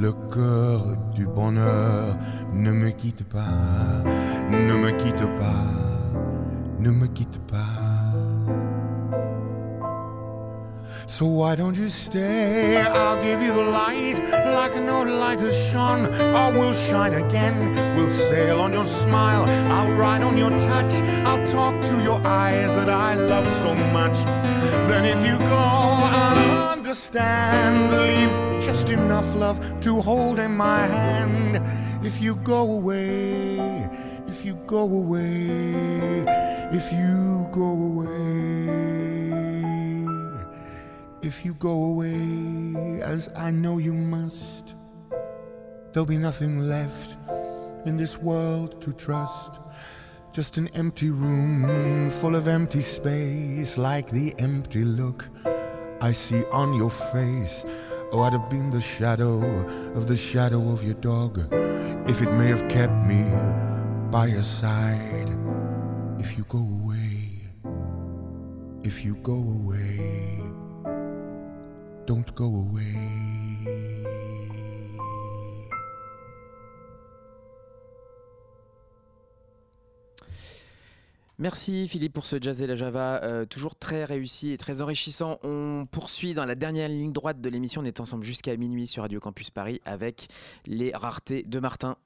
Le 0.00 0.12
cœur 0.32 0.96
du 1.14 1.26
bonheur 1.26 2.16
ne 2.54 2.72
me 2.72 2.90
quitte 2.90 3.24
pas, 3.24 4.02
ne 4.50 4.74
me 4.74 4.90
quitte 4.92 5.26
pas, 5.36 5.66
ne 6.78 6.90
me 6.90 7.06
quitte 7.06 7.38
pas. 7.46 7.73
So 11.06 11.26
why 11.26 11.54
don't 11.54 11.76
you 11.76 11.90
stay? 11.90 12.80
I'll 12.80 13.22
give 13.22 13.42
you 13.42 13.52
the 13.52 13.62
light 13.62 14.18
like 14.54 14.74
no 14.76 15.02
light 15.02 15.40
has 15.40 15.54
shone 15.70 16.06
or 16.06 16.52
will 16.52 16.74
shine 16.74 17.14
again. 17.14 17.74
We'll 17.96 18.10
sail 18.10 18.60
on 18.60 18.72
your 18.72 18.86
smile, 18.86 19.44
I'll 19.70 19.92
ride 19.92 20.22
on 20.22 20.38
your 20.38 20.50
touch, 20.50 20.92
I'll 21.26 21.44
talk 21.46 21.80
to 21.82 22.02
your 22.02 22.20
eyes 22.26 22.72
that 22.72 22.88
I 22.88 23.14
love 23.14 23.46
so 23.62 23.74
much. 23.92 24.18
Then 24.88 25.04
if 25.04 25.24
you 25.26 25.36
go, 25.38 25.58
I'll 25.58 26.72
understand. 26.72 27.92
Leave 27.92 28.62
just 28.62 28.88
enough 28.88 29.34
love 29.36 29.58
to 29.82 30.00
hold 30.00 30.38
in 30.38 30.56
my 30.56 30.86
hand. 30.86 31.60
If 32.04 32.20
you 32.20 32.36
go 32.36 32.62
away, 32.70 33.88
if 34.26 34.44
you 34.44 34.54
go 34.66 34.82
away, 34.82 36.24
if 36.72 36.92
you 36.92 37.46
go 37.52 37.62
away. 37.62 38.93
If 41.24 41.42
you 41.42 41.54
go 41.54 41.84
away, 41.84 43.00
as 43.00 43.30
I 43.34 43.50
know 43.50 43.78
you 43.78 43.94
must, 43.94 44.74
there'll 45.90 46.04
be 46.04 46.18
nothing 46.18 46.68
left 46.68 47.16
in 47.86 47.96
this 47.96 48.18
world 48.18 48.82
to 48.82 48.92
trust. 48.92 49.58
Just 50.32 50.58
an 50.58 50.68
empty 50.74 51.08
room 51.08 52.10
full 52.10 52.36
of 52.36 52.46
empty 52.46 52.82
space, 52.82 53.78
like 53.78 54.10
the 54.10 54.34
empty 54.38 54.84
look 54.84 55.26
I 56.02 56.12
see 56.12 56.44
on 56.52 56.74
your 56.74 56.90
face. 56.90 57.64
Oh, 58.12 58.20
I'd 58.20 58.34
have 58.34 58.50
been 58.50 58.70
the 58.70 58.82
shadow 58.82 59.42
of 59.94 60.06
the 60.06 60.18
shadow 60.18 60.72
of 60.72 60.84
your 60.84 61.00
dog 61.00 61.38
if 62.06 62.20
it 62.20 62.32
may 62.32 62.48
have 62.48 62.68
kept 62.68 63.06
me 63.06 63.24
by 64.10 64.26
your 64.26 64.42
side. 64.42 65.30
If 66.18 66.36
you 66.36 66.44
go 66.50 66.58
away, 66.58 67.48
if 68.82 69.02
you 69.02 69.14
go 69.22 69.32
away, 69.32 70.43
don't 72.06 72.34
go 72.34 72.44
away. 72.44 72.94
Merci 81.38 81.88
Philippe 81.88 82.12
pour 82.12 82.26
ce 82.26 82.36
Jazz 82.40 82.62
et 82.62 82.66
la 82.66 82.76
Java, 82.76 83.20
euh, 83.24 83.44
toujours 83.44 83.74
très 83.74 84.04
réussi 84.04 84.52
et 84.52 84.56
très 84.56 84.82
enrichissant. 84.82 85.38
On 85.42 85.82
poursuit 85.90 86.32
dans 86.32 86.44
la 86.44 86.54
dernière 86.54 86.88
ligne 86.88 87.12
droite 87.12 87.40
de 87.40 87.48
l'émission. 87.48 87.82
On 87.82 87.84
est 87.84 88.00
ensemble 88.00 88.22
jusqu'à 88.22 88.56
minuit 88.56 88.86
sur 88.86 89.02
Radio 89.02 89.18
Campus 89.18 89.50
Paris 89.50 89.80
avec 89.84 90.28
les 90.66 90.92
raretés 90.94 91.42
de 91.42 91.58
Martin. 91.58 91.96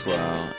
Bonsoir. 0.00 0.54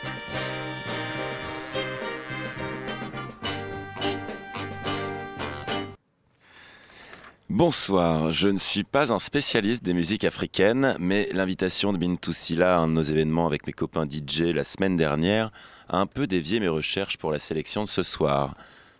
Bonsoir, 7.49 8.31
je 8.31 8.49
ne 8.49 8.59
suis 8.59 8.84
pas 8.84 9.11
un 9.11 9.18
spécialiste 9.18 9.84
des 9.84 9.93
musiques 9.93 10.26
africaines, 10.26 10.95
mais 10.99 11.27
l'invitation 11.34 11.91
de 11.91 11.97
Bintou 11.97 12.34
Silla 12.34 12.76
à 12.76 12.80
un 12.81 12.88
de 12.88 12.93
nos 12.93 13.01
événements 13.01 13.47
avec 13.47 13.65
mes 13.65 13.73
copains 13.73 14.07
DJ 14.07 14.53
la 14.53 14.63
semaine 14.63 14.95
dernière 14.95 15.51
a 15.89 15.97
un 15.97 16.05
peu 16.05 16.27
dévié 16.27 16.59
mes 16.59 16.68
recherches 16.68 17.18
pour 17.18 17.31
la 17.31 17.39
sélection 17.39 17.84
de 17.84 17.89
ce 17.89 18.03
soir. 18.03 18.53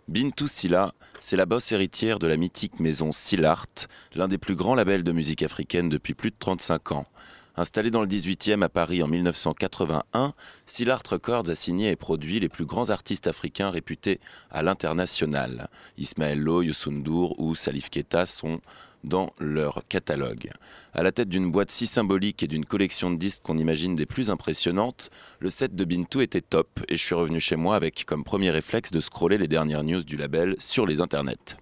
Bintou 0.08 0.48
Silla, 0.48 0.92
c'est 1.20 1.36
la 1.36 1.46
bosse 1.46 1.70
héritière 1.70 2.18
de 2.18 2.26
la 2.26 2.36
mythique 2.36 2.80
maison 2.80 3.12
Sillart, 3.12 3.66
l'un 4.14 4.26
des 4.26 4.38
plus 4.38 4.56
grands 4.56 4.74
labels 4.74 5.04
de 5.04 5.12
musique 5.12 5.44
africaine 5.44 5.88
depuis 5.88 6.14
plus 6.14 6.30
de 6.30 6.36
35 6.38 6.92
ans. 6.92 7.06
Installé 7.54 7.90
dans 7.90 8.00
le 8.00 8.06
18e 8.06 8.62
à 8.62 8.70
Paris 8.70 9.02
en 9.02 9.08
1981, 9.08 10.32
Sillart 10.64 11.02
Records 11.08 11.50
a 11.50 11.54
signé 11.54 11.90
et 11.90 11.96
produit 11.96 12.40
les 12.40 12.48
plus 12.48 12.64
grands 12.64 12.88
artistes 12.88 13.26
africains 13.26 13.70
réputés 13.70 14.20
à 14.50 14.62
l'international. 14.62 15.68
Ismaël 15.98 16.40
Lo, 16.40 16.62
Youssou 16.62 16.90
N'Dour 16.90 17.38
ou 17.38 17.54
Salif 17.54 17.90
Keita 17.90 18.24
sont 18.24 18.60
dans 19.04 19.32
leur 19.38 19.82
catalogue. 19.88 20.50
À 20.94 21.02
la 21.02 21.12
tête 21.12 21.28
d'une 21.28 21.50
boîte 21.50 21.70
si 21.70 21.86
symbolique 21.86 22.42
et 22.42 22.46
d'une 22.46 22.64
collection 22.64 23.10
de 23.10 23.16
disques 23.16 23.42
qu'on 23.42 23.58
imagine 23.58 23.94
des 23.96 24.06
plus 24.06 24.30
impressionnantes, 24.30 25.10
le 25.40 25.50
set 25.50 25.74
de 25.74 25.84
Bintou 25.84 26.20
était 26.20 26.40
top 26.40 26.80
et 26.88 26.96
je 26.96 27.02
suis 27.02 27.14
revenu 27.14 27.40
chez 27.40 27.56
moi 27.56 27.76
avec 27.76 28.04
comme 28.06 28.24
premier 28.24 28.50
réflexe 28.50 28.92
de 28.92 29.00
scroller 29.00 29.38
les 29.38 29.48
dernières 29.48 29.84
news 29.84 30.04
du 30.04 30.16
label 30.16 30.56
sur 30.58 30.86
les 30.86 31.00
internets. 31.00 31.56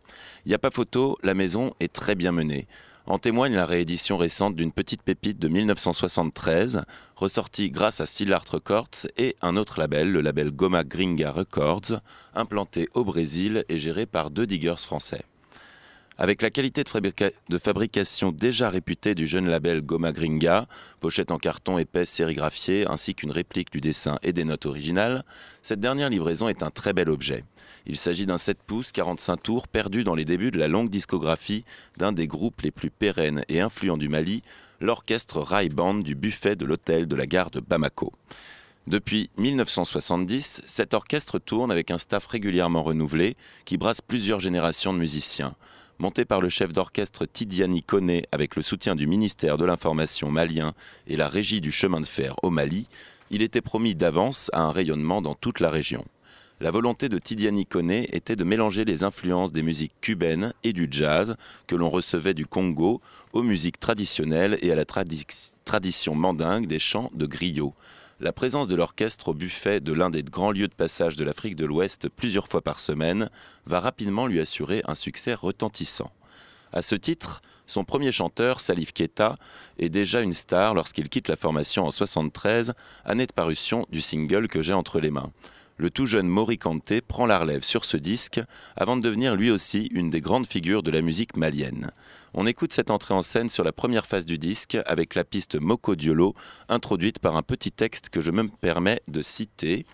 Il 0.45 0.51
n'y 0.51 0.55
a 0.55 0.59
pas 0.59 0.71
photo, 0.71 1.17
la 1.23 1.35
maison 1.35 1.73
est 1.81 1.93
très 1.93 2.15
bien 2.15 2.31
menée. 2.31 2.67
En 3.07 3.19
témoigne 3.19 3.55
la 3.55 3.67
réédition 3.67 4.19
récente 4.19 4.55
d'une 4.55 4.73
petite 4.73 5.03
pépite 5.03 5.39
de 5.39 5.49
1973, 5.49 6.85
ressortie 7.17 7.71
grâce 7.71 8.01
à 8.01 8.07
Sillart 8.07 8.45
Records 8.51 9.07
et 9.17 9.37
un 9.41 9.57
autre 9.57 9.81
label, 9.81 10.13
le 10.13 10.21
label 10.21 10.51
Goma 10.51 10.85
Gringa 10.85 11.33
Records, 11.33 12.01
implanté 12.35 12.89
au 12.95 13.05
Brésil 13.05 13.65
et 13.69 13.79
géré 13.79 14.07
par 14.07 14.31
deux 14.31 14.47
diggers 14.47 14.77
français. 14.79 15.23
Avec 16.19 16.43
la 16.43 16.51
qualité 16.51 16.85
de, 16.85 17.33
de, 17.49 17.59
fabrication 17.59 18.31
déjà 18.31 18.69
réputée 18.69 19.15
du 19.15 19.27
jeune 19.27 19.49
label 19.49 19.81
Goma 19.81 20.13
Gringa, 20.13 20.67
pochette 21.01 21.31
en 21.31 21.39
carton 21.39 21.79
épais 21.79 22.05
sérigraphiée 22.05 22.87
ainsi 22.87 23.15
qu'une 23.15 23.31
réplique 23.31 23.73
du 23.73 23.81
dessin 23.81 24.19
et 24.23 24.35
des 24.35 24.45
notes 24.45 24.67
originales, 24.67 25.25
cette 25.63 25.81
dernière 25.81 26.11
livraison 26.11 26.49
est 26.49 26.63
un 26.63 26.71
très 26.71 26.93
bel 26.93 27.09
objet. 27.09 27.43
Il 27.87 27.97
s'agit 27.97 28.27
d'un 28.27 28.39
7 28.39 28.59
pouces 28.67 28.93
45 28.93 29.37
tours 29.37 29.69
perdu 29.69 30.05
dans 30.05 30.15
les 30.15 30.25
débuts 30.25 30.51
de 30.51 30.59
la 30.59 30.69
longue 30.69 30.91
discographie 30.91 31.65
d'un 31.97 32.13
des 32.13 32.27
groupes 32.27 32.61
les 32.61 32.71
plus 32.71 32.91
pérennes 32.91 33.43
et 33.49 33.61
influents 33.61 33.97
du 33.97 34.09
Mali, 34.09 34.43
l'orchestre 34.81 35.41
Rai 35.41 35.69
Band 35.69 35.95
du 35.95 36.15
buffet 36.15 36.57
de 36.57 36.65
l'hôtel 36.65 37.07
de 37.07 37.17
la 37.17 37.27
gare 37.27 37.51
de 37.51 37.61
Bamako. 37.61 38.13
Depuis 38.87 39.31
1970, 39.37 40.63
cet 40.65 40.95
orchestre 40.95 41.39
tourne 41.39 41.71
avec 41.71 41.91
un 41.91 41.99
staff 41.99 42.27
régulièrement 42.27 42.83
renouvelé 42.83 43.37
qui 43.65 43.77
brasse 43.77 44.01
plusieurs 44.01 44.41
générations 44.41 44.93
de 44.93 44.99
musiciens. 44.99 45.55
Monté 45.99 46.25
par 46.25 46.41
le 46.41 46.49
chef 46.49 46.73
d'orchestre 46.73 47.27
Tidiani 47.27 47.83
Kone 47.83 48.23
avec 48.33 48.57
le 48.57 48.63
soutien 48.63 48.97
du 48.97 49.07
ministère 49.07 49.59
de 49.59 49.67
l'Information 49.67 50.31
malien 50.31 50.73
et 51.07 51.17
la 51.17 51.29
régie 51.29 51.61
du 51.61 51.71
chemin 51.71 52.01
de 52.01 52.07
fer 52.07 52.35
au 52.43 52.49
Mali, 52.49 52.89
il 53.31 53.43
était 53.43 53.61
promis 53.61 53.95
d'avance 53.95 54.51
à 54.55 54.63
un 54.63 54.73
rayonnement 54.73 55.21
dans 55.21 55.35
toute 55.35 55.61
la 55.61 55.71
région. 55.71 56.05
La 56.63 56.71
volonté 56.71 57.09
de 57.09 57.19
Tidiane 57.19 57.65
Kone 57.65 57.91
était 57.91 58.37
de 58.37 58.45
mélanger 58.45 58.85
les 58.85 59.03
influences 59.03 59.51
des 59.51 59.63
musiques 59.63 59.99
cubaines 60.03 60.53
et 60.63 60.75
du 60.75 60.89
jazz 60.91 61.37
que 61.67 61.75
l'on 61.75 61.89
recevait 61.89 62.35
du 62.35 62.45
Congo 62.45 63.01
aux 63.33 63.43
musiques 63.43 63.81
traditionnelles 63.81 64.59
et 64.61 64.71
à 64.71 64.75
la 64.75 64.85
tradi 64.85 65.25
tradition 65.65 66.15
mandingue 66.15 66.67
des 66.67 66.79
chants 66.79 67.11
de 67.15 67.25
griot. 67.25 67.73
La 68.21 68.35
présence 68.35 68.69
de 68.69 68.77
l'orchestre 68.77 69.29
au 69.29 69.35
buffet 69.35 69.81
de 69.81 69.95
l'un 69.95 70.11
des 70.11 70.23
grands 70.23 70.51
lieux 70.51 70.69
de 70.69 70.75
passage 70.75 71.17
de 71.17 71.25
l'Afrique 71.25 71.57
de 71.57 71.65
l'Ouest 71.65 72.11
plusieurs 72.11 72.47
fois 72.47 72.61
par 72.61 72.79
semaine 72.79 73.31
va 73.65 73.81
rapidement 73.81 74.27
lui 74.27 74.39
assurer 74.39 74.83
un 74.87 74.95
succès 74.95 75.33
retentissant. 75.33 76.13
À 76.75 76.83
ce 76.83 76.95
titre, 76.95 77.41
son 77.65 77.85
premier 77.85 78.13
chanteur, 78.13 78.61
Salif 78.61 78.93
Keita, 78.93 79.37
est 79.79 79.89
déjà 79.89 80.21
une 80.21 80.35
star 80.35 80.75
lorsqu'il 80.75 81.09
quitte 81.09 81.29
la 81.29 81.37
formation 81.37 81.87
en 81.87 81.91
73, 81.91 82.75
année 83.07 83.27
de 83.27 83.33
parution 83.33 83.87
du 83.91 84.03
single 84.03 84.47
que 84.47 84.61
j'ai 84.61 84.75
entre 84.75 85.01
les 85.01 85.11
mains 85.11 85.33
le 85.81 85.91
tout 85.91 86.05
jeune 86.05 86.29
Mori 86.29 86.59
Kanté 86.59 87.01
prend 87.01 87.25
la 87.25 87.39
relève 87.39 87.65
sur 87.65 87.87
ce 87.87 87.97
disque 87.97 88.41
avant 88.77 88.99
de 88.99 89.03
devenir 89.03 89.35
lui 89.35 89.51
aussi 89.51 89.87
une 89.93 90.11
des 90.11 90.21
grandes 90.21 90.47
figures 90.47 90.83
de 90.83 90.91
la 90.91 91.01
musique 91.01 91.39
malienne. 91.39 91.91
On 92.35 92.47
écoute 92.47 92.75
cette 92.75 92.91
entrée 92.91 93.15
en 93.15 93.23
scène 93.23 93.49
sur 93.49 93.65
la 93.65 93.73
première 93.73 94.07
phase 94.07 94.27
du 94.27 94.37
disque 94.37 94.77
avec 94.85 95.15
la 95.15 95.25
piste 95.25 95.59
Moko 95.59 95.97
Diolo, 95.97 96.35
introduite 96.69 97.19
par 97.19 97.35
un 97.35 97.43
petit 97.43 97.73
texte 97.73 98.11
que 98.11 98.21
je 98.21 98.31
me 98.31 98.47
permets 98.49 99.01
de 99.09 99.23
citer. 99.23 99.87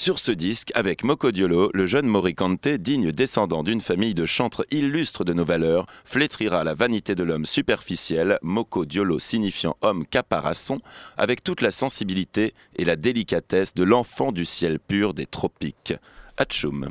Sur 0.00 0.20
ce 0.20 0.30
disque, 0.30 0.70
avec 0.76 1.02
Moko 1.02 1.32
Diolo, 1.32 1.72
le 1.74 1.86
jeune 1.86 2.06
Moricante, 2.06 2.68
digne 2.68 3.10
descendant 3.10 3.64
d'une 3.64 3.80
famille 3.80 4.14
de 4.14 4.26
chantres 4.26 4.64
illustres 4.70 5.24
de 5.24 5.32
nos 5.32 5.44
valeurs, 5.44 5.86
flétrira 6.04 6.62
la 6.62 6.74
vanité 6.74 7.16
de 7.16 7.24
l'homme 7.24 7.44
superficiel, 7.44 8.38
Moko 8.42 8.84
Diolo 8.84 9.18
signifiant 9.18 9.76
homme 9.82 10.06
caparasson, 10.06 10.78
avec 11.16 11.42
toute 11.42 11.62
la 11.62 11.72
sensibilité 11.72 12.54
et 12.76 12.84
la 12.84 12.94
délicatesse 12.94 13.74
de 13.74 13.82
l'enfant 13.82 14.30
du 14.30 14.44
ciel 14.44 14.78
pur 14.78 15.14
des 15.14 15.26
tropiques. 15.26 15.94
Atchoum. 16.36 16.90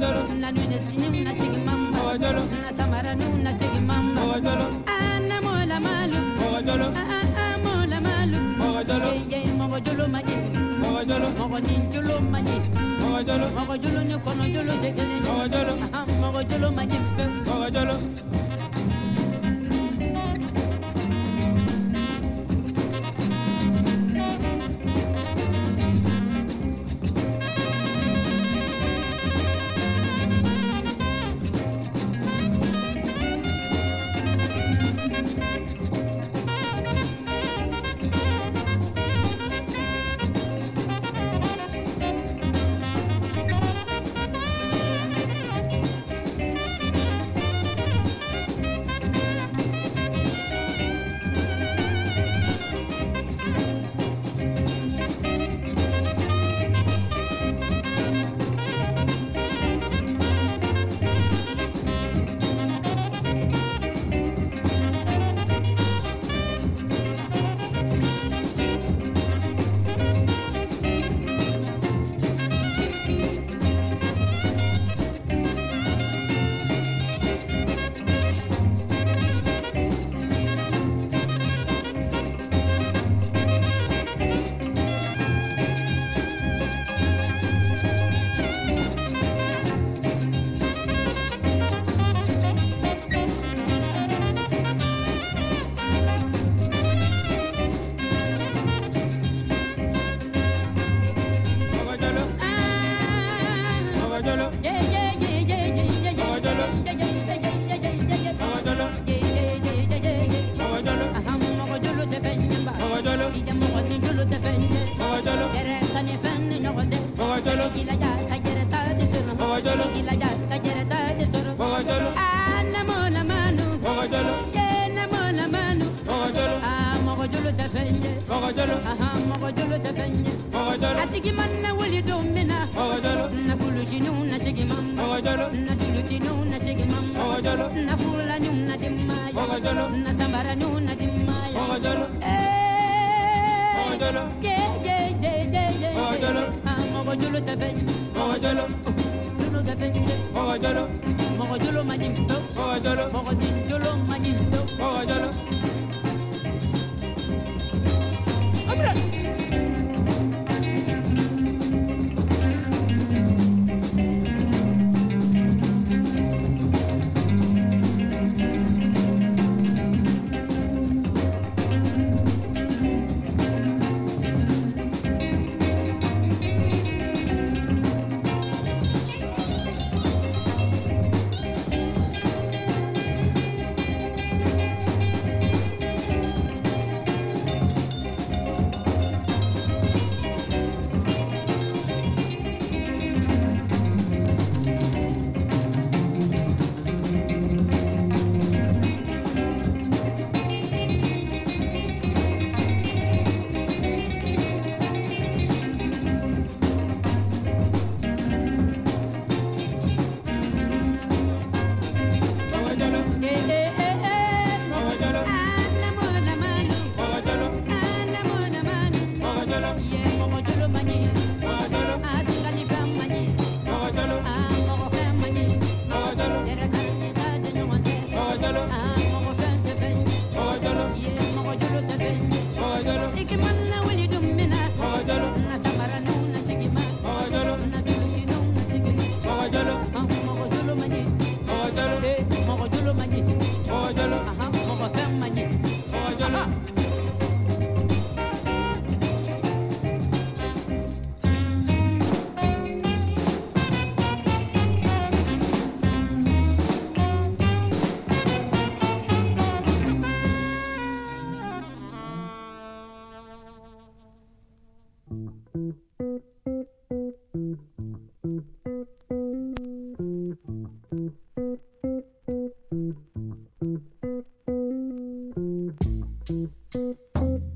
Ah, 0.00 0.34
na 0.40 0.50
lunestini 0.52 1.24
na 1.24 1.32
tigi 1.34 1.58
mambo 1.66 1.98
na 2.14 2.72
samara 2.72 3.14
nu 3.14 3.42
na 3.42 3.52
tigi 3.52 3.80
mambo 3.80 4.20
ana 4.32 5.40
mola 5.42 5.80
malu. 5.80 6.16
Ana 6.56 6.86
ah, 6.94 7.24
ah, 7.42 7.58
mola 7.64 8.00
malu. 8.00 8.38
Ye 9.28 9.44
mogo 9.58 9.80
jolo 9.80 10.06
maji 10.08 10.34
mogo 11.38 11.58
ni 11.58 11.74
jolo 11.92 12.20
maji 12.30 12.60
mogo 13.56 13.76
jolo 13.76 14.00
ni 14.04 14.14
kono 14.18 14.44
jolo 14.54 14.72
tekele 14.82 15.16
mogo 16.20 16.42
jolo 16.44 16.70
maji 16.70 16.98
pe 17.16 17.24
mogo 17.50 17.70
jolo 17.70 17.94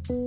Standing 0.05 0.27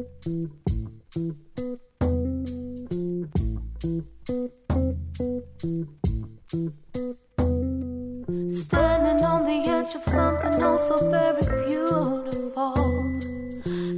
on 9.26 9.44
the 9.44 9.66
edge 9.68 9.96
of 9.96 10.04
something 10.06 10.64
also 10.64 11.12
very 11.12 11.42
beautiful. 11.68 12.74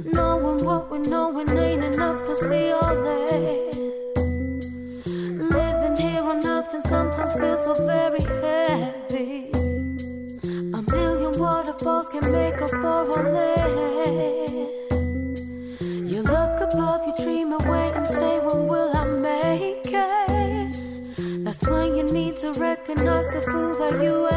Knowing 0.04 0.64
what 0.64 0.90
we 0.90 0.98
know 0.98 1.38
it 1.38 1.50
ain't 1.52 1.84
enough 1.94 2.24
to 2.24 2.34
see 2.34 2.72
all 2.72 3.04
day. 3.04 3.70
Living 5.06 5.96
here 5.96 6.24
on 6.24 6.44
earth 6.44 6.70
can 6.72 6.82
sometimes 6.82 7.34
feel 7.34 7.56
so 7.56 7.74
very 7.86 8.20
heavy. 8.42 9.52
A 10.74 10.82
million 10.90 11.38
waterfalls 11.38 12.08
can 12.08 12.32
make 12.32 12.60
up 12.60 12.70
for 12.70 13.12
all 13.12 13.36
it. 13.36 13.87
you 23.90 24.27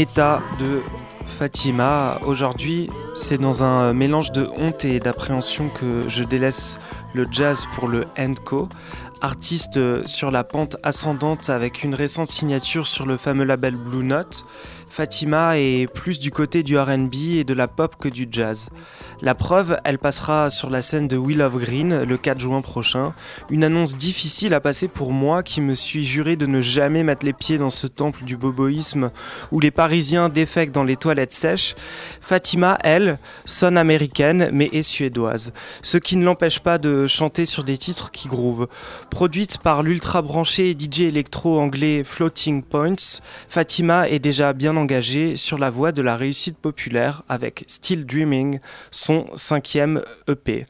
Neta 0.00 0.40
de 0.58 0.80
Fatima. 1.26 2.22
Aujourd'hui, 2.24 2.88
c'est 3.14 3.36
dans 3.36 3.64
un 3.64 3.92
mélange 3.92 4.32
de 4.32 4.48
honte 4.56 4.86
et 4.86 4.98
d'appréhension 4.98 5.68
que 5.68 6.08
je 6.08 6.24
délaisse 6.24 6.78
le 7.12 7.26
jazz 7.30 7.66
pour 7.74 7.86
le 7.86 8.06
Endco. 8.18 8.70
Artiste 9.20 10.06
sur 10.06 10.30
la 10.30 10.42
pente 10.42 10.78
ascendante 10.84 11.50
avec 11.50 11.84
une 11.84 11.94
récente 11.94 12.28
signature 12.28 12.86
sur 12.86 13.04
le 13.04 13.18
fameux 13.18 13.44
label 13.44 13.76
Blue 13.76 14.02
Note, 14.02 14.46
Fatima 14.90 15.58
est 15.58 15.86
plus 15.86 16.18
du 16.18 16.30
côté 16.30 16.62
du 16.62 16.78
RB 16.78 17.14
et 17.36 17.44
de 17.44 17.54
la 17.54 17.68
pop 17.68 17.94
que 17.96 18.08
du 18.08 18.26
jazz. 18.30 18.70
La 19.22 19.34
preuve, 19.34 19.76
elle 19.84 19.98
passera 19.98 20.48
sur 20.48 20.70
la 20.70 20.80
scène 20.80 21.06
de 21.06 21.18
Will 21.18 21.42
of 21.42 21.54
Green 21.56 22.04
le 22.04 22.16
4 22.16 22.40
juin 22.40 22.62
prochain. 22.62 23.12
Une 23.50 23.64
annonce 23.64 23.98
difficile 23.98 24.54
à 24.54 24.60
passer 24.60 24.88
pour 24.88 25.12
moi 25.12 25.42
qui 25.42 25.60
me 25.60 25.74
suis 25.74 26.04
juré 26.04 26.36
de 26.36 26.46
ne 26.46 26.62
jamais 26.62 27.04
mettre 27.04 27.26
les 27.26 27.34
pieds 27.34 27.58
dans 27.58 27.68
ce 27.68 27.86
temple 27.86 28.24
du 28.24 28.38
boboïsme 28.38 29.10
où 29.52 29.60
les 29.60 29.70
Parisiens 29.70 30.30
défectent 30.30 30.74
dans 30.74 30.84
les 30.84 30.96
toilettes 30.96 31.32
sèches. 31.32 31.74
Fatima, 32.22 32.78
elle, 32.82 33.18
sonne 33.44 33.76
américaine 33.76 34.48
mais 34.54 34.70
est 34.72 34.80
suédoise. 34.80 35.52
Ce 35.82 35.98
qui 35.98 36.16
ne 36.16 36.24
l'empêche 36.24 36.60
pas 36.60 36.78
de 36.78 37.06
chanter 37.06 37.44
sur 37.44 37.62
des 37.62 37.76
titres 37.76 38.12
qui 38.12 38.26
groovent. 38.26 38.68
Produite 39.10 39.58
par 39.58 39.82
l'ultra 39.82 40.22
branché 40.22 40.74
DJ 40.78 41.02
électro 41.02 41.60
anglais 41.60 42.04
Floating 42.04 42.62
Points, 42.62 43.20
Fatima 43.50 44.08
est 44.08 44.18
déjà 44.18 44.54
bien 44.54 44.78
engagée 44.78 45.36
sur 45.36 45.58
la 45.58 45.68
voie 45.68 45.92
de 45.92 46.00
la 46.00 46.16
réussite 46.16 46.56
populaire 46.56 47.22
avec 47.28 47.64
Still 47.68 48.06
Dreaming, 48.06 48.60
son 48.90 49.09
cinquième 49.36 50.02
EP. 50.28 50.66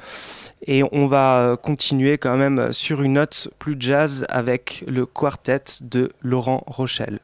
Et 0.67 0.83
on 0.93 1.07
va 1.07 1.39
euh, 1.39 1.57
continuer 1.57 2.19
quand 2.19 2.37
même 2.37 2.73
sur 2.73 3.03
une 3.03 3.15
note 3.15 3.49
plus 3.59 3.77
jazz 3.79 4.27
avec 4.29 4.85
le 4.87 5.07
quartet 5.07 5.65
de 5.81 6.13
Laurent 6.21 6.63
Rochelle. 6.67 7.21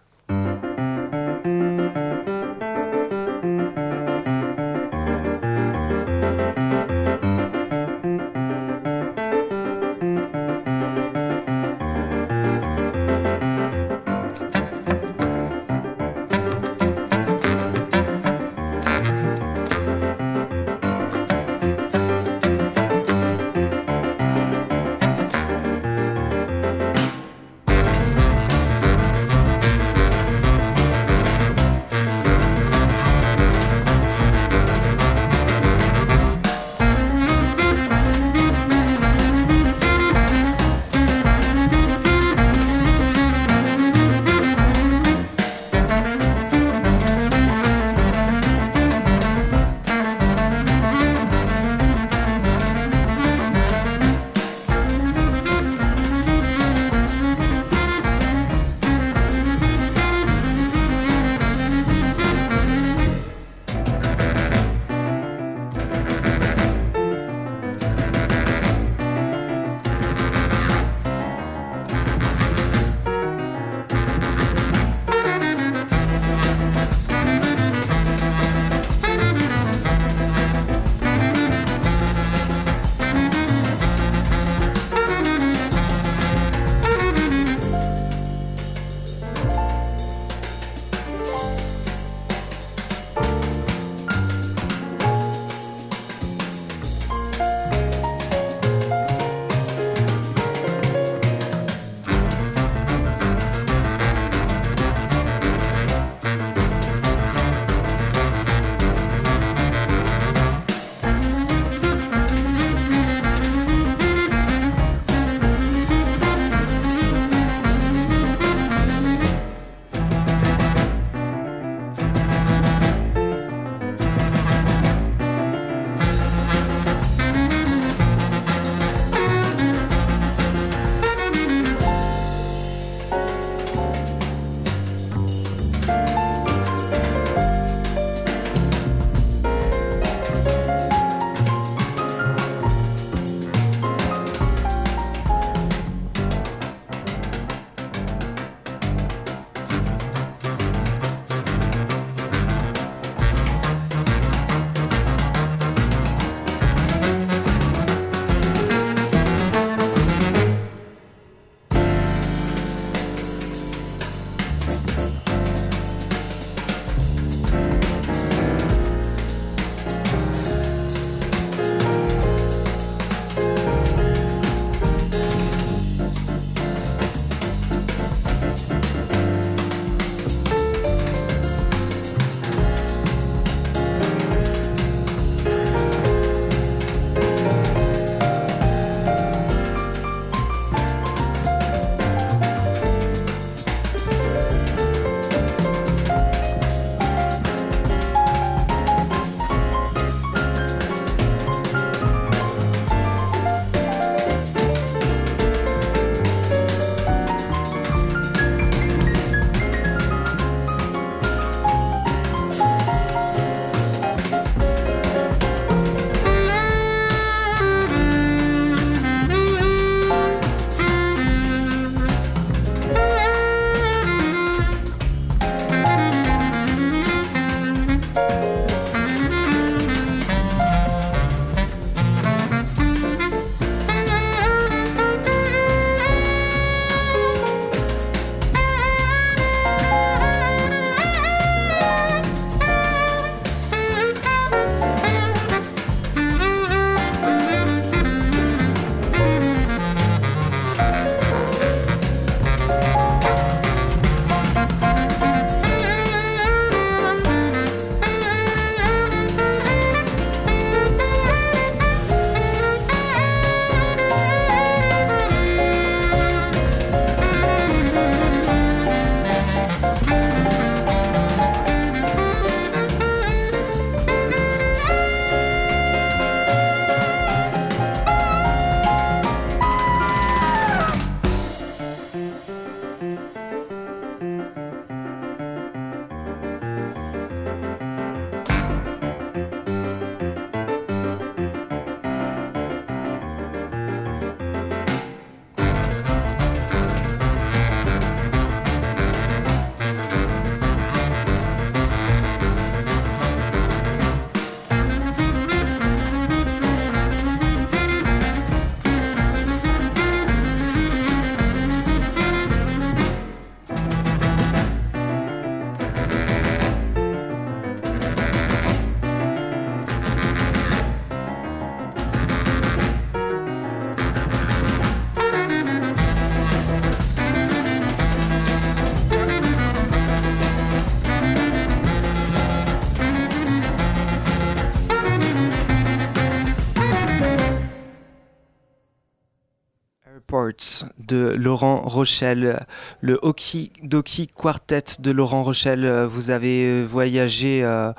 Laurent 341.37 341.83
Rochelle, 341.83 342.67
le 343.01 343.19
Oki 343.23 343.73
Doki 343.83 344.27
Quartet 344.27 344.85
de 345.01 345.11
Laurent 345.11 345.43
Rochelle. 345.43 346.07
Vous 346.09 346.31
avez 346.31 346.85
voyagé 346.85 347.63
euh, 347.65 347.93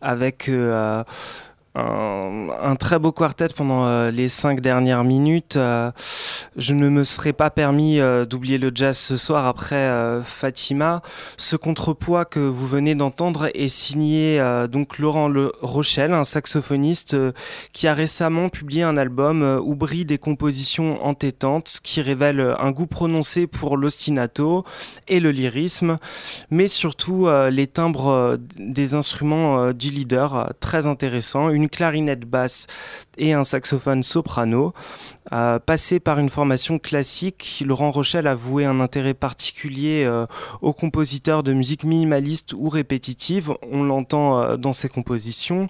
avec 0.00 0.48
euh, 0.48 1.04
un, 1.74 2.48
un 2.62 2.76
très 2.76 2.98
beau 2.98 3.12
quartet 3.12 3.48
pendant 3.48 3.86
euh, 3.86 4.10
les 4.10 4.28
cinq 4.28 4.60
dernières 4.60 5.04
minutes. 5.04 5.56
Euh, 5.56 5.90
je 6.56 6.74
ne 6.74 6.88
me 6.88 7.04
serais 7.04 7.32
pas 7.32 7.50
permis 7.50 8.00
euh, 8.00 8.24
d'oublier 8.24 8.58
le 8.58 8.70
jazz 8.74 8.96
ce 8.96 9.16
soir 9.16 9.46
après 9.46 9.76
euh, 9.76 10.22
Fatima. 10.22 11.02
Ce 11.36 11.56
contrepoids 11.56 12.24
que 12.24 12.40
vous 12.40 12.66
venez 12.66 12.94
d'entendre 12.94 13.50
est 13.54 13.68
signé 13.68 14.40
euh, 14.40 14.66
donc 14.66 14.98
Laurent 14.98 15.28
Le 15.28 15.52
Rochelle, 15.60 16.14
un 16.14 16.24
saxophoniste 16.24 17.14
euh, 17.14 17.32
qui 17.72 17.88
a 17.88 17.94
récemment 17.94 18.48
publié 18.48 18.82
un 18.82 18.96
album 18.96 19.42
euh, 19.42 19.60
où 19.60 19.76
des 19.90 20.18
compositions 20.18 21.04
entêtantes 21.04 21.80
qui 21.82 22.02
révèlent 22.02 22.40
euh, 22.40 22.60
un 22.60 22.70
goût 22.70 22.86
prononcé 22.86 23.46
pour 23.46 23.76
l'ostinato 23.76 24.64
et 25.08 25.20
le 25.20 25.30
lyrisme, 25.30 25.98
mais 26.50 26.68
surtout 26.68 27.26
euh, 27.26 27.50
les 27.50 27.66
timbres 27.66 28.08
euh, 28.08 28.36
des 28.58 28.94
instruments 28.94 29.58
euh, 29.58 29.72
du 29.72 29.90
leader 29.90 30.34
euh, 30.34 30.44
très 30.60 30.86
intéressants, 30.86 31.48
une 31.48 31.59
clarinette 31.68 32.24
basse 32.24 32.66
et 33.18 33.32
un 33.32 33.44
saxophone 33.44 34.02
soprano. 34.02 34.72
Passé 35.28 36.00
par 36.00 36.18
une 36.18 36.30
formation 36.30 36.78
classique, 36.78 37.62
Laurent 37.66 37.90
Rochelle 37.90 38.26
a 38.26 38.34
voué 38.34 38.64
un 38.64 38.80
intérêt 38.80 39.14
particulier 39.14 40.02
euh, 40.04 40.26
aux 40.62 40.72
compositeurs 40.72 41.42
de 41.42 41.52
musique 41.52 41.84
minimaliste 41.84 42.54
ou 42.54 42.68
répétitive. 42.68 43.52
On 43.70 43.84
l'entend 43.84 44.40
euh, 44.40 44.56
dans 44.56 44.72
ses 44.72 44.88
compositions. 44.88 45.68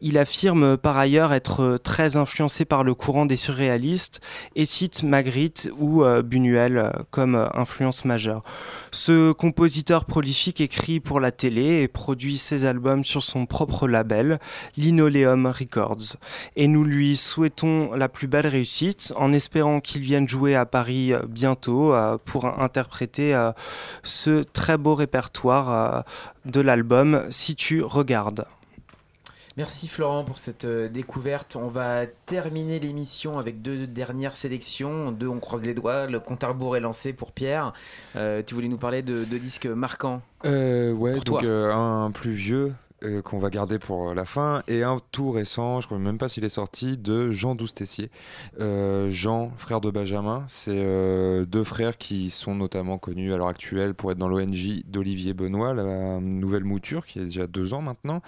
Il 0.00 0.18
affirme 0.18 0.62
euh, 0.64 0.76
par 0.76 0.98
ailleurs 0.98 1.32
être 1.32 1.78
très 1.82 2.16
influencé 2.16 2.64
par 2.64 2.82
le 2.82 2.94
courant 2.94 3.24
des 3.24 3.36
surréalistes 3.36 4.20
et 4.56 4.64
cite 4.64 5.04
Magritte 5.04 5.70
ou 5.78 6.02
Buñuel 6.24 6.92
comme 7.10 7.48
influence 7.54 8.04
majeure. 8.04 8.42
Ce 8.90 9.32
compositeur 9.32 10.04
prolifique 10.04 10.60
écrit 10.60 11.00
pour 11.00 11.20
la 11.20 11.30
télé 11.30 11.82
et 11.82 11.88
produit 11.88 12.36
ses 12.36 12.64
albums 12.64 13.04
sur 13.04 13.22
son 13.22 13.46
propre 13.46 13.86
label, 13.86 14.38
Linoleum 14.76 15.46
Records. 15.46 16.16
Et 16.56 16.66
nous 16.66 16.84
lui 16.84 17.16
souhaitons 17.16 17.92
la 17.94 18.08
plus 18.08 18.26
belle 18.26 18.46
réussite 18.46 18.87
en 19.16 19.32
espérant 19.32 19.80
qu'il 19.80 20.02
vienne 20.02 20.28
jouer 20.28 20.54
à 20.56 20.66
Paris 20.66 21.12
euh, 21.12 21.20
bientôt 21.28 21.94
euh, 21.94 22.18
pour 22.24 22.44
interpréter 22.46 23.34
euh, 23.34 23.52
ce 24.02 24.42
très 24.42 24.76
beau 24.78 24.94
répertoire 24.94 25.70
euh, 25.70 26.00
de 26.44 26.60
l'album 26.60 27.22
Si 27.30 27.56
tu 27.56 27.82
regardes. 27.82 28.46
Merci 29.56 29.88
Florent 29.88 30.22
pour 30.22 30.38
cette 30.38 30.64
découverte. 30.66 31.56
On 31.56 31.66
va 31.66 32.06
terminer 32.26 32.78
l'émission 32.78 33.40
avec 33.40 33.60
deux 33.60 33.88
dernières 33.88 34.36
sélections. 34.36 35.10
Deux, 35.10 35.26
on 35.26 35.40
croise 35.40 35.62
les 35.64 35.74
doigts. 35.74 36.06
Le 36.06 36.20
compte 36.20 36.44
à 36.44 36.48
rebours 36.48 36.76
est 36.76 36.80
lancé 36.80 37.12
pour 37.12 37.32
Pierre. 37.32 37.72
Euh, 38.14 38.40
tu 38.46 38.54
voulais 38.54 38.68
nous 38.68 38.78
parler 38.78 39.02
de, 39.02 39.24
de 39.24 39.38
disques 39.38 39.66
marquants 39.66 40.22
Euh, 40.44 40.92
ouais, 40.92 41.12
Pour 41.14 41.24
donc 41.24 41.40
toi. 41.40 41.48
euh, 41.48 41.74
un 41.74 42.12
plus 42.12 42.30
vieux 42.30 42.72
euh, 43.04 43.22
qu'on 43.22 43.38
va 43.38 43.48
garder 43.48 43.78
pour 43.78 44.12
la 44.12 44.24
fin 44.24 44.64
et 44.66 44.82
un 44.82 45.00
tout 45.12 45.30
récent, 45.30 45.80
je 45.80 45.86
crois 45.86 45.98
même 45.98 46.18
pas 46.18 46.26
s'il 46.26 46.44
est 46.44 46.48
sorti, 46.48 46.98
de 46.98 47.30
Jean 47.30 47.54
Doustessier. 47.54 48.10
Euh, 48.60 49.08
Jean, 49.08 49.52
frère 49.56 49.80
de 49.80 49.88
Benjamin, 49.90 50.44
c'est 50.48 50.72
euh, 50.74 51.44
deux 51.44 51.62
frères 51.62 51.96
qui 51.96 52.28
sont 52.28 52.56
notamment 52.56 52.98
connus 52.98 53.32
à 53.32 53.36
l'heure 53.36 53.46
actuelle 53.46 53.94
pour 53.94 54.10
être 54.10 54.18
dans 54.18 54.26
l'ONG 54.26 54.82
d'Olivier 54.84 55.32
Benoît, 55.32 55.74
la 55.74 56.18
nouvelle 56.18 56.64
mouture 56.64 57.06
qui 57.06 57.20
a 57.20 57.24
déjà 57.24 57.46
deux 57.46 57.72
ans 57.72 57.82
maintenant, 57.82 58.20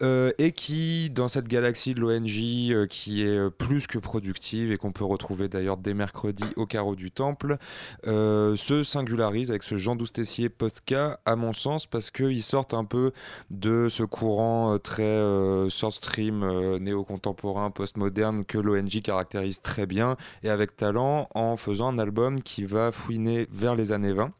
et 0.00 0.52
qui, 0.52 1.10
dans 1.10 1.28
cette 1.28 1.46
galaxie 1.46 1.94
de 1.94 2.00
l'ONG 2.00 2.88
qui 2.88 3.22
est 3.22 3.50
plus 3.50 3.86
que 3.86 3.98
productive 3.98 4.72
et 4.72 4.76
qu'on 4.76 4.92
peut 4.92 5.04
retrouver 5.04 5.48
d'ailleurs 5.48 5.76
dès 5.76 5.94
mercredi 5.94 6.44
au 6.56 6.66
carreau 6.66 6.96
du 6.96 7.12
Temple, 7.12 7.58
se 8.04 8.82
singularise 8.82 9.50
avec 9.50 9.62
ce 9.62 9.78
Jean 9.78 9.94
Doustessier 9.94 10.48
Postka, 10.48 11.20
à 11.24 11.36
mon 11.36 11.52
sens, 11.52 11.86
parce 11.86 12.10
qu'ils 12.10 12.42
sortent 12.42 12.74
un 12.74 12.84
peu 12.84 13.12
de 13.50 13.88
ce 13.88 13.99
courant 14.06 14.74
euh, 14.74 14.78
très 14.78 15.02
euh, 15.02 15.68
short 15.68 15.94
stream 15.94 16.42
euh, 16.42 16.78
néo-contemporain, 16.78 17.70
postmoderne 17.70 18.44
que 18.44 18.58
l'ONG 18.58 19.00
caractérise 19.02 19.62
très 19.62 19.86
bien 19.86 20.16
et 20.42 20.50
avec 20.50 20.76
talent 20.76 21.28
en 21.34 21.56
faisant 21.56 21.88
un 21.88 21.98
album 21.98 22.42
qui 22.42 22.64
va 22.64 22.92
fouiner 22.92 23.46
vers 23.50 23.74
les 23.74 23.92
années 23.92 24.12
20. 24.12 24.32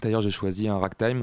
D'ailleurs, 0.00 0.22
j'ai 0.22 0.30
choisi 0.30 0.68
un 0.68 0.78
ragtime 0.78 1.22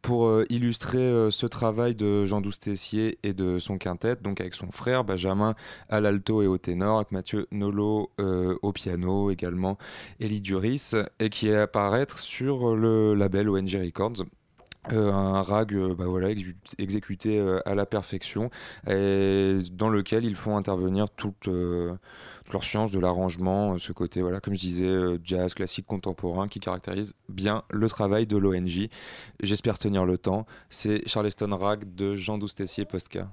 pour 0.00 0.40
illustrer 0.48 1.30
ce 1.30 1.44
travail 1.44 1.94
de 1.94 2.24
Jean 2.24 2.40
Doustessier 2.40 3.18
et 3.22 3.34
de 3.34 3.58
son 3.58 3.76
quintet, 3.76 4.16
donc 4.16 4.40
avec 4.40 4.54
son 4.54 4.70
frère 4.70 5.04
Benjamin 5.04 5.54
à 5.90 6.00
l'alto 6.00 6.40
et 6.40 6.46
au 6.46 6.56
ténor, 6.56 6.96
avec 6.96 7.12
Mathieu 7.12 7.46
Nolo 7.50 8.10
au 8.16 8.72
piano 8.72 9.30
également, 9.30 9.76
Elie 10.18 10.40
Duris, 10.40 10.92
et 11.20 11.28
qui 11.28 11.48
est 11.48 11.56
à 11.56 11.64
apparaître 11.64 12.18
sur 12.18 12.74
le 12.74 13.12
label 13.12 13.50
ONG 13.50 13.74
Records. 13.74 14.24
Euh, 14.92 15.12
un 15.12 15.42
rag 15.42 15.74
euh, 15.74 15.94
bah 15.94 16.04
voilà, 16.06 16.30
exé- 16.30 16.54
exécuté 16.78 17.38
euh, 17.40 17.60
à 17.66 17.74
la 17.74 17.86
perfection 17.86 18.50
et 18.88 19.56
dans 19.72 19.88
lequel 19.88 20.24
ils 20.24 20.36
font 20.36 20.56
intervenir 20.56 21.10
toute, 21.10 21.48
euh, 21.48 21.94
leur 22.52 22.62
science 22.62 22.92
de 22.92 23.00
l'arrangement, 23.00 23.78
ce 23.78 23.92
côté, 23.92 24.22
voilà, 24.22 24.38
comme 24.40 24.54
je 24.54 24.60
disais, 24.60 25.18
jazz, 25.24 25.54
classique, 25.54 25.86
contemporain, 25.86 26.46
qui 26.48 26.60
caractérise 26.60 27.14
bien 27.28 27.64
le 27.70 27.88
travail 27.88 28.26
de 28.26 28.36
l'ONG. 28.36 28.88
J'espère 29.42 29.78
tenir 29.78 30.04
le 30.04 30.18
temps. 30.18 30.46
C'est 30.70 31.06
Charleston 31.08 31.56
Rag 31.56 31.94
de 31.94 32.14
Jean 32.14 32.38
Doustessier 32.38 32.84
Postka. 32.84 33.28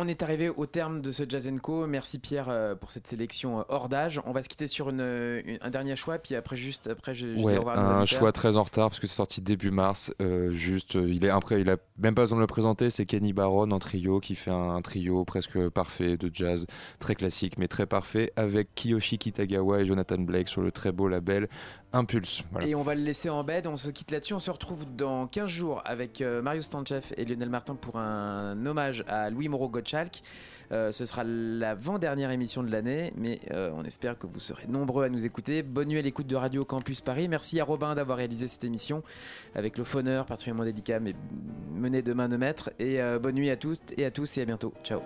On 0.00 0.08
est 0.08 0.22
arrivé 0.22 0.48
au 0.48 0.66
terme 0.66 1.00
de 1.00 1.12
ce 1.12 1.22
Jazz 1.28 1.50
Co. 1.62 1.86
Merci 1.86 2.18
Pierre 2.18 2.48
euh, 2.48 2.74
pour 2.74 2.90
cette 2.92 3.06
sélection 3.06 3.60
euh, 3.60 3.62
hors 3.68 3.88
d'âge. 3.88 4.20
On 4.26 4.32
va 4.32 4.42
se 4.42 4.48
quitter 4.48 4.66
sur 4.66 4.90
une, 4.90 5.00
une- 5.00 5.58
un 5.60 5.70
dernier 5.70 5.96
choix, 5.96 6.18
puis 6.18 6.34
après 6.34 6.56
juste 6.56 6.86
après 6.88 7.14
je, 7.14 7.26
Ouais, 7.42 7.56
revoir 7.58 7.76
nos 7.76 7.82
un 7.82 8.06
choix 8.06 8.32
très 8.32 8.56
en 8.56 8.62
retard 8.62 8.88
parce 8.90 9.00
que 9.00 9.06
c'est 9.06 9.14
sorti 9.14 9.40
début 9.40 9.70
mars. 9.70 10.12
euh, 10.20 10.50
juste, 10.50 10.94
il 10.94 11.24
est 11.24 11.30
après, 11.30 11.60
il 11.60 11.70
a 11.70 11.76
même 12.00 12.14
pas 12.14 12.22
besoin 12.22 12.38
de 12.38 12.42
le 12.42 12.46
présenter. 12.46 12.90
C'est 12.90 13.06
Kenny 13.06 13.32
Barron 13.32 13.70
en 13.70 13.78
trio 13.78 14.20
qui 14.20 14.34
fait 14.34 14.50
un, 14.50 14.80
trio 14.82 15.24
presque 15.24 15.68
parfait 15.68 16.16
de 16.16 16.30
jazz, 16.32 16.66
très 16.98 17.14
classique 17.14 17.58
mais 17.58 17.68
très 17.68 17.86
parfait, 17.86 18.32
avec 18.36 18.74
Kiyoshi 18.74 19.18
Kitagawa 19.18 19.80
et 19.80 19.86
Jonathan 19.86 20.18
Blake 20.18 20.48
sur 20.48 20.62
le 20.62 20.72
très 20.72 20.92
beau 20.92 21.08
label 21.08 21.48
Impulse. 21.92 22.44
Et 22.60 22.74
on 22.74 22.82
va 22.82 22.94
le 22.94 23.02
laisser 23.02 23.30
en 23.30 23.42
bed, 23.42 23.66
on 23.66 23.76
se 23.76 23.90
quitte 23.90 24.12
là-dessus, 24.12 24.34
on 24.34 24.38
se 24.38 24.50
retrouve 24.50 24.86
dans 24.96 25.26
15 25.26 25.48
jours 25.48 25.82
avec 25.84 26.20
euh, 26.20 26.40
Mario 26.40 26.62
Stanchev 26.62 27.12
et 27.16 27.24
Lionel 27.24 27.50
Martin 27.50 27.74
pour 27.74 27.96
un 27.96 28.64
hommage 28.64 29.04
à 29.08 29.30
Louis 29.30 29.48
Moreau 29.48 29.68
Gottschalk. 29.68 30.22
Euh, 30.72 30.92
ce 30.92 31.04
sera 31.04 31.24
l'avant-dernière 31.24 32.30
émission 32.30 32.62
de 32.62 32.70
l'année, 32.70 33.12
mais 33.16 33.40
euh, 33.50 33.70
on 33.74 33.82
espère 33.84 34.18
que 34.18 34.26
vous 34.26 34.40
serez 34.40 34.66
nombreux 34.68 35.04
à 35.04 35.08
nous 35.08 35.26
écouter. 35.26 35.62
Bonne 35.62 35.88
nuit 35.88 35.98
à 35.98 36.02
l'écoute 36.02 36.26
de 36.26 36.36
Radio 36.36 36.64
Campus 36.64 37.00
Paris. 37.00 37.28
Merci 37.28 37.60
à 37.60 37.64
Robin 37.64 37.94
d'avoir 37.94 38.18
réalisé 38.18 38.46
cette 38.46 38.64
émission 38.64 39.02
avec 39.54 39.78
le 39.78 39.84
phoneur 39.84 40.26
particulièrement 40.26 40.64
délicat, 40.64 41.00
mais 41.00 41.14
mené 41.74 42.02
de 42.02 42.12
main 42.12 42.28
de 42.28 42.36
maître. 42.36 42.70
Et 42.78 43.00
euh, 43.00 43.18
bonne 43.18 43.34
nuit 43.34 43.50
à 43.50 43.56
toutes 43.56 43.92
et 43.96 44.04
à 44.04 44.10
tous 44.10 44.38
et 44.38 44.42
à 44.42 44.44
bientôt. 44.44 44.72
Ciao. 44.84 45.00